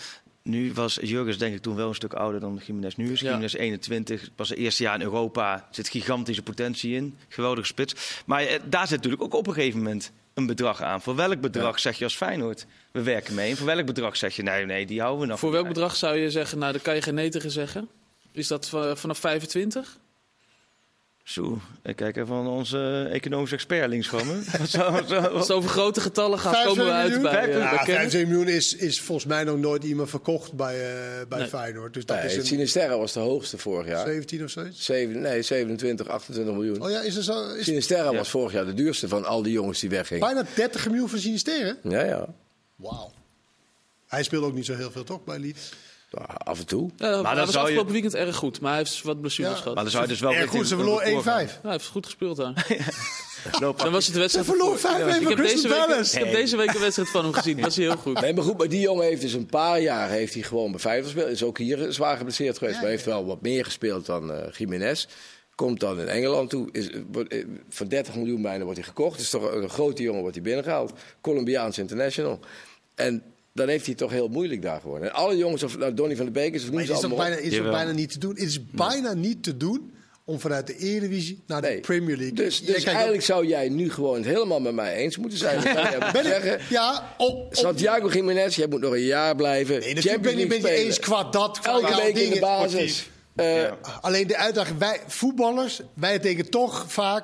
Nu 0.50 0.74
was 0.74 0.98
Jurgens 1.02 1.38
denk 1.38 1.56
ik 1.56 1.62
toen 1.62 1.76
wel 1.76 1.88
een 1.88 1.96
stuk 1.96 2.14
ouder 2.14 2.40
dan 2.40 2.62
Jiménez 2.66 2.96
nu 2.96 3.12
is. 3.12 3.20
Ja. 3.20 3.28
Jiménez 3.30 3.54
21, 3.54 4.22
het 4.22 4.32
was 4.36 4.50
het 4.50 4.58
eerste 4.58 4.84
jaar 4.84 4.96
in 4.96 5.02
Europa. 5.02 5.68
Zit 5.72 5.90
gigantische 5.90 6.42
potentie 6.42 6.96
in. 6.96 7.18
Geweldige 7.30 7.68
spits. 7.68 8.22
Maar 8.26 8.42
eh, 8.42 8.60
daar 8.66 8.88
zit 8.88 8.96
natuurlijk 8.98 9.24
ook 9.24 9.34
op 9.34 9.48
een 9.48 9.54
gegeven 9.54 9.78
moment 9.80 10.12
een 10.34 10.46
bedrag 10.46 10.82
aan. 10.82 11.02
Voor 11.02 11.16
welk 11.16 11.42
bedrag 11.42 11.80
zeg 11.80 11.98
je 11.98 12.04
als 12.04 12.16
Feyenoord? 12.16 12.66
We 12.92 13.02
werken 13.02 13.36
mee. 13.36 13.50
En 13.50 13.58
voor 13.58 13.66
welk 13.66 13.86
bedrag 13.86 14.16
zeg 14.18 14.36
je, 14.36 14.44
nee, 14.44 14.66
nee, 14.66 14.86
die 14.86 15.00
houden 15.02 15.22
we 15.22 15.28
nog 15.28 15.40
Voor 15.40 15.52
welk 15.52 15.68
bedrag 15.68 15.96
zou 15.96 16.18
je 16.18 16.32
zeggen, 16.32 16.58
nou, 16.60 16.72
daar 16.72 16.82
kan 16.82 16.96
je 16.96 17.02
geen 17.02 17.14
nee 17.16 17.30
tegen 17.30 17.52
zeggen? 17.52 17.88
Is 18.32 18.48
dat 18.48 18.70
va- 18.70 18.96
vanaf 18.96 19.18
25? 19.20 19.98
Zo, 21.26 21.60
ik 21.84 21.96
kijk 21.96 22.16
even 22.16 22.28
van 22.28 22.48
onze 22.48 23.10
economische 23.12 23.56
expert 23.56 23.90
links 23.90 24.08
van 24.08 24.28
me. 24.28 24.34
Wat 24.60 24.70
zou- 24.70 25.08
zo- 25.08 25.16
Als 25.20 25.48
het 25.48 25.52
over 25.58 25.70
grote 25.70 26.02
getallen 26.02 26.40
gaat, 26.40 26.64
komen 26.66 26.86
we 26.86 26.92
25 26.92 26.94
uit 26.94 27.12
miljoen? 27.12 27.32
bij, 27.32 27.54
eh, 27.54 27.60
Ja, 27.60 27.70
bij 27.70 27.78
Kenneth. 27.86 27.86
25 27.96 28.30
miljoen 28.30 28.48
is, 28.48 28.76
is 28.76 29.02
volgens 29.02 29.28
mij 29.28 29.44
nog 29.44 29.58
nooit 29.58 29.84
iemand 29.84 30.10
verkocht 30.10 30.54
bij, 30.54 30.74
eh, 30.76 31.28
bij 31.30 31.40
Nee. 31.40 31.48
Feyenoord. 31.48 31.94
Dus 31.94 32.06
dat 32.06 32.16
Nee, 32.18 32.26
is 32.26 32.32
het 32.32 32.42
een 32.42 32.48
Sinisterra 32.48 32.98
was 32.98 33.14
de 33.14 33.20
hoogste 33.20 33.58
vorig 33.58 33.88
jaar. 33.88 34.06
17 34.06 34.44
of 34.44 34.50
zoiets. 34.50 34.86
Zeven, 34.86 35.22
nee, 35.22 35.42
27, 35.42 36.08
28 36.08 36.54
miljoen. 36.54 36.82
Oh 36.82 36.90
ja, 36.90 37.02
is 37.02 37.16
er 37.16 37.24
zo... 37.24 37.54
Is 37.54 37.66
Sinisterra 37.66 38.12
Ja. 38.12 38.18
was 38.18 38.30
vorig 38.30 38.52
jaar 38.52 38.66
de 38.66 38.74
duurste 38.74 39.08
van 39.08 39.26
al 39.26 39.42
die 39.44 39.54
jongens 39.54 39.80
die 39.80 39.90
weggingen. 39.90 40.24
bijna 40.34 40.46
30 40.56 40.88
miljoen 40.90 41.10
voor 41.10 41.20
Sinisterre? 41.20 41.78
Ja, 41.84 42.04
ja. 42.04 42.28
Wauw. 42.76 43.12
Hij 44.08 44.24
speelt 44.24 44.44
ook 44.44 44.54
niet 44.54 44.66
zo 44.66 44.76
heel 44.76 44.92
veel, 44.92 45.04
toch, 45.04 45.24
bij 45.24 45.40
Leeds? 45.40 45.72
Af 46.38 46.60
en 46.60 46.66
toe. 46.66 46.90
Ja, 46.98 47.12
dan 47.12 47.26
hij 47.26 47.36
was 47.36 47.44
zou 47.46 47.52
je- 47.52 47.60
afgelopen 47.60 47.92
weekend 47.92 48.14
erg 48.16 48.36
goed, 48.36 48.60
maar 48.60 48.70
hij 48.70 48.80
heeft 48.80 49.02
wat 49.02 49.22
blessures 49.22 49.52
Ja. 49.52 49.58
gehad. 49.58 49.74
Maar 49.74 49.84
dan 49.84 49.92
zou 49.92 50.04
je 50.04 50.10
dus 50.10 50.20
wel 50.20 50.34
Erg 50.34 50.50
goed, 50.50 50.68
ze 50.68 50.76
gaan. 50.78 51.02
1-5. 51.14 51.52
Ja, 51.54 51.60
hij 51.62 51.72
heeft 51.72 51.88
goed 51.88 52.06
gespeeld 52.06 52.38
daar. 52.38 52.68
Dan 53.60 53.92
was 53.92 54.06
het 54.06 54.14
de 54.14 54.20
wedstrijd. 54.20 54.46
Ze. 54.48 54.54
5-1 54.54 55.08
Ik 55.08 55.24
van 55.24 55.26
heb 55.28 55.36
Crystal 55.38 55.72
week, 55.72 55.80
Palace. 55.88 56.18
ik 56.20 56.24
heb 56.24 56.34
deze 56.34 56.58
week 56.58 56.74
een 56.74 56.80
wedstrijd 56.80 57.10
van 57.10 57.24
hem 57.24 57.34
gezien. 57.34 57.56
Dat 57.56 57.66
was 57.66 57.76
heel 57.76 57.96
goed. 57.98 58.22
Nee, 58.22 58.34
maar 58.34 58.44
goed, 58.44 58.58
maar 58.58 58.68
die 58.70 58.80
jongen 58.80 59.06
heeft 59.06 59.22
dus 59.22 59.34
een 59.34 59.46
paar 59.46 59.82
jaar 59.82 60.10
heeft 60.10 60.34
hij 60.34 60.44
gewoon 60.44 60.72
bij 60.72 60.80
Feyenoord 60.80 61.06
gespeeld. 61.12 61.30
Is 61.32 61.44
ook 61.44 61.58
hier 61.58 61.92
zwaar 61.92 62.18
geblesseerd 62.18 62.58
geweest, 62.58 62.76
Ja, 62.76 62.82
maar 62.82 62.90
heeft 62.90 63.06
wel 63.06 63.26
wat 63.26 63.42
meer 63.42 63.66
gespeeld 63.66 64.06
dan 64.06 64.32
eh 64.34 64.52
Jiménez. 64.58 65.06
Komt 65.56 65.80
dan 65.80 66.00
in 66.00 66.08
Engeland 66.08 66.50
toe. 66.50 66.70
Is, 66.72 66.90
eh, 66.92 67.46
voor 67.70 67.90
30 67.90 68.16
miljoen 68.16 68.42
bijna 68.42 68.64
wordt 68.64 68.80
hij 68.80 68.88
gekocht. 68.88 69.20
Is 69.20 69.30
toch 69.30 69.52
een, 69.52 69.64
een 69.64 69.70
grote 69.70 70.02
jongen 70.04 70.20
wordt 70.22 70.36
hij 70.36 70.44
binnengehaald. 70.44 70.94
Colombiaans 71.22 71.78
international. 71.78 72.40
En 72.96 73.24
dan 73.56 73.68
heeft 73.68 73.86
hij 73.86 73.90
het 73.98 73.98
toch 73.98 74.12
heel 74.12 74.28
moeilijk 74.28 74.62
daar 74.62 74.82
geworden. 74.82 75.10
En 75.10 75.16
alle 75.16 75.38
jongens, 75.38 75.64
of 75.64 75.78
nou, 75.78 75.94
Donny 75.94 76.16
van 76.16 76.26
de 76.26 76.32
Beek 76.32 76.54
is 76.54 76.64
of 76.64 76.70
noem 76.70 76.78
het 76.78 76.88
ze 76.88 76.94
allemaal 76.94 77.18
bijna, 77.18 77.36
is 77.36 77.54
Jawel. 77.54 77.72
bijna 77.72 77.92
niet 77.92 78.12
te 78.12 78.20
doen. 78.20 78.30
Het 78.30 78.40
is 78.42 78.66
bijna 78.66 79.14
niet 79.14 79.44
te 79.44 79.58
doen 79.58 79.94
om 80.26 80.40
vanuit 80.40 80.68
de 80.68 80.78
Eredivisie 80.78 81.44
naar 81.48 81.62
de 81.62 81.68
Nee. 81.68 81.80
Premier 81.80 82.18
League. 82.18 82.36
Dus, 82.36 82.66
dus 82.66 82.84
eigenlijk 82.84 83.24
zou 83.24 83.48
jij 83.48 83.70
nu 83.70 83.92
gewoon 83.92 84.16
het 84.16 84.26
helemaal 84.26 84.60
met 84.60 84.74
mij 84.74 84.96
eens 84.96 85.18
moeten 85.18 85.38
zijn. 85.38 85.62
Ben 86.14 86.24
zeggen, 86.24 86.54
ik, 86.54 86.70
ja, 86.70 87.16
op, 87.18 87.36
op, 87.36 87.56
Santiago 87.56 88.08
Jiménez, 88.10 88.56
jij 88.56 88.68
moet 88.68 88.82
nog 88.82 88.94
een 88.94 89.00
jaar 89.02 89.36
blijven. 89.36 89.80
Nee, 89.80 89.94
natuurlijk 89.94 90.24
ben 90.24 90.36
ben 90.36 90.48
je 90.58 90.62
League 90.62 90.78
eens 90.86 91.00
qua 91.00 91.24
dat. 91.24 91.60
qua 91.60 91.72
Elke 91.72 91.96
week 91.96 92.18
in 92.18 92.30
de 92.34 92.40
basis. 92.40 93.10
Eh, 93.36 93.56
Ja. 93.62 93.78
Alleen 94.02 94.28
de 94.28 94.38
uitdaging, 94.38 94.80
wij 94.80 95.00
voetballers, 95.08 95.82
wij 95.94 96.20
denken 96.20 96.50
toch 96.50 96.86
vaak... 96.88 97.24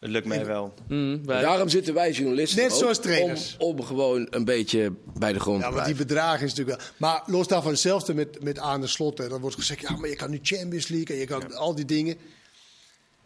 Het 0.00 0.10
lukt 0.10 0.26
mij 0.26 0.46
wel. 0.46 0.74
Mm, 0.88 1.26
wij- 1.26 1.40
Daarom 1.42 1.68
zitten 1.68 1.94
wij 1.94 2.10
journalisten 2.12 2.62
Net 2.62 2.72
ook 2.72 2.78
zoals 2.78 2.98
trainers. 3.00 3.56
Om, 3.58 3.78
om 3.78 3.84
gewoon 3.84 4.26
een 4.30 4.44
beetje 4.44 4.92
bij 5.18 5.32
de 5.32 5.40
grond 5.40 5.60
Ja, 5.60 5.68
te 5.68 5.74
want 5.74 5.86
die 5.86 5.94
blijven. 5.94 6.06
bedragen 6.14 6.46
is 6.46 6.54
natuurlijk 6.54 6.78
wel... 6.80 6.88
Maar 6.96 7.22
los 7.26 7.46
daarvan, 7.48 7.70
hetzelfde 7.70 8.14
met, 8.14 8.42
met 8.42 8.58
aan 8.58 8.80
de 8.80 8.86
slot. 8.86 9.18
Hè, 9.18 9.28
dan 9.28 9.40
wordt 9.40 9.56
gezegd, 9.56 9.80
ja, 9.80 9.96
maar 9.96 10.08
je 10.08 10.16
kan 10.16 10.30
nu 10.30 10.38
Champions 10.42 10.88
League 10.88 11.14
en 11.14 11.20
je 11.20 11.26
kan 11.26 11.54
al 11.54 11.74
die 11.74 11.84
dingen. 11.84 12.16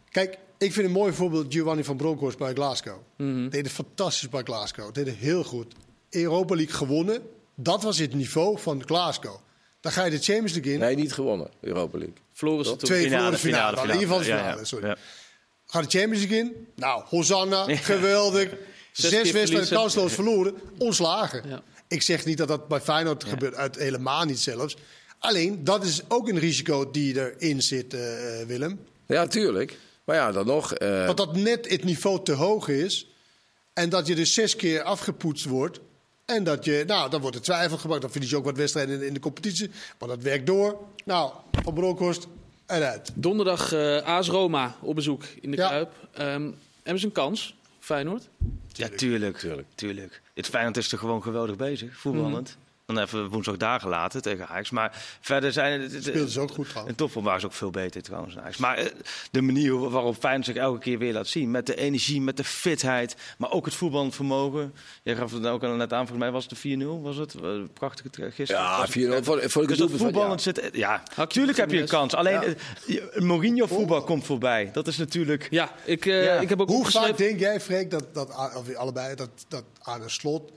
Kijk, 0.09 0.37
ik 0.57 0.73
vind 0.73 0.85
een 0.85 0.91
mooi 0.91 1.13
voorbeeld 1.13 1.53
Giovanni 1.53 1.83
van 1.83 1.97
Bronckhorst 1.97 2.37
bij 2.37 2.53
Glasgow. 2.53 2.97
Mhm. 3.17 3.49
Deed 3.49 3.63
het 3.63 3.71
fantastisch 3.73 4.29
bij 4.29 4.43
Glasgow. 4.43 4.93
Deed 4.93 5.05
het 5.05 5.15
heel 5.15 5.43
goed. 5.43 5.73
Europa 6.09 6.55
League 6.55 6.75
gewonnen. 6.75 7.21
Dat 7.55 7.83
was 7.83 7.97
het 7.97 8.13
niveau 8.13 8.59
van 8.59 8.83
Glasgow. 8.85 9.35
Dan 9.79 9.91
ga 9.91 10.03
je 10.05 10.11
de 10.11 10.17
Champions 10.19 10.53
League 10.53 10.73
in. 10.73 10.79
Nee, 10.79 10.95
niet 10.95 11.13
gewonnen, 11.13 11.49
Europa 11.61 11.97
League. 11.97 12.15
Verloren 12.33 12.65
ze 12.65 12.75
toen. 12.75 12.79
Twee 12.89 13.09
verloren 13.09 13.39
finale. 13.39 13.75
In 13.77 13.83
ieder 13.83 13.99
geval 14.01 14.17
de 14.17 14.25
Ja, 14.25 14.37
finale, 14.37 14.57
ja. 14.57 14.63
sorry. 14.63 14.95
Ja. 15.65 15.71
Ga 15.79 15.81
de 15.81 15.97
Champions 15.99 16.19
League 16.25 16.37
in. 16.37 16.67
Nou, 16.75 17.03
Hosanna, 17.07 17.75
geweldig. 17.75 18.49
Zes 18.91 19.31
wedstrijden 19.31 19.69
kansloos 19.69 20.13
verloren. 20.13 20.55
Ontslagen. 20.77 21.49
Ja. 21.49 21.63
Ik 21.87 22.01
zeg 22.01 22.25
niet 22.25 22.37
dat 22.37 22.47
dat 22.47 22.67
bij 22.67 22.81
Feyenoord 22.81 23.23
gebeurt. 23.23 23.55
Uit, 23.55 23.75
helemaal 23.75 24.23
niet 24.25 24.39
zelfs. 24.39 24.75
Alleen, 25.19 25.63
dat 25.63 25.83
is 25.83 26.01
ook 26.07 26.29
een 26.29 26.39
risico 26.39 26.91
die 26.91 27.15
erin 27.19 27.61
zit, 27.61 27.93
eh, 27.93 28.01
Willem. 28.47 28.79
Ja, 29.07 29.27
tuurlijk. 29.27 29.77
Maar 30.03 30.15
ja, 30.15 30.31
dan 30.31 30.45
nog. 30.45 30.73
eh, 30.73 31.05
Dat 31.05 31.17
dat 31.17 31.35
net 31.35 31.69
het 31.69 31.83
niveau 31.83 32.23
te 32.23 32.31
hoog 32.31 32.67
is. 32.67 33.07
En 33.73 33.89
dat 33.89 34.07
je 34.07 34.15
dus 34.15 34.33
zes 34.33 34.55
keer 34.55 34.81
afgepoetst 34.83 35.45
wordt. 35.45 35.79
En 36.25 36.43
dat 36.43 36.65
je, 36.65 36.83
nou, 36.87 37.09
dan 37.09 37.21
wordt 37.21 37.35
er 37.35 37.41
twijfel 37.41 37.77
gemaakt. 37.77 38.01
Dan 38.01 38.11
verlies 38.11 38.29
je 38.29 38.35
ook 38.37 38.45
wat 38.45 38.57
wedstrijden 38.57 39.01
in, 39.01 39.07
in 39.07 39.13
de 39.13 39.19
competitie. 39.19 39.69
Maar 39.99 40.09
dat 40.09 40.21
werkt 40.21 40.45
door. 40.45 40.77
Nou, 41.05 41.31
Van 41.63 41.73
Bronckhorst 41.73 42.27
Donderdag 43.13 43.71
eh 43.73 44.01
AS 44.01 44.29
Roma 44.29 44.75
op 44.81 44.95
bezoek 44.95 45.23
in 45.41 45.51
de 45.51 45.57
Ja. 45.57 45.69
Kuip. 45.69 45.91
Ehm, 46.11 46.51
hebben 46.83 46.99
ze 46.99 47.05
een 47.05 47.11
kans, 47.11 47.55
Feyenoord? 47.79 48.29
Ja, 48.71 48.87
tuurlijk. 48.87 49.37
tuurlijk. 49.37 49.67
tuurlijk. 49.75 50.21
Het 50.33 50.45
Feyenoord 50.47 50.77
is 50.77 50.91
er 50.91 50.97
gewoon 50.97 51.23
geweldig 51.23 51.55
bezig, 51.55 51.97
voetballend. 51.97 52.57
Dan 52.85 52.97
even 52.99 53.27
woensdag 53.29 53.57
dagen 53.57 53.89
later 53.89 54.21
tegen 54.21 54.47
Ajax. 54.47 54.69
Maar 54.69 55.03
verder 55.21 55.51
zijn 55.51 55.81
het... 55.81 55.91
Speelden 56.03 56.29
ze 56.29 56.39
ook 56.39 56.51
goed 56.51 56.69
trouwens. 56.69 56.91
En 56.91 56.97
waren 57.23 57.39
ze 57.39 57.45
ook 57.45 57.53
veel 57.53 57.69
beter 57.69 58.01
trouwens. 58.01 58.33
dan 58.33 58.43
Ajax. 58.43 58.57
Maar 58.57 58.77
eh, 58.77 58.85
de 59.31 59.41
manier 59.41 59.89
waarop 59.89 60.15
Feyenoord 60.19 60.45
zich 60.45 60.55
elke 60.55 60.79
keer 60.79 60.97
weer 60.97 61.13
laat 61.13 61.27
zien. 61.27 61.51
Met 61.51 61.65
de 61.65 61.75
energie, 61.75 62.21
met 62.21 62.37
de 62.37 62.43
fitheid. 62.43 63.15
Maar 63.37 63.51
ook 63.51 63.65
het 63.65 63.73
voetballend 63.75 64.15
vermogen. 64.15 64.73
Jij 65.03 65.15
gaf 65.15 65.31
het 65.31 65.45
ook 65.45 65.63
al 65.63 65.69
net 65.75 65.93
aan. 65.93 65.99
Volgens 66.07 66.19
mij 66.19 66.31
was 66.31 66.45
het 66.49 66.61
de 66.61 66.77
4-0. 66.99 67.01
Was 67.01 67.17
het? 67.17 67.35
Eh, 67.35 67.49
Prachtige 67.73 68.31
gisteren. 68.31 68.61
ja, 68.63 68.77
Was 68.77 68.93
het- 68.93 69.03
4-0 69.03 69.23
voor, 69.23 69.49
voor 69.49 69.67
Dus 69.67 69.79
ik 69.79 69.89
het 69.89 69.97
voetballend 70.01 70.43
jaar. 70.43 70.55
zit... 70.55 70.69
Ja, 70.75 71.03
natuurlijk 71.15 71.57
heb 71.57 71.71
je 71.71 71.81
een 71.81 71.87
kans. 71.87 72.13
Alleen 72.15 72.33
Ja. 72.33 72.43
eh, 72.43 72.53
je- 72.85 73.11
Mourinho-voetbal 73.19 74.03
komt 74.03 74.25
voorbij. 74.25 74.69
Dat 74.73 74.87
is 74.87 74.97
natuurlijk... 74.97 75.47
Ja, 75.49 75.71
ik, 75.85 76.05
eh, 76.05 76.23
Ja. 76.23 76.33
ik 76.39 76.49
heb 76.49 76.61
ook 76.61 76.69
Hoe 76.69 76.85
vaak 76.91 77.17
denk 77.17 77.39
jij, 77.39 77.61
Freek, 77.61 77.91
dat, 77.91 78.13
dat 78.13 78.29
of 78.55 78.75
allebei, 78.75 79.15
dat, 79.15 79.29
dat 79.47 79.63
aan 79.81 80.01
een 80.01 80.09
slot 80.09 80.51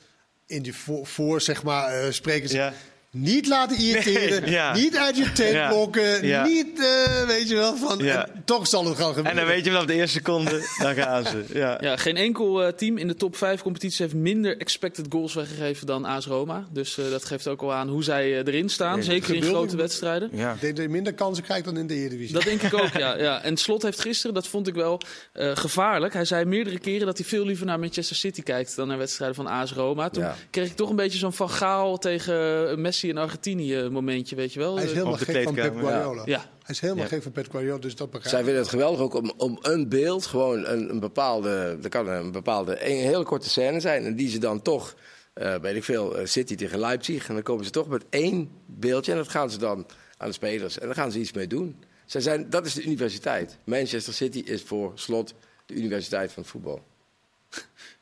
in 0.48 0.62
die 0.62 0.74
voor, 0.74 1.06
voor 1.06 1.40
zeg 1.40 1.62
maar, 1.62 1.92
eh, 1.92 2.10
sprekers. 2.10 2.52
Ja. 2.52 2.72
Niet 3.10 3.46
laten 3.46 3.76
irriteren, 3.78 4.42
Nee, 4.42 4.50
ja. 4.50 4.74
niet 4.74 4.96
uit 4.96 5.16
je 5.16 5.32
tent 5.32 5.52
Ja. 5.52 5.70
lokken, 5.70 6.26
Ja. 6.26 6.44
niet, 6.44 6.78
eh, 6.80 7.26
weet 7.26 7.48
je 7.48 7.54
wel, 7.54 7.76
van, 7.76 8.02
toch 8.44 8.66
zal 8.66 8.84
het 8.86 8.96
gaan 8.96 9.06
gebeuren. 9.08 9.30
En 9.30 9.36
dan 9.36 9.46
weet 9.46 9.64
je 9.64 9.70
vanaf 9.70 9.86
de 9.86 9.92
eerste 9.94 10.16
seconde, 10.16 10.66
dan 10.78 10.94
gaan 10.94 11.24
ze. 11.26 11.44
Ja. 11.58 11.78
Ja, 11.80 11.96
geen 11.96 12.16
enkel 12.16 12.62
eh, 12.62 12.72
team 12.72 12.96
in 12.98 13.08
de 13.08 13.14
top 13.14 13.36
5 13.36 13.62
competitie 13.62 14.02
heeft 14.02 14.14
minder 14.16 14.58
expected 14.58 15.06
goals 15.08 15.34
weggegeven 15.34 15.86
dan 15.86 16.04
AS 16.04 16.26
Roma. 16.26 16.66
Dus 16.72 16.98
eh, 16.98 17.10
dat 17.10 17.24
geeft 17.24 17.48
ook 17.48 17.62
al 17.62 17.72
aan 17.72 17.88
hoe 17.88 18.02
zij 18.04 18.42
erin 18.44 18.68
staan. 18.68 19.02
Zeker 19.02 19.34
in 19.34 19.42
grote 19.42 19.76
wedstrijden. 19.76 20.30
Ja. 20.32 20.52
Ik 20.52 20.60
denk 20.60 20.76
dat 20.76 20.84
je 20.84 20.90
minder 20.90 21.14
kansen 21.14 21.44
krijgt 21.44 21.64
dan 21.64 21.76
in 21.76 21.86
de 21.86 21.94
Eredivisie. 21.94 22.34
Dat 22.34 22.42
denk 22.44 22.62
ik 22.62 22.74
ook, 22.74 22.92
ja, 22.98 23.18
ja. 23.28 23.42
En 23.42 23.56
Slot 23.56 23.82
heeft 23.82 24.00
gisteren, 24.00 24.34
dat 24.34 24.46
vond 24.48 24.66
ik 24.68 24.74
wel 24.74 25.00
eh, 25.32 25.56
gevaarlijk. 25.56 26.12
Hij 26.12 26.24
zei 26.24 26.44
meerdere 26.44 26.78
keren 26.78 27.06
dat 27.06 27.18
hij 27.18 27.26
veel 27.26 27.44
liever 27.44 27.66
naar 27.66 27.78
Manchester 27.78 28.16
City 28.16 28.42
kijkt 28.42 28.76
dan 28.76 28.88
naar 28.88 28.98
wedstrijden 28.98 29.36
van 29.36 29.46
AS 29.46 29.72
Roma. 29.72 30.08
Toen 30.10 30.22
Ja. 30.22 30.34
kreeg 30.50 30.66
ik 30.66 30.76
toch 30.76 30.90
een 30.90 30.96
beetje 30.96 31.18
zo'n 31.18 31.32
Van 31.32 31.50
Gaal 31.50 31.98
tegen 31.98 32.80
Messi 32.80 32.96
en 33.02 33.16
Argentinië 33.16 33.88
momentje, 33.88 34.36
weet 34.36 34.52
je 34.52 34.58
wel. 34.58 34.74
Hij 34.76 34.84
is 34.84 34.92
helemaal 34.92 35.12
Op 35.12 35.18
de 35.18 35.24
gek 35.24 35.42
van 35.42 35.54
Pep 35.54 35.62
kleedkamer, 35.62 35.90
ja. 35.92 36.00
Guardiola. 36.00 36.22
Ja. 36.26 36.38
Hij 36.38 36.48
is 36.68 36.80
helemaal 36.80 37.02
Ja. 37.02 37.08
gek 37.08 37.22
van 37.22 37.32
Pep 37.32 37.50
Guardiola, 37.50 37.78
dus 37.78 37.94
dat 37.94 38.10
begrijp 38.10 38.34
Zij 38.34 38.44
vinden 38.44 38.62
het 38.62 38.70
geweldig 38.70 39.00
ook 39.00 39.14
om, 39.14 39.32
om 39.36 39.58
een 39.62 39.88
beeld, 39.88 40.26
gewoon 40.26 40.66
een, 40.66 40.90
een 40.90 41.00
bepaalde, 41.00 41.78
er 41.82 41.88
kan 41.88 42.08
een 42.08 42.32
bepaalde, 42.32 42.88
een 42.90 42.96
hele 42.96 43.24
korte 43.24 43.48
scène 43.48 43.80
zijn. 43.80 44.04
En 44.04 44.16
die 44.16 44.28
ze 44.28 44.38
dan 44.38 44.62
toch, 44.62 44.94
eh 45.34 45.54
weet 45.54 45.76
ik 45.76 45.84
veel, 45.84 46.16
eh, 46.18 46.26
City 46.26 46.54
tegen 46.54 46.78
Leipzig. 46.78 47.28
En 47.28 47.34
dan 47.34 47.42
komen 47.42 47.64
ze 47.64 47.70
toch 47.70 47.88
met 47.88 48.04
één 48.10 48.50
beeldje 48.66 49.12
en 49.12 49.18
dat 49.18 49.28
gaan 49.28 49.50
ze 49.50 49.58
dan 49.58 49.86
aan 50.16 50.28
de 50.28 50.34
spelers. 50.34 50.78
En 50.78 50.86
daar 50.86 50.94
gaan 50.96 51.12
ze 51.12 51.18
iets 51.18 51.32
mee 51.32 51.46
doen. 51.46 51.76
Zij 52.06 52.20
zijn, 52.20 52.50
dat 52.50 52.66
is 52.66 52.74
de 52.74 52.82
universiteit. 52.82 53.58
Manchester 53.64 54.14
City 54.14 54.42
is 54.44 54.62
voor 54.62 54.92
slot 54.94 55.34
de 55.66 55.74
universiteit 55.74 56.32
van 56.32 56.42
het 56.42 56.52
voetbal. 56.52 56.82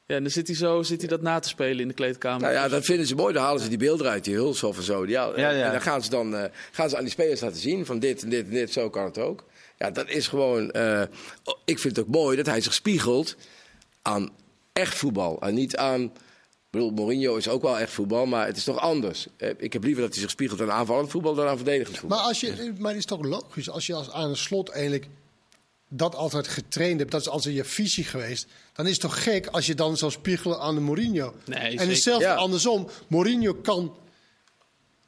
Ja, 0.06 0.14
en 0.16 0.22
dan 0.22 0.30
zit 0.32 0.46
hij 0.46 0.56
zo 0.56 0.82
zit 0.82 1.00
hij 1.00 1.08
dat 1.08 1.20
na 1.22 1.38
te 1.38 1.48
spelen 1.48 1.80
in 1.80 1.88
de 1.88 1.94
kleedkamer. 1.94 2.40
Nou 2.40 2.52
ja, 2.54 2.68
dat 2.68 2.84
vinden 2.84 3.06
ze 3.06 3.14
mooi. 3.14 3.34
Dan 3.34 3.42
halen 3.42 3.62
ze 3.62 3.68
die 3.68 3.78
beelden 3.78 4.08
uit, 4.10 4.24
die 4.24 4.34
Hulshoff 4.34 4.78
en 4.78 4.84
zo. 4.84 5.06
Ja, 5.06 5.32
Ja, 5.36 5.50
ja. 5.50 5.64
En 5.66 5.70
dan 5.72 5.80
gaan 5.80 6.02
ze 6.02 6.10
dan 6.10 6.34
eh, 6.36 6.50
gaan 6.72 6.88
ze 6.90 6.96
aan 6.96 7.02
die 7.02 7.12
spelers 7.12 7.40
laten 7.40 7.60
zien 7.60 7.86
van 7.86 7.98
dit 7.98 8.22
en 8.22 8.28
dit 8.28 8.44
en 8.44 8.50
dit, 8.50 8.72
zo 8.72 8.90
kan 8.90 9.04
het 9.04 9.18
ook. 9.18 9.44
Ja, 9.78 9.90
dat 9.90 10.08
is 10.08 10.28
gewoon... 10.28 10.70
eh, 10.70 11.02
ik 11.64 11.78
vind 11.78 11.96
het 11.96 12.06
ook 12.06 12.12
mooi 12.12 12.36
dat 12.36 12.46
hij 12.46 12.60
zich 12.60 12.74
spiegelt 12.74 13.36
aan 14.02 14.30
echt 14.72 14.94
voetbal. 14.94 15.40
En 15.40 15.54
niet 15.54 15.76
aan... 15.76 16.02
Ik 16.02 16.82
bedoel, 16.82 16.90
Mourinho 16.90 17.36
is 17.36 17.48
ook 17.48 17.62
wel 17.62 17.78
echt 17.78 17.92
voetbal, 17.92 18.26
maar 18.26 18.46
het 18.46 18.56
is 18.56 18.64
toch 18.64 18.78
anders. 18.78 19.26
Eh, 19.36 19.50
Ik 19.58 19.72
heb 19.72 19.84
liever 19.84 20.02
dat 20.02 20.12
hij 20.12 20.20
zich 20.22 20.30
spiegelt 20.30 20.60
aan 20.60 20.70
aanvallend 20.72 21.10
voetbal 21.10 21.34
dan 21.34 21.46
aan 21.46 21.56
verdedigend 21.56 21.98
voetbal. 21.98 22.18
Maar, 22.18 22.26
als 22.26 22.40
je, 22.40 22.72
maar 22.78 22.90
het 22.90 22.98
is 22.98 23.04
toch 23.06 23.24
logisch, 23.24 23.70
als 23.70 23.86
je 23.86 23.94
als 23.94 24.10
aan 24.10 24.28
een 24.28 24.36
slot 24.36 24.68
eigenlijk 24.68 25.06
dat 25.88 26.14
altijd 26.14 26.48
getraind 26.48 26.98
hebt, 26.98 27.10
dat 27.10 27.20
is 27.20 27.28
altijd 27.28 27.54
je 27.54 27.64
visie 27.64 28.04
geweest, 28.04 28.46
dan 28.72 28.84
is 28.86 28.92
het 28.92 29.00
toch 29.00 29.22
gek 29.22 29.46
als 29.46 29.66
je 29.66 29.74
dan 29.74 29.96
zou 29.96 30.10
spiegelen 30.10 30.60
aan 30.60 30.74
de 30.74 30.80
Mourinho. 30.80 31.34
Nee, 31.44 31.78
en 31.78 31.88
hetzelfde 31.88 32.24
Ja. 32.26 32.34
andersom. 32.34 32.88
Mourinho 33.08 33.54
kan 33.54 33.96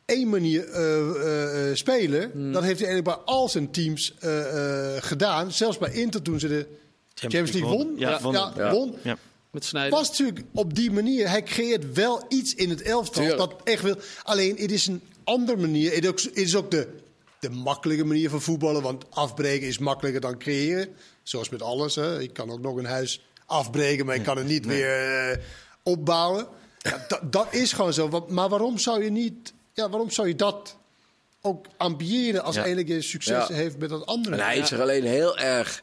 één 0.04 0.28
manier 0.28 0.68
eh, 0.68 0.98
eh, 0.98 1.70
eh, 1.70 1.76
spelen. 1.76 2.30
Hmm. 2.32 2.52
Dat 2.52 2.62
heeft 2.62 2.78
hij 2.80 2.88
eigenlijk 2.88 3.16
bij 3.16 3.34
al 3.34 3.48
zijn 3.48 3.70
teams 3.70 4.14
eh, 4.18 4.96
eh, 4.96 5.02
gedaan. 5.02 5.52
Zelfs 5.52 5.78
bij 5.78 5.92
Inter 5.92 6.22
toen 6.22 6.40
ze 6.40 6.48
de 6.48 6.66
Champions 7.14 7.52
League 7.52 7.70
won. 7.70 7.92
Ja, 7.96 8.20
wonnen. 8.20 8.52
Ja. 8.56 8.70
won. 8.72 8.94
Ja. 9.02 9.18
Met 9.50 9.64
Sneijder. 9.64 9.98
Was 9.98 10.08
natuurlijk 10.08 10.40
op 10.54 10.74
die 10.74 10.90
manier. 10.90 11.28
Hij 11.28 11.42
creëert 11.42 11.92
wel 11.94 12.24
iets 12.28 12.54
in 12.54 12.70
het 12.70 12.82
elftal 12.82 13.22
Tuurlijk. 13.22 13.38
dat 13.50 13.60
echt 13.64 13.82
wil. 13.82 13.96
Alleen 14.22 14.56
het 14.56 14.70
is 14.72 14.86
een 14.86 15.02
andere 15.24 15.58
manier. 15.58 15.94
Het 15.94 16.04
is 16.04 16.10
ook, 16.10 16.20
het 16.20 16.36
is 16.36 16.56
ook 16.56 16.70
de, 16.70 16.88
de 17.40 17.50
makkelijke 17.50 18.04
manier 18.04 18.30
van 18.30 18.40
voetballen. 18.42 18.82
Want 18.82 19.04
afbreken 19.10 19.66
is 19.66 19.78
makkelijker 19.78 20.20
dan 20.20 20.38
creëren. 20.38 20.88
Zoals 21.22 21.48
met 21.48 21.62
alles. 21.62 21.94
Hè. 21.94 22.20
Ik 22.20 22.32
kan 22.32 22.50
ook 22.50 22.60
nog 22.60 22.76
een 22.76 22.84
huis 22.84 23.26
afbreken, 23.46 24.06
maar 24.06 24.14
ik 24.14 24.22
kan 24.22 24.36
het 24.36 24.46
niet 24.46 24.66
weer 24.66 25.28
eh, 25.30 25.38
opbouwen. 25.82 26.46
Ja, 26.78 27.04
dat, 27.08 27.32
dat 27.32 27.46
is 27.54 27.72
gewoon 27.72 27.92
zo. 27.92 28.26
Maar 28.28 28.48
waarom 28.48 28.78
zou 28.78 29.04
je 29.04 29.10
niet. 29.10 29.52
Ja, 29.72 29.88
waarom 29.90 30.10
zou 30.10 30.28
je 30.28 30.34
dat 30.34 30.76
ook 31.40 31.66
ambiëren 31.76 32.42
als 32.42 32.54
Ja. 32.54 32.60
eigenlijk 32.60 32.90
je 32.90 33.02
succes 33.02 33.48
Ja. 33.48 33.54
heeft 33.54 33.78
met 33.78 33.88
dat 33.88 34.06
andere? 34.06 34.36
En 34.36 34.42
hij 34.44 34.54
heeft 34.54 34.68
zich 34.68 34.80
alleen 34.80 35.04
heel 35.04 35.38
erg, 35.38 35.82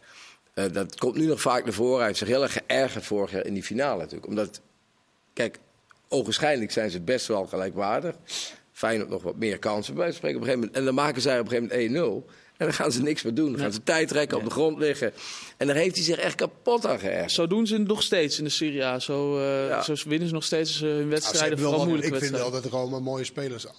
eh, 0.53 0.65
dat 0.71 0.95
komt 0.99 1.15
nu 1.15 1.25
nog 1.25 1.41
vaak 1.41 1.63
naar 1.63 1.73
voren, 1.73 1.97
hij 1.97 2.05
heeft 2.07 2.19
zich 2.19 2.27
heel 2.27 2.43
erg 2.43 2.53
geërgerd 2.53 3.05
vorig 3.05 3.31
jaar 3.31 3.45
in 3.45 3.53
die 3.53 3.63
finale 3.63 3.97
natuurlijk. 3.99 4.27
Omdat, 4.27 4.61
kijk, 5.33 5.59
ogenschijnlijk 6.09 6.71
zijn 6.71 6.89
ze 6.91 7.01
best 7.01 7.27
wel 7.27 7.45
gelijkwaardig. 7.45 8.15
Feyenoord 8.75 9.09
nog 9.09 9.23
wat 9.23 9.35
meer 9.35 9.59
kansen 9.59 9.93
bij 9.95 10.11
spreken 10.11 10.38
op 10.38 10.41
een 10.43 10.47
gegeven 10.47 10.59
moment. 10.59 10.77
En 10.77 10.85
dan 10.85 10.93
maken 11.05 11.21
zij 11.21 11.39
op 11.39 11.51
een 11.51 11.69
gegeven 11.69 11.91
moment 11.93 12.25
1-0. 12.27 12.33
En 12.57 12.65
dan 12.65 12.73
gaan 12.73 12.91
ze 12.91 13.01
niks 13.01 13.23
meer 13.23 13.33
doen. 13.33 13.51
Dan 13.51 13.61
gaan 13.61 13.73
ze 13.73 13.83
tijd 13.83 14.07
trekken, 14.07 14.38
op 14.38 14.43
de 14.43 14.49
grond 14.49 14.77
liggen. 14.79 15.13
En 15.57 15.67
daar 15.67 15.75
heeft 15.75 15.95
hij 15.95 16.03
zich 16.03 16.17
echt 16.17 16.35
kapot 16.35 16.85
aan 16.85 16.99
geërgerd. 16.99 17.31
Zo 17.31 17.47
doen 17.47 17.67
ze 17.67 17.73
het 17.73 17.88
nog 17.88 18.03
steeds 18.03 18.38
in 18.38 18.43
de 18.43 18.49
Serie 18.49 18.83
A. 18.83 18.99
Zo, 18.99 19.38
eh, 19.39 19.67
Ja. 19.67 19.81
zo 19.81 19.93
winnen 20.05 20.27
ze 20.27 20.33
nog 20.33 20.43
steeds 20.43 20.81
eh, 20.81 20.89
hun 20.89 21.09
wedstrijden, 21.09 21.57
wel 21.59 21.67
vooral 21.69 21.85
moeilijke 21.88 22.15
ik 22.15 22.21
vind 22.23 22.35
wel 22.35 22.51
dat 22.51 22.63
er 22.63 22.69
gewoon 22.69 23.03
mooie 23.03 23.23
spelers 23.23 23.65
eh, 23.65 23.71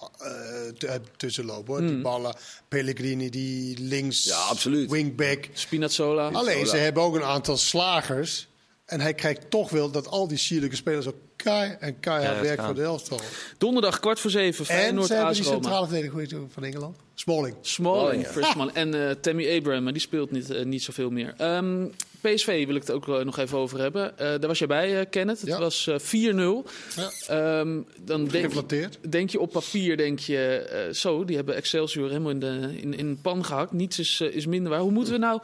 t- 0.77 0.81
hebben 0.81 1.09
tussenlopen. 1.17 1.65
Hoor. 1.73 1.77
Hmm. 1.77 1.87
Die 1.87 2.01
ballen, 2.01 2.35
Pellegrini, 2.67 3.29
die 3.29 3.77
links, 3.79 4.23
Ja, 4.23 4.37
absoluut. 4.37 4.91
wingback. 4.91 5.45
Spinazzola. 5.53 6.27
Alleen, 6.27 6.67
ze 6.67 6.77
hebben 6.77 7.03
ook 7.03 7.15
een 7.15 7.23
aantal 7.23 7.57
slagers. 7.57 8.46
En 8.87 9.01
hij 9.01 9.13
krijgt 9.13 9.49
toch 9.49 9.69
wel 9.69 9.91
dat 9.91 10.07
al 10.07 10.27
die 10.27 10.37
sierlijke 10.37 10.75
spelers 10.75 11.07
ook 11.07 11.15
keihard 11.35 11.79
en 11.81 11.99
keihard 11.99 12.35
Ja, 12.35 12.41
werken 12.41 12.57
gaan. 12.57 12.65
voor 12.65 12.75
de 12.75 12.81
elftal. 12.81 13.19
Donderdag 13.57 13.99
kwart 13.99 14.19
voor 14.19 14.31
zeven. 14.31 14.65
En 14.67 15.03
ze 15.03 15.13
hebben 15.13 15.33
die 15.33 15.43
centrale 15.43 15.87
verdediger 15.87 16.39
van 16.49 16.63
Engeland. 16.63 16.97
Smalling. 17.13 17.55
Smalling, 17.61 18.01
Smalling, 18.01 18.23
ja. 18.23 18.29
first 18.31 18.55
man. 18.55 18.75
En 18.75 19.09
eh, 19.09 19.15
Tammy 19.21 19.57
Abraham, 19.57 19.83
maar 19.83 19.93
die 19.93 20.01
speelt 20.01 20.31
niet, 20.31 20.49
eh, 20.49 20.65
niet 20.65 20.83
zoveel 20.83 21.09
meer. 21.09 21.33
Ehm, 21.37 21.85
PSV 22.21 22.65
wil 22.65 22.75
ik 22.75 22.81
het 22.81 22.91
ook 22.91 23.07
eh, 23.07 23.19
nog 23.25 23.37
even 23.37 23.57
over 23.57 23.79
hebben. 23.79 24.11
Eh, 24.17 24.17
daar 24.27 24.47
was 24.47 24.59
jij 24.59 24.67
bij, 24.67 24.99
eh, 24.99 25.05
Kenneth. 25.09 25.39
Het 25.39 25.49
Ja. 25.49 25.59
was 25.59 25.87
eh, 25.87 25.99
4-0. 25.99 26.65
Ja. 26.95 27.11
Ehm, 27.27 27.81
dan 28.01 28.25
denk 28.27 28.69
denk 29.09 29.29
je 29.29 29.39
op 29.39 29.51
papier, 29.51 29.97
denk 29.97 30.19
je, 30.19 30.47
eh, 30.57 30.93
zo, 30.93 31.25
die 31.25 31.35
hebben 31.35 31.55
Excelsior 31.55 32.07
helemaal 32.07 32.31
in 32.31 32.39
de, 32.39 32.73
in, 32.81 32.93
in 32.97 33.19
pan 33.21 33.45
gehakt. 33.45 33.71
Niets 33.71 33.99
is, 33.99 34.21
is 34.21 34.45
minder 34.45 34.71
waar. 34.71 34.81
Hoe 34.81 34.91
moeten 34.91 35.13
we 35.13 35.19
nou 35.19 35.41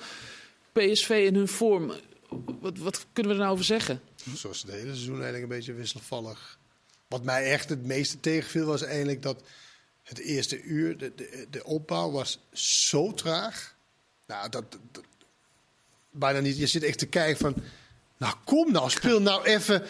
PSV 0.72 1.10
in 1.28 1.36
hun 1.36 1.48
vorm, 1.48 1.92
wat, 2.60 2.78
wat 2.78 3.06
kunnen 3.14 3.32
we 3.32 3.38
er 3.38 3.44
nou 3.44 3.54
over 3.54 3.66
zeggen? 3.66 4.02
Zoals 4.36 4.62
het 4.62 4.72
hele 4.72 4.86
seizoen 4.86 5.22
eigenlijk 5.22 5.44
een 5.44 5.58
beetje 5.58 5.74
wisselvallig. 5.74 6.60
Wat 7.08 7.24
mij 7.24 7.52
echt 7.52 7.70
het 7.70 7.86
meeste 7.86 8.20
tegenviel 8.20 8.66
was 8.66 8.82
eigenlijk 8.82 9.22
dat 9.22 9.44
het 10.04 10.20
eerste 10.20 10.62
uur, 10.62 10.98
de, 10.98 11.12
de, 11.16 11.48
de 11.50 11.64
opbouw 11.64 12.12
was 12.12 12.40
zo 12.52 13.14
traag. 13.14 13.76
Nou, 14.28 14.50
dat, 14.50 14.64
bijna 16.12 16.40
niet. 16.40 16.58
Je 16.58 16.68
zit 16.68 16.84
echt 16.84 16.98
te 16.98 17.06
kijken 17.06 17.38
van, 17.38 17.56
nou 18.18 18.36
kom 18.44 18.72
nou, 18.72 18.90
speel 18.90 19.22
nou 19.22 19.44
even 19.44 19.84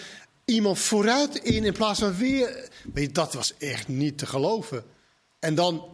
iemand 0.46 0.80
vooruit 0.80 1.36
in 1.36 1.64
in 1.64 1.74
plaats 1.74 2.00
van 2.00 2.18
weer. 2.18 2.70
Dat 3.12 3.34
was 3.34 3.54
echt 3.58 3.88
niet 3.88 4.18
te 4.18 4.26
geloven. 4.26 4.84
En 5.40 5.56
dan 5.56 5.94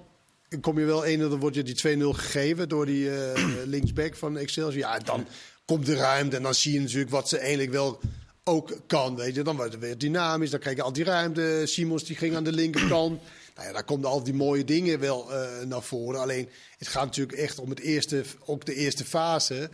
kom 0.62 0.80
je 0.80 0.86
wel 0.86 1.06
1 1.06 1.20
dan 1.20 1.40
wordt 1.40 1.56
je 1.56 1.64
die 1.64 1.98
2-0 1.98 2.02
gegeven 2.02 2.70
door 2.70 2.86
die 2.86 3.22
eh, 3.22 3.44
linksback 3.66 4.16
van 4.16 4.38
Excelsior. 4.38 4.78
Ja, 4.78 5.00
dan 5.00 5.28
komt 5.70 5.86
de 5.86 5.96
ruimte 5.96 6.36
en 6.36 6.44
dan 6.44 6.54
zie 6.54 6.74
je 6.74 6.80
natuurlijk 6.80 7.10
wat 7.10 7.30
ze 7.30 7.38
eigenlijk 7.38 7.72
wel 7.72 8.00
ook 8.44 8.78
kan. 8.88 9.16
Weet 9.16 9.36
je. 9.36 9.42
Dan 9.42 9.56
wordt 9.56 9.72
het 9.72 9.82
weer 9.82 9.98
dynamisch, 9.98 10.50
dan 10.50 10.60
krijg 10.60 10.76
je 10.76 10.82
al 10.82 10.94
die 10.94 11.04
ruimte. 11.04 11.62
Simons 11.66 12.04
die 12.04 12.16
ging 12.16 12.36
aan 12.36 12.44
de 12.44 12.52
linkerkant. 12.52 13.22
Nou 13.56 13.72
ja, 13.72 13.78
daar 13.78 13.86
komen 13.86 14.10
al 14.10 14.24
die 14.24 14.34
mooie 14.34 14.64
dingen 14.64 15.00
wel 15.00 15.34
eh, 15.34 15.66
naar 15.66 15.82
voren. 15.82 16.20
Alleen, 16.20 16.50
het 16.78 16.88
gaat 16.88 17.06
natuurlijk 17.06 17.38
echt 17.38 17.60
om 17.60 17.70
het 17.70 17.80
eerste, 17.80 18.24
ook 18.46 18.66
de 18.66 18.74
eerste 18.74 19.06
fase. 19.06 19.70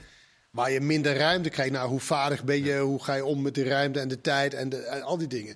Waar 0.50 0.72
je 0.72 0.82
minder 0.82 1.18
ruimte 1.18 1.50
krijgt. 1.50 1.72
Nou, 1.72 1.90
hoe 1.90 2.00
vaardig 2.00 2.44
ben 2.44 2.64
je? 2.64 2.78
Hoe 2.78 3.04
ga 3.04 3.14
je 3.14 3.26
om 3.26 3.42
met 3.42 3.56
de 3.56 3.64
ruimte 3.64 4.00
en 4.00 4.08
de 4.08 4.22
tijd 4.22 4.54
en, 4.54 4.70
de, 4.70 4.78
en 4.78 5.02
al 5.02 5.18
die 5.18 5.28
dingen? 5.28 5.56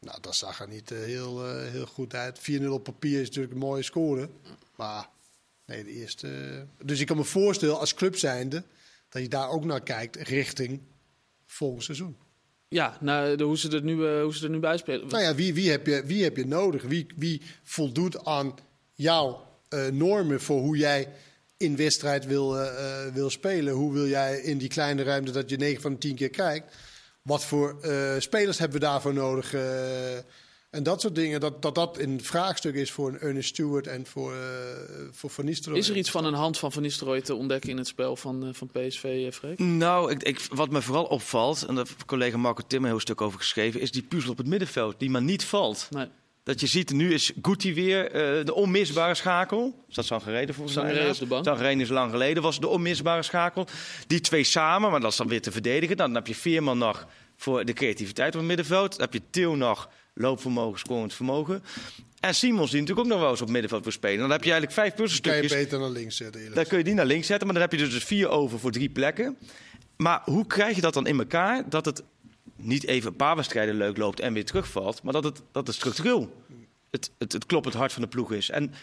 Nou, 0.00 0.18
dat 0.20 0.36
zag 0.36 0.60
er 0.60 0.68
niet 0.68 0.90
eh, 0.90 0.98
heel, 0.98 1.46
eh, 1.46 1.70
heel 1.70 1.86
goed 1.86 2.14
uit. 2.14 2.40
4-0 2.40 2.64
op 2.66 2.84
papier 2.84 3.20
is 3.20 3.26
natuurlijk 3.26 3.54
een 3.54 3.60
mooie 3.60 3.82
score. 3.82 4.28
Maar 4.76 5.08
nee, 5.66 5.84
de 5.84 5.92
eerste. 5.92 6.28
Dus 6.82 7.00
ik 7.00 7.06
kan 7.06 7.16
me 7.16 7.24
voorstellen, 7.24 7.78
als 7.78 7.94
club 7.94 8.16
zijnde, 8.16 8.62
dat 9.08 9.22
je 9.22 9.28
daar 9.28 9.48
ook 9.48 9.64
naar 9.64 9.82
kijkt 9.82 10.16
richting 10.16 10.80
volgend 11.46 11.84
seizoen. 11.84 12.16
Ja, 12.68 12.96
nou, 13.00 13.36
de, 13.36 13.44
hoe, 13.44 13.58
ze 13.58 13.70
er 13.70 13.82
nu, 13.82 14.06
eh, 14.06 14.22
hoe 14.22 14.34
ze 14.34 14.44
er 14.44 14.50
nu 14.50 14.58
bij 14.58 14.76
spelen. 14.76 15.08
Nou 15.08 15.22
ja, 15.22 15.34
wie, 15.34 15.54
wie, 15.54 15.70
heb, 15.70 15.86
je, 15.86 16.02
wie 16.04 16.22
heb 16.22 16.36
je 16.36 16.46
nodig? 16.46 16.82
Wie, 16.82 17.06
wie 17.16 17.42
voldoet 17.62 18.24
aan 18.24 18.54
jouw 18.94 19.46
eh, 19.68 19.86
normen 19.86 20.40
voor 20.40 20.60
hoe 20.60 20.76
jij 20.76 21.08
in 21.56 21.76
wedstrijd 21.76 22.26
wil, 22.26 22.60
eh, 22.60 23.06
wil 23.12 23.30
spelen? 23.30 23.74
Hoe 23.74 23.92
wil 23.92 24.06
jij 24.06 24.40
in 24.40 24.58
die 24.58 24.68
kleine 24.68 25.02
ruimte 25.02 25.32
dat 25.32 25.50
je 25.50 25.56
9 25.56 25.82
van 25.82 25.92
de 25.92 25.98
10 25.98 26.14
keer 26.14 26.30
kijkt? 26.30 26.76
Wat 27.22 27.44
voor 27.44 27.76
spelers 28.18 28.58
hebben 28.58 28.80
we 28.80 28.86
daarvoor 28.86 29.14
nodig? 29.14 29.54
En 30.70 30.82
dat 30.82 31.00
soort 31.00 31.14
dingen, 31.14 31.40
dat, 31.40 31.62
dat 31.62 31.74
dat 31.74 31.98
een 31.98 32.22
vraagstuk 32.22 32.74
is 32.74 32.90
voor 32.90 33.08
een 33.08 33.20
Ernest 33.20 33.48
Stewart 33.48 33.86
en 33.86 34.06
voor, 34.06 34.32
eh 34.32 34.38
voor 35.10 35.30
Van 35.30 35.44
Nistelrooy. 35.44 35.80
Is 35.80 35.88
er 35.88 35.96
iets 35.96 36.10
van 36.10 36.24
een 36.24 36.34
hand 36.34 36.58
van 36.58 36.72
Van 36.72 36.82
Nistelrooy 36.82 37.20
te 37.20 37.34
ontdekken 37.34 37.70
in 37.70 37.76
het 37.76 37.86
spel 37.86 38.16
van, 38.16 38.46
eh, 38.46 38.48
van 38.52 38.68
PSV, 38.68 39.04
eh, 39.04 39.32
Freek? 39.32 39.58
Nou, 39.58 40.10
ik, 40.10 40.22
ik, 40.22 40.46
wat 40.50 40.70
me 40.70 40.82
vooral 40.82 41.04
opvalt, 41.04 41.62
en 41.62 41.74
daar 41.74 41.84
heeft 41.84 42.04
collega 42.04 42.36
Marco 42.36 42.62
Tim 42.66 42.82
een 42.82 42.88
heel 42.88 43.00
stuk 43.00 43.20
over 43.20 43.38
geschreven, 43.38 43.80
is 43.80 43.90
die 43.90 44.02
puzzel 44.02 44.30
op 44.30 44.38
het 44.38 44.46
middenveld, 44.46 44.98
die 44.98 45.10
maar 45.10 45.22
niet 45.22 45.44
valt. 45.44 45.88
Nee. 45.90 46.06
Dat 46.48 46.60
je 46.60 46.66
ziet, 46.66 46.92
nu 46.92 47.12
is 47.14 47.32
Guti 47.42 47.74
weer 47.74 48.10
eh, 48.10 48.44
de 48.44 48.54
onmisbare 48.54 49.14
schakel. 49.14 49.84
Is 49.88 49.94
dat 49.94 50.04
Sangerede 50.04 50.52
volgens 50.52 50.76
mij? 50.76 50.84
Sangerede 50.84 51.12
op 51.12 51.18
de 51.18 51.26
bank. 51.26 51.44
Sangerede 51.44 51.82
is 51.82 51.88
lang 51.88 52.10
geleden, 52.10 52.42
was 52.42 52.60
de 52.60 52.68
onmisbare 52.68 53.22
schakel. 53.22 53.66
Die 54.06 54.20
twee 54.20 54.44
samen, 54.44 54.90
maar 54.90 55.00
dat 55.00 55.10
is 55.10 55.16
dan 55.16 55.28
weer 55.28 55.42
te 55.42 55.52
verdedigen. 55.52 55.96
Dan 55.96 56.14
heb 56.14 56.26
je 56.26 56.34
Veerman 56.34 56.78
nog 56.78 57.06
voor 57.36 57.64
de 57.64 57.72
creativiteit 57.72 58.32
op 58.32 58.38
het 58.38 58.48
middenveld. 58.48 58.90
Dan 58.90 59.00
heb 59.00 59.12
je 59.12 59.22
Til 59.30 59.56
nog 59.56 59.88
loopvermogen, 60.18 60.78
scorend 60.78 61.14
vermogen. 61.14 61.62
En 62.20 62.34
Simons 62.34 62.70
die 62.70 62.80
natuurlijk 62.80 63.06
ook 63.06 63.12
nog 63.12 63.22
wel 63.22 63.30
eens 63.30 63.40
op 63.40 63.50
middenveld 63.50 63.82
wil 63.82 63.92
spelen. 63.92 64.18
Dan 64.18 64.30
heb 64.30 64.44
je 64.44 64.50
eigenlijk 64.50 64.72
vijf 64.72 64.94
Kan 64.94 64.96
je 64.96 65.02
puzzelstukjes. 65.02 65.52
beter 65.62 65.78
naar 65.78 65.90
links 65.90 66.16
zetten, 66.16 66.40
eerlijk 66.40 66.56
Dan 66.56 66.66
kun 66.66 66.78
je 66.78 66.84
die 66.84 66.94
naar 66.94 67.06
links 67.06 67.26
zetten, 67.26 67.46
maar 67.46 67.56
dan 67.56 67.68
heb 67.68 67.78
je 67.80 67.86
dus 67.88 68.04
vier 68.04 68.28
over 68.28 68.58
voor 68.58 68.70
drie 68.70 68.88
plekken. 68.88 69.38
Maar 69.96 70.22
hoe 70.24 70.46
krijg 70.46 70.74
je 70.74 70.80
dat 70.80 70.94
dan 70.94 71.06
in 71.06 71.18
elkaar 71.18 71.68
dat 71.68 71.84
het 71.84 72.02
niet 72.56 72.86
even 72.86 73.10
een 73.10 73.16
paar 73.16 73.36
wedstrijden 73.36 73.74
leuk 73.74 73.96
loopt 73.96 74.20
en 74.20 74.32
weer 74.32 74.44
terugvalt, 74.44 75.02
maar 75.02 75.12
dat 75.12 75.24
het, 75.24 75.42
dat 75.52 75.66
het 75.66 75.76
structureel 75.76 76.32
het, 76.90 77.10
het, 77.18 77.32
het 77.32 77.46
kloppend 77.46 77.74
hart 77.74 77.92
van 77.92 78.02
de 78.02 78.08
ploeg 78.08 78.32
is? 78.32 78.50
En 78.50 78.74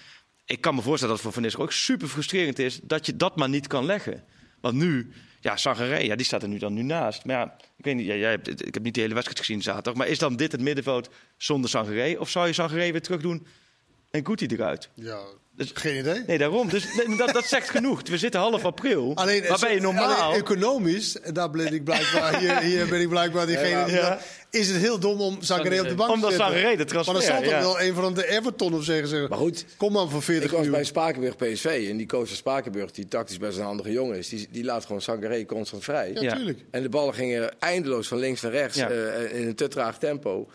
ik 0.46 0.62
kan 0.62 0.76
me 0.76 0.82
voorstellen 0.82 1.16
dat 1.16 1.24
het 1.24 1.34
voor 1.34 1.34
Van 1.34 1.42
Nistelrooy 1.42 1.72
ook 1.72 1.80
super 1.80 2.08
frustrerend 2.08 2.60
is 2.60 2.80
dat 2.84 3.06
je 3.06 3.16
dat 3.16 3.36
maar 3.36 3.50
niet 3.50 3.68
kan 3.68 3.86
leggen. 3.86 4.24
Want 4.62 4.76
nu, 4.76 5.12
ja, 5.46 5.58
Sangaré, 5.58 5.98
ja, 5.98 6.16
die 6.16 6.26
staat 6.26 6.42
er 6.44 6.48
nu 6.50 6.58
dan 6.58 6.74
nu 6.74 6.82
naast. 6.82 7.26
Maar 7.26 7.36
ja, 7.36 7.56
ik 7.78 7.86
weet 7.86 7.96
niet, 7.96 8.06
ja, 8.06 8.16
jij 8.16 8.30
hebt, 8.30 8.68
ik 8.68 8.74
heb 8.74 8.84
niet 8.84 8.94
de 8.94 9.02
hele 9.02 9.14
wedstrijd 9.14 9.40
gezien 9.46 9.62
zaterdag, 9.62 9.94
maar 9.94 10.08
is 10.08 10.20
dan 10.20 10.36
dit 10.36 10.52
het 10.52 10.62
middenveld 10.62 11.10
zonder 11.38 11.70
Sangaré? 11.70 12.16
Of 12.20 12.30
zou 12.30 12.48
je 12.48 12.54
Sangaré 12.54 12.92
weer 12.92 13.02
terug 13.02 13.22
doen 13.22 13.48
en 14.12 14.26
Guti 14.26 14.46
eruit? 14.46 14.90
Ja, 14.96 15.20
Dus- 15.56 15.72
geen 15.74 15.98
idee. 16.00 16.24
Nee, 16.28 16.38
daarom. 16.38 16.70
Dus 16.70 16.86
nee, 16.96 17.18
dat, 17.18 17.34
dat 17.34 17.46
zegt 17.46 17.70
genoeg. 17.70 18.02
We 18.10 18.18
zitten 18.18 18.40
half 18.40 18.66
april. 18.66 19.12
Alleen, 19.16 19.44
maar 19.50 19.60
ben 19.60 19.74
je 19.74 19.80
normaal? 19.82 20.22
alleen 20.22 20.40
economisch, 20.40 21.20
en 21.20 21.34
daar 21.34 21.50
ben 21.50 21.74
ik 21.74 21.84
blijkbaar, 21.84 22.40
hier, 22.40 22.60
hier 22.60 22.88
ben 22.88 23.02
ik 23.02 23.10
blijkbaar 23.10 23.46
diegene, 23.46 23.86
die 23.86 23.94
Ja. 23.96 24.10
dat- 24.10 24.22
is 24.56 24.68
het 24.68 24.78
heel 24.78 25.00
dom 25.00 25.22
om 25.22 25.38
Sangaré 25.42 25.82
op 25.82 25.88
de 25.88 25.96
bank 25.96 26.12
Omdat 26.12 26.30
te 26.30 26.36
zetten. 26.36 26.56
Sangaré 26.56 26.76
de 26.78 26.86
transfer, 26.86 27.14
Maar 27.14 27.24
dan 27.24 27.32
zal 27.32 27.42
toch 27.42 27.52
ja. 27.52 27.60
wel 27.60 27.82
een 27.82 27.94
van 27.94 28.14
de 28.14 28.28
Everton 28.30 28.74
of 28.74 28.84
zeggen, 28.84 29.08
zeggen 29.08 29.30
Maar 29.30 29.38
goed, 29.38 29.66
kom 29.78 29.92
maar 29.92 30.10
voor 30.10 30.22
40 30.22 30.52
Ik 30.52 30.58
was 30.58 30.70
bij. 30.70 30.84
Spakenburg 30.84 31.36
PSV 31.36 31.88
en 31.90 31.98
die 31.98 32.06
coach 32.08 32.28
van 32.28 32.36
Spakenburg, 32.38 32.92
die 32.92 33.08
tactisch 33.08 33.38
best 33.38 33.58
een 33.58 33.64
handige 33.64 33.92
jongen 33.92 34.18
is, 34.18 34.30
die, 34.30 34.48
die 34.52 34.64
laat 34.64 34.86
gewoon 34.86 35.02
Sangaré 35.02 35.46
constant 35.46 35.84
vrij. 35.84 36.12
Ja, 36.14 36.22
Ja. 36.22 36.36
tuurlijk. 36.36 36.60
En 36.72 36.82
de 36.82 36.90
ballen 36.90 37.14
gingen 37.14 37.60
eindeloos 37.60 38.08
van 38.08 38.18
links 38.18 38.42
naar 38.42 38.52
rechts 38.52 38.78
Ja. 38.78 38.90
eh, 38.90 39.40
in 39.40 39.48
een 39.48 39.56
te 39.56 39.68
traag 39.68 39.98
tempo. 39.98 40.48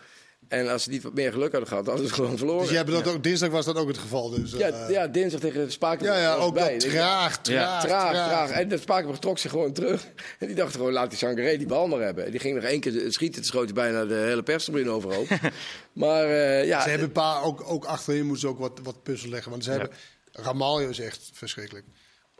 En 0.51 0.67
als 0.67 0.83
ze 0.83 0.89
niet 0.89 1.03
wat 1.03 1.13
meer 1.13 1.31
geluk 1.31 1.51
hadden 1.51 1.69
gehad, 1.69 1.85
hadden 1.85 2.07
ze 2.07 2.13
gewoon 2.13 2.37
verloren. 2.37 2.61
Dus 2.61 2.69
jij 2.69 2.77
hebt 2.77 2.91
dat 2.91 3.07
ook, 3.07 3.23
dinsdag 3.23 3.49
was 3.49 3.65
dat 3.65 3.75
ook 3.75 3.87
het 3.87 3.97
geval. 3.97 4.29
Dus, 4.29 4.51
ja, 4.51 4.67
eh, 4.67 4.89
ja, 4.89 5.07
dinsdag 5.07 5.39
tegen 5.39 5.71
Spakenburg. 5.71 6.19
ja, 6.19 6.23
ja, 6.23 6.35
ook 6.35 6.53
bij. 6.53 6.77
traag, 6.77 7.41
traag, 7.41 7.83
Traag, 7.83 8.11
traag. 8.11 8.51
En 8.51 8.67
de 8.67 8.77
Spakenburg 8.77 9.19
trok 9.19 9.37
zich 9.37 9.51
gewoon 9.51 9.73
terug. 9.73 10.07
En 10.39 10.47
die 10.47 10.55
dacht 10.55 10.75
gewoon, 10.75 10.91
laat 10.91 11.09
die 11.09 11.17
Sangaré 11.17 11.57
die 11.57 11.67
bal 11.67 11.87
maar 11.87 12.01
hebben. 12.01 12.25
En 12.25 12.31
die 12.31 12.39
ging 12.39 12.55
nog 12.55 12.63
één 12.63 12.79
keer 12.79 13.11
schieten, 13.11 13.41
toen 13.41 13.43
schoot 13.43 13.63
hij 13.63 13.73
bijna 13.73 14.05
de 14.05 14.13
hele 14.13 14.43
perstribune 14.43 14.89
overhoop. 14.89 15.27
maar 15.93 16.23
eh, 16.23 16.65
ja, 16.65 16.81
Ze 16.81 16.89
hebben 16.89 17.07
een 17.07 17.13
paar, 17.13 17.43
ook, 17.43 17.63
ook 17.65 17.85
achterin 17.85 18.21
moeten 18.21 18.39
ze 18.39 18.47
ook 18.47 18.59
wat, 18.59 18.79
wat 18.83 19.03
puzzel 19.03 19.29
leggen. 19.29 19.51
Want 19.51 19.63
ze 19.63 19.71
hebben, 19.71 19.89
Ramaljo 20.31 20.89
is 20.89 20.99
echt 20.99 21.29
verschrikkelijk. 21.33 21.85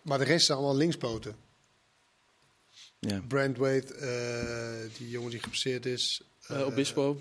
Maar 0.03 0.17
de 0.17 0.25
rest 0.25 0.45
zijn 0.45 0.57
allemaal 0.57 0.77
linkspoten. 0.77 1.35
Ja. 2.99 3.21
Eh 3.29 3.45
die 4.97 5.09
jongen 5.09 5.29
die 5.29 5.39
gepasseerd 5.39 5.85
is. 5.85 6.21
Eh, 6.47 6.65
Obispo. 6.65 7.17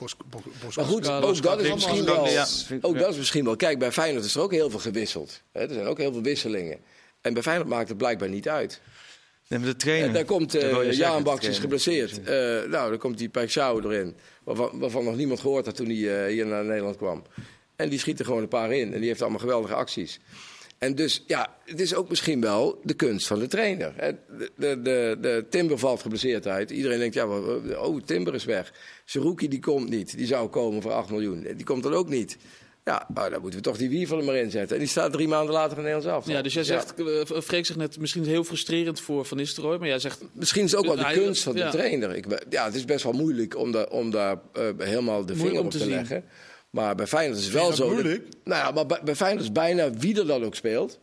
Bos, 0.00 0.16
Bos, 0.30 0.42
Bos, 0.64 0.76
Maar 0.76 0.84
goed, 0.84 1.08
ook 1.08 1.42
dat 1.42 1.60
is 1.60 1.72
misschien 1.72 2.04
wel. 2.04 2.28
ja. 2.28 2.46
Ook 2.80 2.98
dat 2.98 3.10
is 3.10 3.16
misschien 3.16 3.44
wel. 3.44 3.56
Kijk, 3.56 3.78
bij 3.78 3.92
Feyenoord 3.92 4.24
is 4.24 4.34
er 4.34 4.40
ook 4.40 4.52
heel 4.52 4.70
veel 4.70 4.78
gewisseld. 4.78 5.42
Hè, 5.52 5.60
er 5.60 5.74
zijn 5.74 5.86
ook 5.86 5.98
heel 5.98 6.12
veel 6.12 6.22
wisselingen. 6.22 6.78
En 7.20 7.34
bij 7.34 7.42
Feyenoord 7.42 7.68
maakt 7.68 7.88
het 7.88 7.98
blijkbaar 7.98 8.28
niet 8.28 8.48
uit. 8.48 8.80
Nee, 9.48 9.60
de 9.60 9.76
trainer. 9.76 10.06
En 10.06 10.14
daar 10.14 10.24
komt 10.24 10.54
uh, 10.54 10.92
Jaan 10.92 11.22
Baks 11.22 11.46
is 11.46 11.58
geblesseerd. 11.58 12.22
Eh, 12.22 12.34
nou, 12.70 12.90
dan 12.90 12.98
komt 12.98 13.18
die 13.18 13.28
Peixau 13.28 13.84
erin. 13.84 14.16
Waarvan, 14.44 14.70
waarvan 14.78 15.04
nog 15.04 15.16
niemand 15.16 15.40
gehoord 15.40 15.66
had 15.66 15.76
toen 15.76 15.86
hij 15.86 16.24
eh, 16.24 16.32
hier 16.32 16.46
naar 16.46 16.64
Nederland 16.64 16.96
kwam. 16.96 17.22
En 17.76 17.88
die 17.88 17.98
schiet 17.98 18.18
er 18.18 18.24
gewoon 18.24 18.42
een 18.42 18.48
paar 18.48 18.72
in. 18.72 18.92
En 18.92 18.98
die 18.98 19.08
heeft 19.08 19.22
allemaal 19.22 19.40
geweldige 19.40 19.74
acties. 19.74 20.20
En 20.80 20.94
dus, 20.94 21.24
ja, 21.26 21.56
het 21.64 21.80
is 21.80 21.94
ook 21.94 22.08
misschien 22.08 22.40
wel 22.40 22.80
de 22.82 22.94
kunst 22.94 23.26
van 23.26 23.38
de 23.38 23.46
trainer. 23.46 23.92
De, 23.96 24.50
de, 24.56 24.80
de, 24.82 25.18
de 25.20 25.44
Timber 25.50 25.78
valt 25.78 26.00
geblesseerd 26.00 26.46
uit. 26.46 26.70
Iedereen 26.70 26.98
denkt, 26.98 27.14
ja, 27.14 27.26
wat- 27.26 27.76
oh, 27.76 28.00
Timber 28.04 28.34
is 28.34 28.44
weg. 28.44 28.72
Seruki 29.04 29.48
die 29.48 29.60
komt 29.60 29.88
niet. 29.88 30.16
Die 30.16 30.26
zou 30.26 30.48
komen 30.48 30.82
voor 30.82 30.92
8 30.92 31.10
miljoen. 31.10 31.46
Die 31.56 31.64
komt 31.64 31.82
dan 31.82 31.92
ook 31.94 32.08
niet. 32.08 32.36
Ja, 32.84 33.06
nou, 33.14 33.30
dan 33.30 33.40
moeten 33.40 33.58
we 33.58 33.64
toch 33.64 33.76
die 33.76 33.88
Wiever 33.88 34.18
er 34.18 34.24
maar 34.24 34.36
in 34.36 34.50
zetten. 34.50 34.76
En 34.76 34.82
die 34.82 34.90
staat 34.90 35.12
drie 35.12 35.28
maanden 35.28 35.54
later 35.54 35.76
in 35.76 35.82
Nederlands 35.84 36.26
af. 36.26 36.32
Ja, 36.32 36.42
dus 36.42 36.54
jij 36.54 36.64
zegt, 36.64 36.94
eh, 36.94 37.40
Freek 37.40 37.66
zegt 37.66 37.78
net, 37.78 37.98
misschien 37.98 38.24
heel 38.24 38.44
frustrerend 38.44 39.00
voor 39.00 39.24
Van 39.24 39.36
Nistelrooy. 39.36 39.78
Maar 39.78 39.88
jij 39.88 39.98
zegt, 39.98 40.20
Misschien 40.32 40.64
is 40.64 40.70
het 40.70 40.80
ook 40.80 40.86
wel 40.86 40.96
de 41.08 41.12
kunst 41.12 41.42
van 41.42 41.52
de 41.52 41.58
ja. 41.58 41.70
trainer. 41.70 42.14
Ik, 42.16 42.24
ja, 42.50 42.64
het 42.64 42.74
is 42.74 42.84
best 42.84 43.04
wel 43.04 43.12
moeilijk 43.12 43.56
om, 43.56 43.72
daar 43.72 43.88
om 43.88 44.10
daar 44.10 44.40
eh, 44.52 44.62
helemaal 44.78 45.26
de 45.26 45.34
Moeilijk 45.34 45.36
vinger 45.36 45.64
op 45.64 45.70
te 45.70 45.78
te, 45.78 45.84
zien. 45.84 46.22
Maar 46.70 46.94
bij 46.94 47.06
Feyenoord 47.06 47.38
is 47.38 47.44
het 47.44 47.54
wel 47.54 47.68
dat 47.68 47.76
zo. 47.76 47.90
moeilijk? 47.90 48.28
nou 48.44 48.64
ja, 48.64 48.70
maar 48.70 48.86
bij, 48.86 49.00
bij 49.04 49.16
Feyenoord 49.16 49.44
is 49.44 49.52
bijna 49.52 49.90
wie 49.90 50.18
er 50.18 50.26
dan 50.26 50.44
ook 50.44 50.54
speelt, 50.54 50.98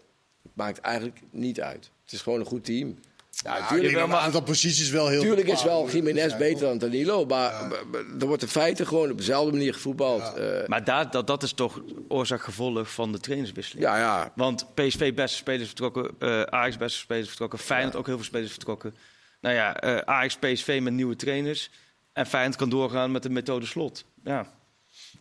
maakt 0.53 0.79
eigenlijk 0.79 1.19
niet 1.31 1.61
uit. 1.61 1.91
Het 2.03 2.13
is 2.13 2.21
gewoon 2.21 2.39
een 2.39 2.45
goed 2.45 2.65
team. 2.65 2.97
Ja, 3.43 3.57
Ja, 3.57 3.67
tuurlijk, 3.67 3.89
ik 3.89 3.95
denk 3.95 4.09
dat 4.09 4.19
een 4.19 4.25
aantal 4.25 4.41
posities 4.41 4.89
wel 4.89 5.07
heel 5.07 5.21
tuurlijk 5.21 5.47
is 5.47 5.63
wel 5.63 5.89
Jiménez 5.89 6.37
beter 6.37 6.59
dan 6.59 6.77
Danilo. 6.77 7.25
Maar 7.25 7.71
er 8.19 8.27
wordt 8.27 8.41
in 8.41 8.47
feite 8.47 8.85
gewoon 8.85 9.11
op 9.11 9.17
dezelfde 9.17 9.51
manier 9.51 9.73
gevoetbald. 9.73 10.33
Ja, 10.35 10.63
Maar 10.67 10.83
daar, 10.83 11.11
dat, 11.11 11.27
dat 11.27 11.43
is 11.43 11.53
toch 11.53 11.81
oorzaak-gevolg 12.07 12.93
van 12.93 13.11
de 13.11 13.19
trainerswisseling. 13.19 13.85
ja, 13.85 13.97
ja. 13.97 14.31
Want 14.35 14.73
PSV 14.73 15.13
beste 15.13 15.37
spelers 15.37 15.67
vertrokken, 15.67 16.09
eh 16.19 16.41
Ajax 16.41 16.77
beste 16.77 16.99
spelers 16.99 17.27
vertrokken, 17.27 17.59
Feyenoord 17.59 17.95
ook 17.95 18.05
heel 18.05 18.15
veel 18.15 18.25
spelers 18.25 18.51
vertrokken. 18.51 18.95
Nou 19.41 19.55
ja, 19.55 19.79
eh, 19.79 19.97
Ajax, 19.97 20.37
PSV 20.37 20.79
met 20.83 20.93
nieuwe 20.93 21.15
trainers. 21.15 21.69
En 22.13 22.25
Feyenoord 22.25 22.55
kan 22.55 22.69
doorgaan 22.69 23.11
met 23.11 23.23
de 23.23 23.29
methode 23.29 23.65
slot. 23.65 24.05
Ja. 24.23 24.55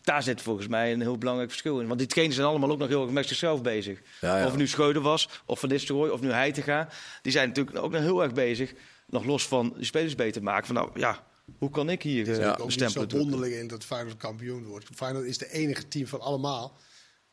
Daar 0.06 0.22
zit 0.22 0.42
volgens 0.42 0.66
mij 0.68 0.92
een 0.92 1.00
heel 1.00 1.18
belangrijk 1.18 1.50
verschil 1.50 1.80
in. 1.80 1.86
Want 1.86 1.98
die 1.98 2.08
trainers 2.08 2.36
zijn 2.38 2.50
allemaal 2.50 2.70
ook 2.70 2.78
nog 2.78 2.88
heel 2.88 3.02
erg 3.02 3.10
met 3.10 3.28
zichzelf 3.28 3.62
bezig. 3.62 4.00
Ja, 4.20 4.36
ja. 4.38 4.44
Of 4.44 4.50
het 4.50 4.58
nu 4.58 4.66
Schreuder 4.68 5.02
was, 5.02 5.28
of 5.44 5.60
Van 5.60 5.68
Nistelrooy, 5.68 6.08
of 6.08 6.20
nu 6.20 6.30
Heitinga. 6.30 6.88
Die 7.22 7.32
zijn 7.32 7.48
natuurlijk 7.48 7.78
ook 7.78 7.90
nog 7.92 8.00
heel 8.00 8.22
erg 8.22 8.32
bezig. 8.32 8.72
Nog 9.06 9.24
los 9.24 9.46
van 9.46 9.72
die 9.76 9.84
spelers 9.84 10.14
beter 10.14 10.42
maken. 10.42 10.66
Van 10.66 10.74
nou 10.74 10.90
ja, 10.94 11.26
hoe 11.58 11.70
kan 11.70 11.90
ik 11.90 12.02
hier 12.02 12.30
eh, 12.30 12.38
Ja. 12.38 12.50
ook 12.50 12.58
een 12.58 12.64
niet 12.64 12.72
stempel 12.72 13.04
zo 13.08 13.16
wonderlijk 13.18 13.52
in 13.52 13.66
dat 13.66 13.84
Feyenoord 13.84 14.16
kampioen 14.16 14.64
wordt. 14.64 14.86
Feyenoord 14.94 15.24
is 15.26 15.38
de 15.38 15.52
enige 15.52 15.88
team 15.88 16.06
van 16.06 16.20
allemaal 16.20 16.76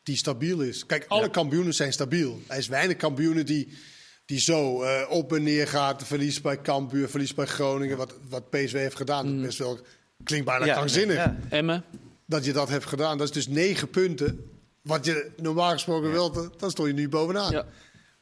die 0.02 0.16
stabiel 0.16 0.60
is. 0.60 0.86
Kijk, 0.86 1.04
alle 1.08 1.30
kampioenen 1.30 1.74
zijn 1.74 1.92
stabiel. 1.92 2.40
Er 2.46 2.58
is 2.58 2.68
weinig 2.68 2.96
kampioenen 2.96 3.46
die, 3.46 3.78
die 4.26 4.40
zo 4.40 4.82
eh, 4.82 5.10
op 5.10 5.32
en 5.32 5.42
neer 5.42 5.68
gaat. 5.68 6.04
Verlies 6.06 6.40
bij 6.40 6.60
Cambuur, 6.60 7.08
verlies 7.08 7.34
bij 7.34 7.46
Groningen. 7.46 7.96
Wat, 7.96 8.14
wat 8.28 8.50
PSV 8.50 8.72
heeft 8.72 8.96
gedaan. 8.96 9.26
Dat 9.26 9.34
is 9.36 9.42
best 9.42 9.58
wel, 9.58 9.78
klinkt 10.24 10.46
bijna 10.46 10.64
Ja, 10.64 10.72
krankzinnig 10.72 11.16
ja. 11.16 11.36
Emmen. 11.48 11.84
Dat 12.26 12.44
je 12.44 12.52
dat 12.52 12.68
hebt 12.68 12.84
gedaan. 12.84 13.18
Dat 13.18 13.26
is 13.28 13.32
dus 13.32 13.46
negen 13.48 13.88
punten. 13.90 14.50
Wat 14.82 15.04
je 15.04 15.30
normaal 15.36 15.70
gesproken 15.72 16.10
wilt, 16.10 16.60
dan 16.60 16.70
stond 16.70 16.88
je 16.88 16.94
nu 16.94 17.08
bovenaan. 17.08 17.52
Ja. 17.52 17.66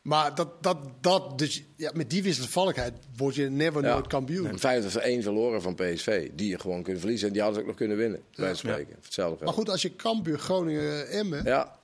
Maar 0.02 0.34
dat, 0.34 0.62
dat, 0.62 0.78
dat, 1.00 1.38
dus, 1.38 1.62
ja, 1.76 1.90
met 1.94 2.10
die 2.10 2.22
wisselvalligheid 2.22 2.92
word 3.16 3.34
je 3.34 3.48
never 3.50 3.82
Ja. 3.82 3.92
nooit 3.92 4.06
kampioen. 4.06 4.46
Heeft 4.46 4.94
er 4.94 4.96
één 5.00 5.22
verloren 5.22 5.62
van 5.62 5.74
PSV. 5.74 6.30
Die 6.34 6.48
je 6.50 6.58
gewoon 6.58 6.82
kunnen 6.82 7.00
verliezen. 7.00 7.26
En 7.26 7.32
die 7.32 7.42
hadden 7.42 7.58
ze 7.58 7.62
ook 7.64 7.70
nog 7.70 7.78
kunnen 7.80 7.96
winnen. 7.96 8.20
Bij 8.34 8.54
spreken. 8.54 8.96
Hetzelfde 9.02 9.44
Maar 9.44 9.54
goed, 9.54 9.68
als 9.68 9.82
je 9.82 9.96
Cambuur, 9.96 10.38
Groningen, 10.38 11.08
Emmen... 11.08 11.44
Ja, 11.44 11.80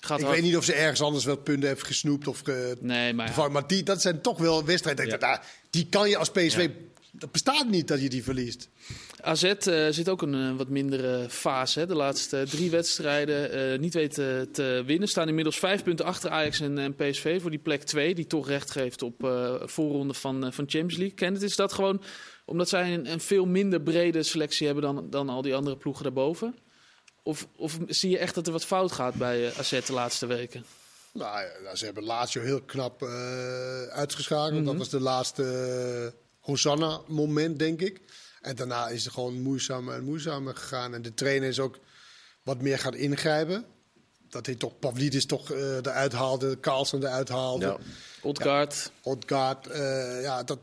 Gaat 0.00 0.18
Ik 0.18 0.24
hard. 0.24 0.36
weet 0.36 0.44
niet 0.46 0.56
of 0.56 0.64
ze 0.64 0.74
ergens 0.74 1.02
anders 1.02 1.24
wel 1.24 1.36
punten 1.36 1.68
heeft 1.68 1.82
gesnoept. 1.86 2.28
Of 2.28 2.40
ge- 2.40 2.76
Nee, 2.80 3.12
maar 3.12 3.32
ja. 3.36 3.48
maar 3.48 3.66
die, 3.66 3.82
dat 3.82 4.00
zijn 4.02 4.20
toch 4.20 4.38
wel 4.38 4.64
wedstrijden. 4.64 5.40
Die 5.70 5.86
kan 5.88 6.08
je 6.08 6.16
als 6.16 6.30
PSV... 6.30 6.70
Dat 7.12 7.32
bestaat 7.32 7.68
niet 7.68 7.88
dat 7.88 8.00
je 8.02 8.08
die 8.08 8.22
verliest. 8.22 8.68
AZ 9.24 9.42
eh, 9.42 9.86
zit 9.90 10.08
ook 10.08 10.22
een 10.22 10.34
eh, 10.34 10.56
wat 10.56 10.68
mindere 10.68 11.26
fase. 11.28 11.78
Hè. 11.78 11.86
De 11.86 11.94
laatste 11.94 12.44
drie 12.48 12.70
wedstrijden 12.70 13.50
eh, 13.50 13.78
niet 13.78 13.94
weten 13.94 14.52
te 14.52 14.82
winnen. 14.86 15.08
Staan 15.08 15.28
inmiddels 15.28 15.58
vijf 15.58 15.82
punten 15.82 16.06
achter 16.06 16.30
Ajax 16.30 16.60
en, 16.60 16.78
en 16.78 16.94
PSV 16.94 17.40
voor 17.40 17.50
die 17.50 17.58
plek 17.58 17.82
2. 17.82 18.14
Die 18.14 18.26
toch 18.26 18.48
recht 18.48 18.70
geeft 18.70 19.02
op 19.02 19.24
eh 19.24 19.54
voorronde 19.64 20.14
van, 20.14 20.44
eh, 20.44 20.52
van 20.52 20.64
Champions 20.68 20.96
League. 20.96 21.16
Kenneth, 21.16 21.42
is 21.42 21.56
dat 21.56 21.72
gewoon 21.72 22.02
omdat 22.44 22.68
zij 22.68 22.94
een, 22.94 23.10
een 23.10 23.20
veel 23.20 23.46
minder 23.46 23.80
brede 23.80 24.22
selectie 24.22 24.66
hebben 24.66 24.84
dan, 24.84 25.10
dan 25.10 25.28
al 25.28 25.42
die 25.42 25.54
andere 25.54 25.76
ploegen 25.76 26.02
daarboven? 26.02 26.54
Of, 27.22 27.48
of 27.56 27.78
zie 27.86 28.10
je 28.10 28.18
echt 28.18 28.34
dat 28.34 28.46
er 28.46 28.52
wat 28.52 28.64
fout 28.64 28.92
gaat 28.92 29.14
bij 29.14 29.46
eh, 29.46 29.58
AZ 29.58 29.86
de 29.86 29.92
laatste 29.92 30.26
weken? 30.26 30.64
Nou, 31.12 31.40
ja, 31.40 31.62
nou, 31.62 31.76
ze 31.76 31.84
hebben 31.84 32.04
Lazio 32.04 32.42
heel 32.42 32.62
knap 32.62 33.02
eh, 33.02 33.82
uitgeschakeld. 33.82 34.64
Dat 34.64 34.76
was 34.76 34.88
de 34.88 35.00
laatste 35.00 35.42
eh, 35.42 36.20
Hosanna-moment, 36.40 37.58
denk 37.58 37.80
ik. 37.80 38.00
En 38.44 38.56
daarna 38.56 38.88
is 38.88 39.04
het 39.04 39.12
gewoon 39.12 39.42
moeizamer 39.42 39.94
en 39.94 40.04
moeizamer 40.04 40.56
gegaan. 40.56 40.94
En 40.94 41.02
de 41.02 41.14
trainer 41.14 41.48
is 41.48 41.60
ook 41.60 41.78
wat 42.42 42.62
meer 42.62 42.78
gaan 42.78 42.94
ingrijpen. 42.94 43.64
Dat 44.28 44.46
hij 44.46 44.54
toch 44.54 44.78
Pavlidis 44.78 45.26
toch 45.26 45.50
eh 45.52 45.76
eruit 45.76 46.12
haalde, 46.12 46.60
Carlsen 46.60 47.02
eruit 47.02 47.28
haalde. 47.28 47.66
ja. 47.66 47.78
Odgaard, 48.22 48.90
Odgaard, 49.02 49.66
eh, 49.66 50.22
ja, 50.22 50.42
dat 50.42 50.58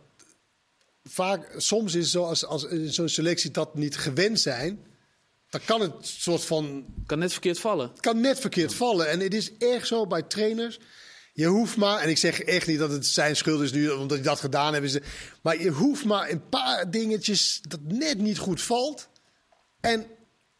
vaak, 1.03 1.53
soms 1.57 1.95
is 1.95 2.11
zo 2.11 2.23
als, 2.23 2.45
als 2.45 2.63
in 2.63 2.93
zo'n 2.93 3.09
selectie 3.09 3.51
dat 3.51 3.75
niet 3.75 3.97
gewend 3.97 4.39
zijn, 4.39 4.85
dan 5.49 5.61
kan 5.65 5.81
het 5.81 5.93
soort 6.01 6.45
van, 6.45 6.85
kan 7.05 7.19
net 7.19 7.31
verkeerd 7.31 7.59
vallen. 7.59 7.89
het 7.89 7.99
kan 7.99 8.21
net 8.21 8.39
verkeerd 8.39 8.73
vallen. 8.73 9.09
En 9.09 9.19
het 9.19 9.33
is 9.33 9.51
echt 9.57 9.87
zo 9.87 10.07
bij 10.07 10.21
trainers. 10.21 10.79
Je 11.41 11.47
hoeft 11.47 11.77
maar, 11.77 11.99
en 11.99 12.09
ik 12.09 12.17
zeg 12.17 12.41
echt 12.41 12.67
niet 12.67 12.79
dat 12.79 12.91
het 12.91 13.05
zijn 13.05 13.35
schuld 13.35 13.61
is 13.61 13.71
nu, 13.71 13.89
omdat 13.89 14.17
hij 14.17 14.27
dat 14.27 14.39
gedaan 14.39 14.73
heeft. 14.73 14.99
Maar 15.41 15.61
je 15.61 15.69
hoeft 15.69 16.05
maar 16.05 16.29
een 16.29 16.49
paar 16.49 16.91
dingetjes 16.91 17.59
dat 17.67 17.79
net 17.83 18.17
niet 18.17 18.37
goed 18.37 18.61
valt. 18.61 19.09
En 19.79 20.05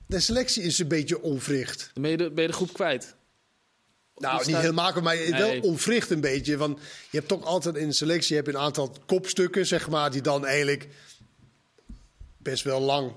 de 0.08 0.20
selectie 0.20 0.64
is 0.64 0.80
een 0.80 0.88
beetje 0.88 1.22
onwricht. 1.22 1.92
Ben 1.94 2.12
je 2.12 2.18
de, 2.18 2.32
ben 2.32 2.42
je 2.44 2.50
de 2.50 2.56
groep 2.56 2.74
kwijt. 2.74 3.16
Nou, 4.16 4.46
niet 4.46 4.56
helemaal, 4.56 5.02
maar 5.02 5.18
wel 5.30 5.48
Nee. 5.48 5.62
onwricht 5.62 6.10
een 6.10 6.22
beetje. 6.22 6.58
Want 6.58 6.80
je 7.10 7.18
hebt 7.18 7.30
toch 7.30 7.44
altijd 7.44 7.76
in 7.76 7.88
de 7.88 7.94
selectie 7.94 8.36
heb 8.36 8.46
je 8.46 8.52
een 8.52 8.58
aantal 8.60 8.96
kopstukken, 9.06 9.68
zeg 9.68 9.90
maar, 9.90 10.12
die 10.12 10.22
dan 10.22 10.46
eigenlijk 10.46 10.88
best 12.38 12.64
wel 12.64 12.82
lang 12.82 13.14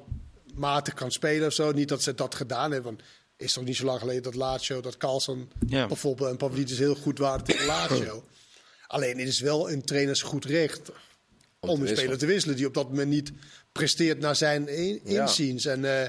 matig 0.54 0.94
kan 0.94 1.12
spelen 1.12 1.46
of 1.46 1.52
zo. 1.52 1.72
Niet 1.72 1.88
dat 1.88 2.02
ze 2.02 2.14
dat 2.14 2.34
gedaan 2.34 2.70
hebben. 2.70 2.96
Want 2.96 3.02
is 3.36 3.52
toch 3.52 3.64
niet 3.64 3.76
zo 3.76 3.84
lang 3.84 4.00
geleden 4.00 4.22
dat 4.22 4.34
Lazio, 4.34 4.80
dat 4.80 4.96
Carlson 4.96 5.50
Ja. 5.66 5.86
bijvoorbeeld 5.86 6.30
en 6.30 6.36
Pavlidis 6.36 6.78
heel 6.78 6.94
goed 6.94 7.18
waren 7.18 7.44
tegen 7.44 7.66
Lazio. 7.66 8.24
Alleen 8.86 9.18
het 9.18 9.28
is 9.28 9.40
wel 9.40 9.70
een 9.70 9.84
trainers 9.84 10.22
goed 10.22 10.44
recht 10.44 10.90
om, 11.60 11.68
een 11.68 11.76
wisselen. 11.76 11.96
speler 11.96 12.18
te 12.18 12.26
wisselen 12.26 12.56
die 12.56 12.66
op 12.66 12.74
dat 12.74 12.88
moment 12.88 13.08
niet 13.08 13.32
presteert 13.72 14.18
naar 14.18 14.36
zijn 14.36 14.68
in- 14.68 15.00
Ja. 15.04 15.20
inziens. 15.22 15.64
En, 15.64 16.00
eh, 16.02 16.08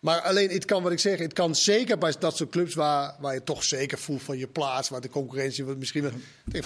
maar 0.00 0.20
alleen, 0.20 0.50
het 0.50 0.64
kan 0.64 0.82
wat 0.82 0.92
ik 0.92 0.98
zeg, 0.98 1.18
het 1.18 1.32
kan 1.32 1.54
zeker 1.54 1.98
bij 1.98 2.14
dat 2.18 2.36
soort 2.36 2.50
clubs 2.50 2.74
waar, 2.74 3.16
waar 3.20 3.34
je 3.34 3.42
toch 3.42 3.64
zeker 3.64 3.98
voelt 3.98 4.22
van 4.22 4.38
je 4.38 4.46
plaats, 4.48 4.88
waar 4.88 5.00
de 5.00 5.08
concurrentie 5.08 5.64
wat 5.64 5.76
misschien 5.76 6.12
denk, 6.44 6.64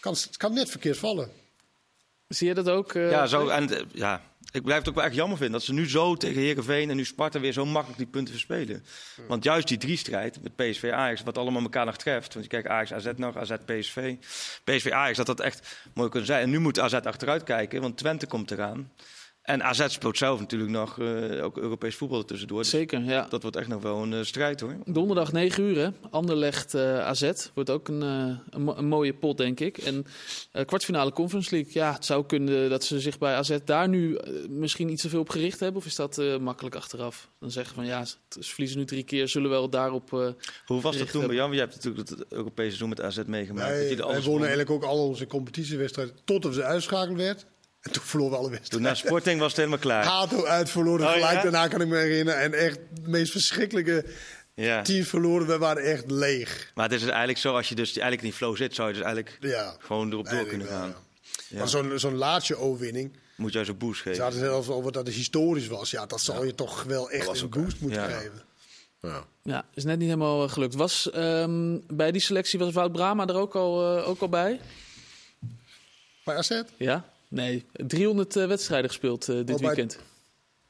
kan, 0.00 0.12
het 0.12 0.36
kan 0.36 0.52
net 0.52 0.70
verkeerd 0.70 0.98
vallen. 0.98 1.30
Zie 2.28 2.48
je 2.48 2.54
dat 2.54 2.68
ook? 2.68 2.94
eh, 2.94 3.10
Ja, 3.10 3.26
zo, 3.26 3.48
en, 3.48 3.70
eh, 3.76 3.82
ja, 3.92 4.22
ik 4.54 4.62
blijf 4.62 4.78
het 4.78 4.88
ook 4.88 4.94
wel 4.94 5.04
echt 5.04 5.14
jammer 5.14 5.36
vinden 5.36 5.56
dat 5.56 5.66
ze 5.66 5.72
nu 5.72 5.88
zo 5.88 6.14
tegen 6.14 6.40
Heerenveen 6.40 6.90
en 6.90 6.96
nu 6.96 7.04
Sparta 7.04 7.40
weer 7.40 7.52
zo 7.52 7.66
makkelijk 7.66 7.98
die 7.98 8.06
punten 8.06 8.34
verspelen. 8.34 8.84
Want 9.28 9.44
juist 9.44 9.68
die 9.68 9.78
drie-strijd 9.78 10.42
met 10.42 10.56
PSV 10.56 10.90
Ajax, 10.92 11.22
wat 11.22 11.38
allemaal 11.38 11.62
elkaar 11.62 11.84
nog 11.86 11.96
treft. 11.96 12.34
Want 12.34 12.44
je 12.44 12.50
kijkt 12.50 12.68
Ajax 12.68 12.92
AZ 12.92 13.10
nog, 13.16 13.36
AZ 13.36 13.52
PSV. 13.64 14.14
PSV 14.64 14.90
Ajax, 14.90 15.16
dat 15.16 15.26
dat 15.26 15.40
echt 15.40 15.78
mooi 15.94 16.08
kunnen 16.08 16.28
zijn. 16.28 16.42
En 16.42 16.50
nu 16.50 16.58
moet 16.58 16.80
AZ 16.80 16.94
achteruit 16.94 17.42
kijken, 17.42 17.80
want 17.80 17.96
Twente 17.96 18.26
komt 18.26 18.50
eraan. 18.50 18.92
En 19.44 19.62
AZ 19.62 19.84
speelt 19.88 20.18
zelf 20.18 20.40
natuurlijk 20.40 20.70
nog 20.70 20.98
eh, 20.98 21.44
ook 21.44 21.56
Europees 21.58 21.94
voetbal 21.96 22.18
er 22.18 22.24
tussendoor. 22.24 22.58
Dus 22.58 22.70
Zeker, 22.70 23.00
ja. 23.04 23.26
dat 23.28 23.42
wordt 23.42 23.56
echt 23.56 23.68
nog 23.68 23.82
wel 23.82 24.02
een 24.02 24.12
eh, 24.12 24.22
strijd 24.22 24.60
hoor. 24.60 24.76
Donderdag 24.84 25.32
9 25.32 25.62
uur, 25.64 25.76
hè? 25.78 25.88
Anderlecht 26.10 26.74
eh 26.74 26.98
AZ. 27.00 27.30
Wordt 27.54 27.70
ook 27.70 27.88
een, 27.88 28.02
eh, 28.02 28.36
een, 28.50 28.62
mo- 28.62 28.74
een 28.76 28.86
mooie 28.86 29.14
pot, 29.14 29.36
denk 29.36 29.60
ik. 29.60 29.78
En 29.78 30.06
eh, 30.52 30.64
kwartfinale 30.64 31.12
Conference 31.12 31.54
League. 31.54 31.72
Ja, 31.72 31.92
het 31.92 32.04
zou 32.04 32.26
kunnen 32.26 32.70
dat 32.70 32.84
ze 32.84 33.00
zich 33.00 33.18
bij 33.18 33.34
AZ 33.34 33.56
daar 33.64 33.88
nu 33.88 34.18
misschien 34.48 34.88
iets 34.88 35.02
te 35.02 35.08
veel 35.08 35.20
op 35.20 35.28
gericht 35.30 35.60
hebben. 35.60 35.80
Of 35.80 35.86
is 35.86 35.94
dat 35.96 36.18
eh, 36.18 36.36
makkelijk 36.38 36.74
achteraf? 36.76 37.28
Dan 37.40 37.50
zeggen 37.50 37.74
van 37.74 37.86
ja, 37.86 38.04
ze 38.04 38.16
ze 38.28 38.50
verliezen 38.50 38.78
nu 38.78 38.84
drie 38.84 39.02
keer. 39.04 39.28
Zullen 39.28 39.50
wel 39.50 39.68
daarop... 39.68 40.12
eh, 40.12 40.18
Hoe 40.66 40.80
was 40.80 40.96
dat 40.98 41.10
toen 41.10 41.10
bij 41.10 41.18
hebben. 41.20 41.36
Jan? 41.36 41.52
Je 41.52 41.58
hebt 41.58 41.74
natuurlijk 41.74 42.08
het 42.08 42.24
Europese 42.28 42.66
seizoen 42.66 42.88
met 42.88 43.00
AZ 43.00 43.16
meegemaakt. 43.26 43.68
dat 43.68 43.76
Wij, 43.78 43.88
je 43.88 43.96
wij 43.96 44.04
alles 44.04 44.24
wonnen 44.24 44.32
won. 44.32 44.40
eigenlijk 44.48 44.70
ook 44.70 44.84
al 44.90 45.06
onze 45.08 45.26
competitiewedstrijden 45.26 46.14
totdat 46.24 46.54
ze 46.54 46.62
uitschakeld 46.64 47.16
werd. 47.16 47.46
En 47.84 47.92
toen 47.92 48.02
verloren 48.02 48.32
we 48.32 48.38
alle 48.38 48.46
Toen 48.48 48.56
wedstrijden. 48.56 48.88
na 48.90 48.94
Sporting 48.96 49.38
was 49.38 49.48
het 49.48 49.56
helemaal 49.56 49.78
klaar. 49.78 50.04
Hato 50.04 50.44
uit 50.44 50.70
verloren, 50.70 51.06
Oh, 51.06 51.12
gelijk 51.12 51.32
ja? 51.36 51.42
daarna 51.42 51.68
kan 51.68 51.80
ik 51.80 51.88
me 51.88 51.96
herinneren. 51.96 52.40
En 52.40 52.52
echt 52.52 52.78
de 53.02 53.08
meest 53.08 53.32
verschrikkelijke 53.32 54.04
Ja. 54.54 54.82
teams 54.82 55.08
verloren. 55.08 55.46
We 55.46 55.58
waren 55.58 55.82
echt 55.82 56.10
leeg. 56.10 56.70
Maar 56.74 56.84
het 56.84 56.92
is 56.94 57.00
dus 57.00 57.08
eigenlijk 57.08 57.38
zo, 57.38 57.54
als 57.56 57.68
je 57.68 57.74
dus 57.74 57.86
eigenlijk 57.88 58.22
in 58.22 58.28
die 58.28 58.36
flow 58.36 58.56
zit, 58.56 58.74
zou 58.74 58.88
je 58.88 58.94
dus 58.94 59.02
eigenlijk 59.04 59.36
Ja. 59.40 59.76
gewoon 59.78 60.12
erop 60.12 60.28
door 60.28 60.46
kunnen 60.46 60.66
wel, 60.68 60.78
gaan. 60.78 60.94
ja. 61.48 61.58
Maar 61.58 61.68
zo'n 61.68 61.98
zo'n 61.98 62.14
laatste 62.16 62.56
overwinning. 62.56 63.16
Moet 63.36 63.52
juist 63.52 63.68
een 63.70 63.78
boost 63.78 64.02
Ze 64.02 64.08
geven. 64.08 64.22
hadden 64.22 64.40
zelfs 64.40 64.68
over 64.68 64.92
dat 64.92 65.06
het 65.06 65.14
historisch 65.14 65.66
was. 65.66 65.90
Ja, 65.90 66.06
dat 66.06 66.20
zal 66.20 66.44
je 66.44 66.54
toch 66.54 66.82
wel 66.82 67.10
echt 67.10 67.40
een 67.40 67.48
boost 67.50 67.80
moeten 67.80 68.00
ja. 68.02 68.08
geven. 68.08 68.42
Ja. 69.00 69.24
ja, 69.42 69.64
is 69.74 69.84
net 69.84 69.98
niet 69.98 70.08
helemaal 70.08 70.44
eh, 70.44 70.50
gelukt. 70.52 70.74
Was 70.74 71.10
ehm, 71.10 71.78
bij 71.88 72.12
die 72.12 72.20
selectie 72.20 72.58
was 72.58 72.72
Wout 72.72 72.92
Brama 72.92 73.26
er 73.26 73.36
ook 73.36 73.54
al, 73.54 73.98
eh, 73.98 74.08
ook 74.08 74.20
al 74.20 74.28
bij? 74.28 74.60
Bij 76.24 76.36
AZ? 76.36 76.62
Ja? 76.76 77.04
Nee, 77.34 77.64
300 77.72 78.36
eh, 78.36 78.46
wedstrijden 78.46 78.90
gespeeld 78.90 79.28
eh, 79.28 79.34
dit 79.36 79.50
Oh, 79.50 79.56
bij- 79.56 79.66
weekend. 79.66 79.98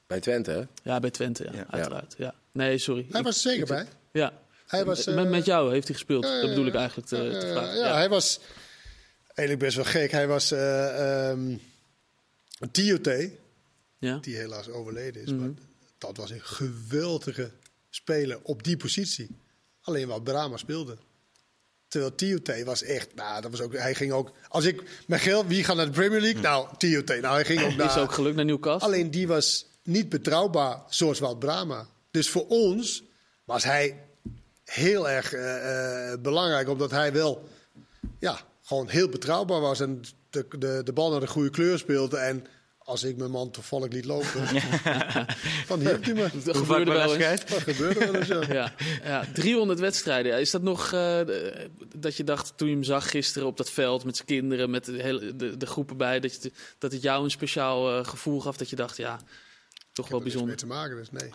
Bij 0.06 0.20
Twente, 0.20 0.50
hè? 0.50 0.62
Ja, 0.90 1.00
bij 1.00 1.10
Twente, 1.10 1.44
ja, 1.44 1.52
Ja. 1.52 1.66
uiteraard. 1.70 2.14
Ja. 2.18 2.34
Nee, 2.52 2.78
sorry. 2.78 3.06
Hij 3.10 3.18
Ik- 3.20 3.26
was 3.26 3.34
er 3.34 3.40
zeker 3.50 3.62
ik- 3.62 3.68
bij. 3.68 3.86
Ja. 4.12 4.32
Hij 4.66 4.84
was, 4.84 5.04
met, 5.06 5.16
eh, 5.16 5.30
met 5.30 5.44
jou 5.44 5.72
heeft 5.72 5.86
hij 5.86 5.96
gespeeld. 5.96 6.22
dat 6.22 6.48
bedoel 6.48 6.66
ik 6.66 6.74
eigenlijk 6.74 7.08
te, 7.08 7.16
te 7.16 7.46
Eh, 7.46 7.52
vragen. 7.52 7.76
ja, 7.78 7.94
hij 7.94 8.08
was 8.08 8.40
eigenlijk 9.26 9.58
best 9.58 9.76
wel 9.76 9.84
gek. 9.84 10.10
Hij 10.10 10.26
was 10.26 10.50
eh 10.50 11.30
ehm 11.30 11.56
Tiote, 12.72 13.30
Ja. 13.98 14.18
die 14.20 14.36
helaas 14.36 14.68
overleden 14.68 15.22
is. 15.22 15.30
Mhm. 15.30 15.40
Maar 15.40 15.50
dat 15.98 16.16
was 16.16 16.30
een 16.30 16.40
geweldige 16.42 17.50
speler 17.90 18.38
op 18.42 18.62
die 18.62 18.76
positie. 18.76 19.28
Alleen 19.80 20.08
wat 20.08 20.24
Brahma 20.24 20.56
speelde. 20.56 20.96
Terwijl 21.94 22.14
Tiote 22.14 22.64
was 22.64 22.82
echt, 22.82 23.14
nou, 23.14 23.40
dat 23.40 23.50
was 23.50 23.60
ook, 23.60 23.72
hij 23.72 23.94
ging 23.94 24.12
ook, 24.12 24.32
als 24.48 24.64
ik 24.64 24.82
geld, 25.08 25.46
wie 25.46 25.64
gaat 25.64 25.76
naar 25.76 25.86
de 25.86 25.92
Premier 25.92 26.20
League? 26.20 26.40
Nou, 26.40 26.68
Tiote. 26.78 27.18
Nou, 27.20 27.34
hij 27.34 27.44
ging 27.44 27.62
ook 27.62 27.68
Die 27.68 27.82
is 27.84 27.94
naar, 27.94 28.02
ook 28.02 28.12
gelukt 28.12 28.36
naar 28.36 28.44
Newcastle. 28.44 28.88
Alleen 28.88 29.10
die 29.10 29.26
was 29.26 29.66
niet 29.82 30.08
betrouwbaar 30.08 30.82
zoals 30.88 31.18
Wout 31.18 31.38
Brama. 31.38 31.86
Dus 32.10 32.30
voor 32.30 32.46
ons 32.46 33.02
was 33.44 33.64
hij 33.64 34.00
heel 34.64 35.08
erg 35.08 35.32
eh, 35.32 36.12
eh, 36.12 36.20
belangrijk, 36.20 36.68
omdat 36.68 36.90
hij 36.90 37.12
wel 37.12 37.48
ja, 38.18 38.40
gewoon 38.62 38.88
heel 38.88 39.08
betrouwbaar 39.08 39.60
was 39.60 39.80
en 39.80 40.02
de, 40.30 40.46
de, 40.58 40.80
de 40.84 40.92
bal 40.92 41.10
naar 41.10 41.20
de 41.20 41.26
goede 41.26 41.50
kleur 41.50 41.78
speelde. 41.78 42.16
En 42.16 42.46
als 42.84 43.02
ik 43.04 43.16
mijn 43.16 43.30
man 43.30 43.50
toevallig 43.50 43.92
liet 43.92 44.04
lopen, 44.04 44.44
dan 45.68 45.80
hielp 45.80 46.04
hij 46.04 46.14
me. 46.14 46.28
dat 46.44 46.56
gebeurde 46.56 46.92
wel 46.92 47.14
eens. 47.16 47.44
Dat 47.46 47.62
gebeurde 47.62 47.98
wel 47.98 48.14
eens, 48.14 48.26
ja. 48.26 48.42
Ja, 48.54 48.72
ja, 49.04 49.24
300 49.32 49.78
wedstrijden. 49.80 50.40
Is 50.40 50.50
dat 50.50 50.62
nog 50.62 50.92
eh, 50.92 51.20
dat 51.96 52.16
je 52.16 52.24
dacht 52.24 52.52
toen 52.56 52.68
je 52.68 52.74
hem 52.74 52.82
zag 52.84 53.10
gisteren 53.10 53.48
op 53.48 53.56
dat 53.56 53.70
veld 53.70 54.04
met 54.04 54.16
zijn 54.16 54.28
kinderen, 54.28 54.70
met 54.70 54.84
de, 54.84 55.02
hele, 55.02 55.36
de, 55.36 55.56
de 55.56 55.66
groepen 55.66 55.96
bij, 55.96 56.20
dat, 56.20 56.42
je, 56.42 56.52
dat 56.78 56.92
het 56.92 57.02
jou 57.02 57.24
een 57.24 57.30
speciaal 57.30 57.98
eh, 57.98 58.06
gevoel 58.06 58.40
gaf 58.40 58.56
dat 58.56 58.70
je 58.70 58.76
dacht, 58.76 58.96
ja, 58.96 59.20
toch 59.92 60.08
wel 60.08 60.18
Er 60.18 60.24
mee 60.24 60.32
bijzonder. 60.32 60.56
te 60.56 60.66
maken, 60.66 60.96
dus 60.96 61.10
nee. 61.10 61.30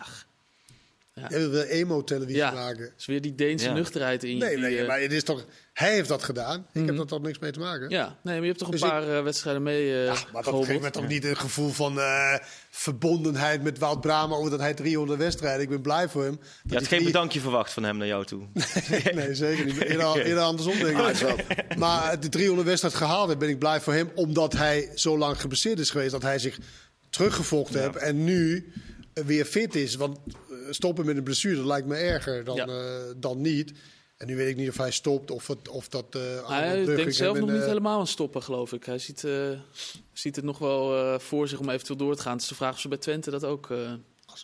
Ja. 1.20 1.26
Jij 1.38 1.48
wil 1.50 1.60
emo-televisie 1.62 2.36
Ja, 2.36 2.50
maken. 2.50 2.92
is 2.98 3.06
weer 3.06 3.20
die 3.20 3.34
Deense 3.34 3.64
Ja. 3.66 3.72
nuchterheid 3.72 4.24
in 4.24 4.30
je. 4.30 4.36
Nee, 4.36 4.50
die, 4.50 4.58
nee, 4.58 4.78
eh, 4.80 4.86
maar 4.86 5.00
het 5.00 5.12
is 5.12 5.22
toch, 5.24 5.44
hij 5.72 5.92
heeft 5.92 6.08
dat 6.08 6.22
gedaan. 6.22 6.66
Ik 6.72 6.86
heb 6.86 6.96
daar 6.96 7.06
toch 7.06 7.22
niks 7.22 7.38
mee 7.38 7.50
te 7.50 7.58
maken. 7.58 7.90
Ja, 7.90 8.04
nee, 8.06 8.16
maar 8.22 8.34
je 8.42 8.46
hebt 8.46 8.58
toch 8.58 8.68
een 8.68 8.78
Dus 8.78 8.88
paar 8.88 9.16
eh, 9.16 9.22
wedstrijden 9.22 9.62
mee 9.62 9.92
eh 9.92 10.04
Ja, 10.04 10.14
maar 10.32 10.42
dat 10.42 10.64
geeft 10.66 10.80
me 10.80 10.90
toch 10.90 11.08
niet 11.08 11.24
een 11.24 11.36
gevoel 11.36 11.68
van 11.70 12.00
eh, 12.00 12.34
verbondenheid 12.70 13.62
met 13.62 13.78
Wout 13.78 14.00
Brama 14.00 14.34
over 14.34 14.50
dat 14.50 14.60
hij 14.60 14.74
300 14.74 15.18
wedstrijden. 15.18 15.62
Ik 15.62 15.68
ben 15.68 15.80
blij 15.80 16.08
voor 16.08 16.22
hem. 16.22 16.36
Dat 16.36 16.48
Je 16.62 16.74
had 16.74 16.86
geen 16.86 16.98
drie- 16.98 17.12
bedankje 17.12 17.40
verwacht 17.40 17.72
van 17.72 17.82
hem 17.82 17.96
naar 17.96 18.06
jou 18.06 18.24
toe. 18.24 18.46
Nee, 19.14 19.34
zeker 19.44 19.64
niet. 19.64 19.80
Eerder, 19.82 20.16
eerder 20.26 20.42
andersom 20.42 20.78
denk 20.78 20.98
ik. 20.98 21.76
Maar 21.76 22.20
de 22.20 22.28
300 22.28 22.68
wedstrijd 22.68 22.94
gehaald 22.94 23.26
heeft, 23.26 23.38
ben 23.38 23.48
ik 23.48 23.58
blij 23.58 23.80
voor 23.80 23.92
hem. 23.92 24.10
Omdat 24.14 24.52
hij 24.52 24.90
zo 24.94 25.18
lang 25.18 25.40
geblesseerd 25.40 25.78
is 25.78 25.90
geweest. 25.90 26.10
Dat 26.10 26.22
hij 26.22 26.38
zich 26.38 26.58
teruggevochten 27.10 27.80
heeft. 27.82 27.96
En 27.96 28.24
nu 28.24 28.72
weer 29.12 29.44
fit 29.44 29.74
is. 29.74 29.94
Want 29.94 30.18
stoppen 30.70 31.06
met 31.06 31.16
een 31.16 31.22
blessure, 31.22 31.56
dat 31.56 31.64
lijkt 31.64 31.86
me 31.86 31.94
erger 31.96 32.44
dan, 32.44 32.56
Ja. 32.56 32.66
eh, 32.66 32.74
dan 33.16 33.40
niet. 33.40 33.72
En 34.16 34.26
nu 34.26 34.36
weet 34.36 34.48
ik 34.48 34.56
niet 34.56 34.68
of 34.68 34.76
hij 34.76 34.90
stopt 34.90 35.30
of, 35.30 35.46
het, 35.46 35.68
of 35.68 35.88
dat... 35.88 36.04
eh 36.10 36.48
Hij 36.48 36.84
denkt 36.84 37.14
zelf 37.14 37.38
nog 37.38 37.48
niet 37.50 37.60
eh, 37.60 37.66
helemaal 37.66 37.98
aan 38.00 38.06
stoppen, 38.06 38.42
geloof 38.42 38.72
ik. 38.72 38.84
Hij 38.84 38.98
ziet, 38.98 39.26
ziet 40.12 40.36
het 40.36 40.44
nog 40.44 40.58
wel 40.58 41.20
voor 41.20 41.48
zich 41.48 41.58
om 41.58 41.68
eventueel 41.68 41.98
door 41.98 42.16
te 42.16 42.22
gaan. 42.22 42.32
Het 42.32 42.42
is 42.42 42.48
de 42.48 42.54
vraag 42.54 42.72
of 42.72 42.80
ze 42.80 42.88
bij 42.88 42.98
Twente 42.98 43.30
dat 43.30 43.44
ook 43.44 43.68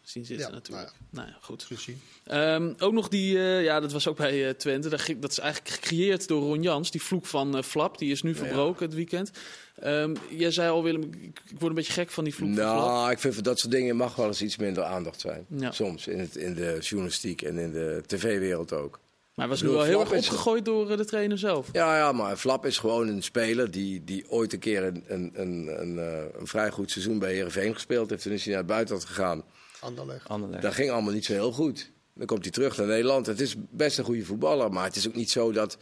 eh, 0.05 0.11
zien 0.11 0.25
zitten 0.25 0.47
Ja, 0.47 0.53
natuurlijk. 0.53 0.93
Nou 1.11 1.29
ja, 1.29 1.37
goed. 1.41 1.63
Gezien. 1.63 2.01
Ehm, 2.25 2.73
ook 2.79 2.93
nog 2.93 3.09
die, 3.09 3.39
eh, 3.39 3.63
ja, 3.63 3.81
dat 3.81 3.93
was 3.93 4.09
ook 4.09 4.17
bij 4.17 4.49
eh, 4.49 4.55
Twente. 4.55 4.89
Dat, 4.89 5.01
ging- 5.01 5.21
dat 5.21 5.31
is 5.31 5.39
eigenlijk 5.39 5.75
gecreëerd 5.75 6.29
door 6.29 6.43
Ron 6.43 6.63
Jans. 6.63 6.91
Die 6.91 7.03
vloek 7.03 7.27
van 7.27 7.57
eh, 7.57 7.63
Flap, 7.63 7.99
die 7.99 8.11
is 8.11 8.23
nu 8.23 8.35
verbroken 8.35 8.87
het 8.87 8.95
weekend. 8.95 9.31
Ehm, 9.77 10.15
jij 10.31 10.51
zei 10.51 10.71
al, 10.71 10.83
Willem, 10.83 11.03
ik, 11.03 11.13
ik 11.23 11.43
word 11.51 11.63
een 11.63 11.75
beetje 11.75 11.93
gek 11.93 12.11
van 12.11 12.25
die 12.25 12.35
vloek 12.35 12.49
van 12.49 12.57
Flap. 12.59 12.77
Nou, 12.77 13.11
ik 13.11 13.19
vind 13.19 13.35
voor 13.35 13.43
dat 13.43 13.59
soort 13.59 13.73
dingen 13.73 13.97
mag 13.97 14.15
wel 14.17 14.27
eens 14.27 14.43
iets 14.43 14.57
minder 14.57 14.85
aandacht 14.85 15.21
zijn. 15.21 15.47
Ja. 15.49 15.71
Soms, 15.73 16.07
in, 16.07 16.19
het, 16.19 16.37
in 16.37 16.55
de 16.55 16.77
journalistiek 16.81 17.43
en 17.43 17.59
in 17.59 17.73
de 17.73 18.03
tv-wereld 18.07 18.73
ook. 18.73 19.01
Maar 19.35 19.47
hij 19.47 19.55
was 19.55 19.63
nu 19.65 19.69
wel 19.69 19.83
heel 19.83 20.01
erg 20.01 20.13
opgegooid 20.13 20.65
door 20.65 20.97
de 20.97 21.05
trainer 21.05 21.39
zelf. 21.39 21.69
Ja, 21.73 21.97
ja, 21.97 22.13
maar 22.13 22.37
Flap 22.37 22.67
is 22.67 22.79
gewoon 22.79 23.09
een 23.09 23.23
speler 23.23 23.71
die, 23.71 24.05
die 24.05 24.31
ooit 24.31 24.53
een 24.53 24.59
keer 24.59 24.83
een, 24.85 25.05
een, 25.07 25.31
een, 25.35 25.81
een, 25.81 25.99
eh, 25.99 26.39
een 26.41 26.47
vrij 26.47 26.71
goed 26.71 26.91
seizoen 26.91 27.19
bij 27.19 27.33
Heerenveen 27.33 27.75
gespeeld 27.75 28.11
heeft. 28.11 28.23
Toen 28.23 28.33
is 28.33 28.43
hij 28.43 28.51
naar 28.53 28.63
het 28.63 28.71
buitenland 28.71 29.05
gegaan. 29.05 29.43
Anderlecht. 29.87 30.29
Anderlecht. 30.29 30.63
Dat 30.63 30.75
ging 30.75 30.91
allemaal 30.91 31.13
niet 31.13 31.25
zo 31.25 31.33
heel 31.33 31.53
goed. 31.53 31.91
Dan 32.15 32.27
komt 32.27 32.43
hij 32.43 32.51
terug 32.51 32.77
naar 32.77 32.87
Nederland. 32.87 33.27
Het 33.27 33.41
is 33.41 33.55
best 33.71 33.99
een 33.99 34.05
goede 34.05 34.25
voetballer, 34.25 34.73
maar 34.73 34.85
het 34.85 34.97
is 34.97 35.09
ook 35.09 35.15
niet 35.15 35.31
zo 35.31 35.53
dat 35.53 35.79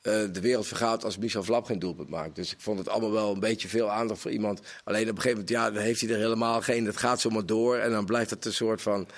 eh, 0.00 0.12
de 0.32 0.40
wereld 0.40 0.66
vergaat 0.66 1.04
als 1.04 1.18
Michel 1.18 1.42
Flap 1.42 1.64
geen 1.64 1.78
doelpunt 1.78 2.08
maakt. 2.08 2.36
Dus 2.36 2.52
ik 2.52 2.60
vond 2.60 2.78
het 2.78 2.88
allemaal 2.88 3.12
wel 3.12 3.32
een 3.32 3.40
beetje 3.40 3.68
veel 3.68 3.90
aandacht 3.90 4.20
voor 4.20 4.30
iemand. 4.30 4.60
Alleen 4.84 5.10
op 5.10 5.16
een 5.16 5.22
gegeven 5.22 5.30
moment, 5.30 5.48
ja, 5.48 5.70
dan 5.70 5.82
heeft 5.82 6.00
hij 6.00 6.10
er 6.10 6.16
helemaal 6.16 6.60
geen. 6.60 6.86
Het 6.86 6.96
gaat 6.96 7.20
zomaar 7.20 7.46
door 7.46 7.76
en 7.76 7.90
dan 7.90 8.04
blijft 8.04 8.30
het 8.30 8.44
een 8.44 8.52
soort 8.52 8.82
van. 8.82 9.08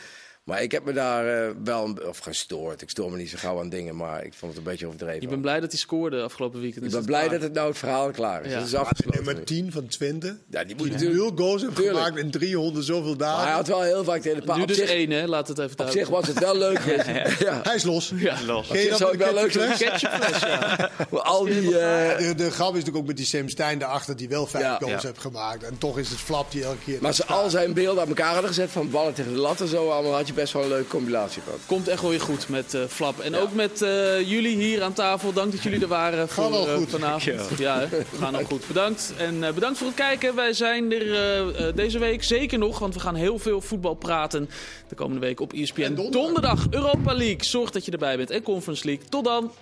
Maar 0.50 0.62
ik 0.62 0.72
heb 0.72 0.84
me 0.84 0.92
daar 0.92 1.26
eh, 1.46 1.50
wel, 1.64 1.84
een- 1.84 2.06
of 2.06 2.18
gestoord. 2.18 2.82
Ik 2.82 2.90
stoor 2.90 3.10
me 3.10 3.16
niet 3.16 3.30
zo 3.30 3.36
gauw 3.38 3.58
aan 3.60 3.68
dingen, 3.68 3.96
maar 3.96 4.24
ik 4.24 4.32
vond 4.34 4.52
het 4.52 4.60
een 4.64 4.70
beetje 4.70 4.86
overdreven. 4.86 5.20
Je 5.20 5.28
bent 5.28 5.40
blij 5.40 5.60
dat 5.60 5.70
hij 5.70 5.78
scoorde 5.80 6.22
afgelopen 6.22 6.60
weekend. 6.60 6.84
ik 6.84 6.90
ben 6.90 7.04
blij 7.04 7.20
klaar? 7.20 7.32
dat 7.32 7.42
het 7.42 7.52
nou 7.52 7.68
het 7.68 7.78
verhaal 7.78 8.10
klaar 8.10 8.44
is. 8.44 8.52
Ja. 8.52 8.58
Het 8.58 8.66
is 8.66 8.74
afgesloten. 8.74 9.24
nummer 9.24 9.44
10 9.44 9.72
van 9.72 9.86
Twente. 9.86 10.36
Ja, 10.50 10.64
die 10.64 10.76
moet 10.76 10.90
natuurlijk. 10.90 11.20
nul 11.20 11.32
goals 11.36 11.62
heeft 11.62 11.74
Tuurlijk. 11.76 11.96
gemaakt 11.96 12.16
in 12.18 12.30
300 12.30 12.84
zoveel 12.86 13.16
dagen. 13.16 13.36
Maar 13.36 13.46
hij 13.46 13.54
had 13.54 13.66
wel 13.66 13.82
heel 13.82 14.04
vaak 14.04 14.20
tegen 14.20 14.34
de 14.36 14.40
Nu 14.40 14.46
paal. 14.52 14.60
Op 14.62 14.68
dus 14.68 14.76
zich, 14.76 14.88
één, 14.90 15.10
hè? 15.10 15.26
Laat 15.26 15.48
het 15.48 15.58
even 15.58 15.78
op 15.78 15.90
zich 15.90 16.08
was 16.08 16.26
het 16.26 16.38
wel 16.38 16.56
leuk. 16.56 16.78
ja. 17.38 17.60
Hij 17.62 17.74
is 17.74 17.82
los. 17.82 18.12
Ja. 18.16 18.36
Los. 18.46 18.68
Zich 18.68 18.88
dat 18.88 18.98
zou 18.98 19.12
ik 19.12 19.18
wel 19.18 19.34
leuk. 19.34 19.54
Maar 21.10 21.20
Al 21.22 21.44
die. 21.44 21.78
eh, 21.78 22.18
De, 22.18 22.34
de 22.34 22.50
grap 22.50 22.68
is 22.68 22.74
natuurlijk 22.74 22.96
ook 22.96 23.06
met 23.06 23.16
die 23.16 23.26
Sam 23.26 23.48
Stein 23.48 23.78
daarachter 23.78 24.16
die 24.16 24.28
wel 24.28 24.46
vijf 24.46 24.64
Ja. 24.64 24.76
goals 24.78 25.02
Ja. 25.02 25.08
heeft 25.08 25.20
gemaakt. 25.20 25.62
En 25.62 25.78
toch 25.78 25.98
is 25.98 26.08
het 26.08 26.18
Flap 26.18 26.50
die 26.52 26.64
elke 26.64 26.76
keer... 26.84 26.98
Maar 27.00 27.06
als 27.08 27.16
ze 27.16 27.26
al 27.26 27.50
zijn 27.50 27.72
beelden 27.72 28.02
aan 28.02 28.08
elkaar 28.08 28.32
hadden 28.32 28.48
gezet 28.48 28.70
van 28.70 28.90
ballen 28.90 29.14
tegen 29.14 29.32
de 29.32 29.38
lat 29.38 29.60
en 29.60 29.68
zo, 29.68 29.88
allemaal 29.90 30.12
had 30.14 30.26
je 30.26 30.32
best 30.40 30.52
wel 30.52 30.62
een 30.62 30.68
leuke 30.68 30.88
combinatie 30.88 31.42
van. 31.42 31.54
Komt 31.66 31.88
echt 31.88 32.00
wel 32.00 32.10
weer 32.10 32.20
goed 32.20 32.48
met 32.48 32.74
eh, 32.74 32.80
Flap. 32.88 33.18
En 33.20 33.36
ook 33.36 33.54
met 33.54 33.82
eh, 33.82 34.28
jullie 34.28 34.56
hier 34.56 34.82
aan 34.82 34.92
tafel. 34.92 35.32
Dank 35.32 35.52
dat 35.52 35.62
jullie 35.62 35.80
er 35.80 35.88
waren 35.88 36.28
voor 36.28 36.50
wel 36.50 36.68
eh, 36.68 36.74
goed. 36.74 36.90
vanavond. 36.90 37.58
Ja, 37.58 37.78
hè? 37.78 37.86
gaan 38.18 38.36
ook 38.36 38.46
goed. 38.46 38.66
Bedankt. 38.66 39.12
En 39.16 39.44
eh, 39.44 39.52
bedankt 39.52 39.78
voor 39.78 39.86
het 39.86 39.96
kijken. 39.96 40.34
Wij 40.34 40.52
zijn 40.52 40.92
er 40.92 41.74
deze 41.74 41.98
week 41.98 42.22
zeker 42.22 42.58
nog, 42.58 42.78
want 42.78 42.94
we 42.94 43.00
gaan 43.00 43.14
heel 43.14 43.38
veel 43.38 43.60
voetbal 43.60 43.94
praten 43.94 44.50
de 44.88 44.94
komende 44.94 45.20
week 45.20 45.40
op 45.40 45.52
ESPN. 45.52 45.94
Donderdag 46.10 46.66
Europa 46.70 47.14
League. 47.14 47.44
Zorg 47.44 47.70
dat 47.70 47.84
je 47.84 47.90
erbij 47.92 48.16
bent. 48.16 48.30
En 48.30 48.42
Conference 48.42 48.84
League. 48.84 49.04
Tot 49.08 49.24
dan. 49.24 49.52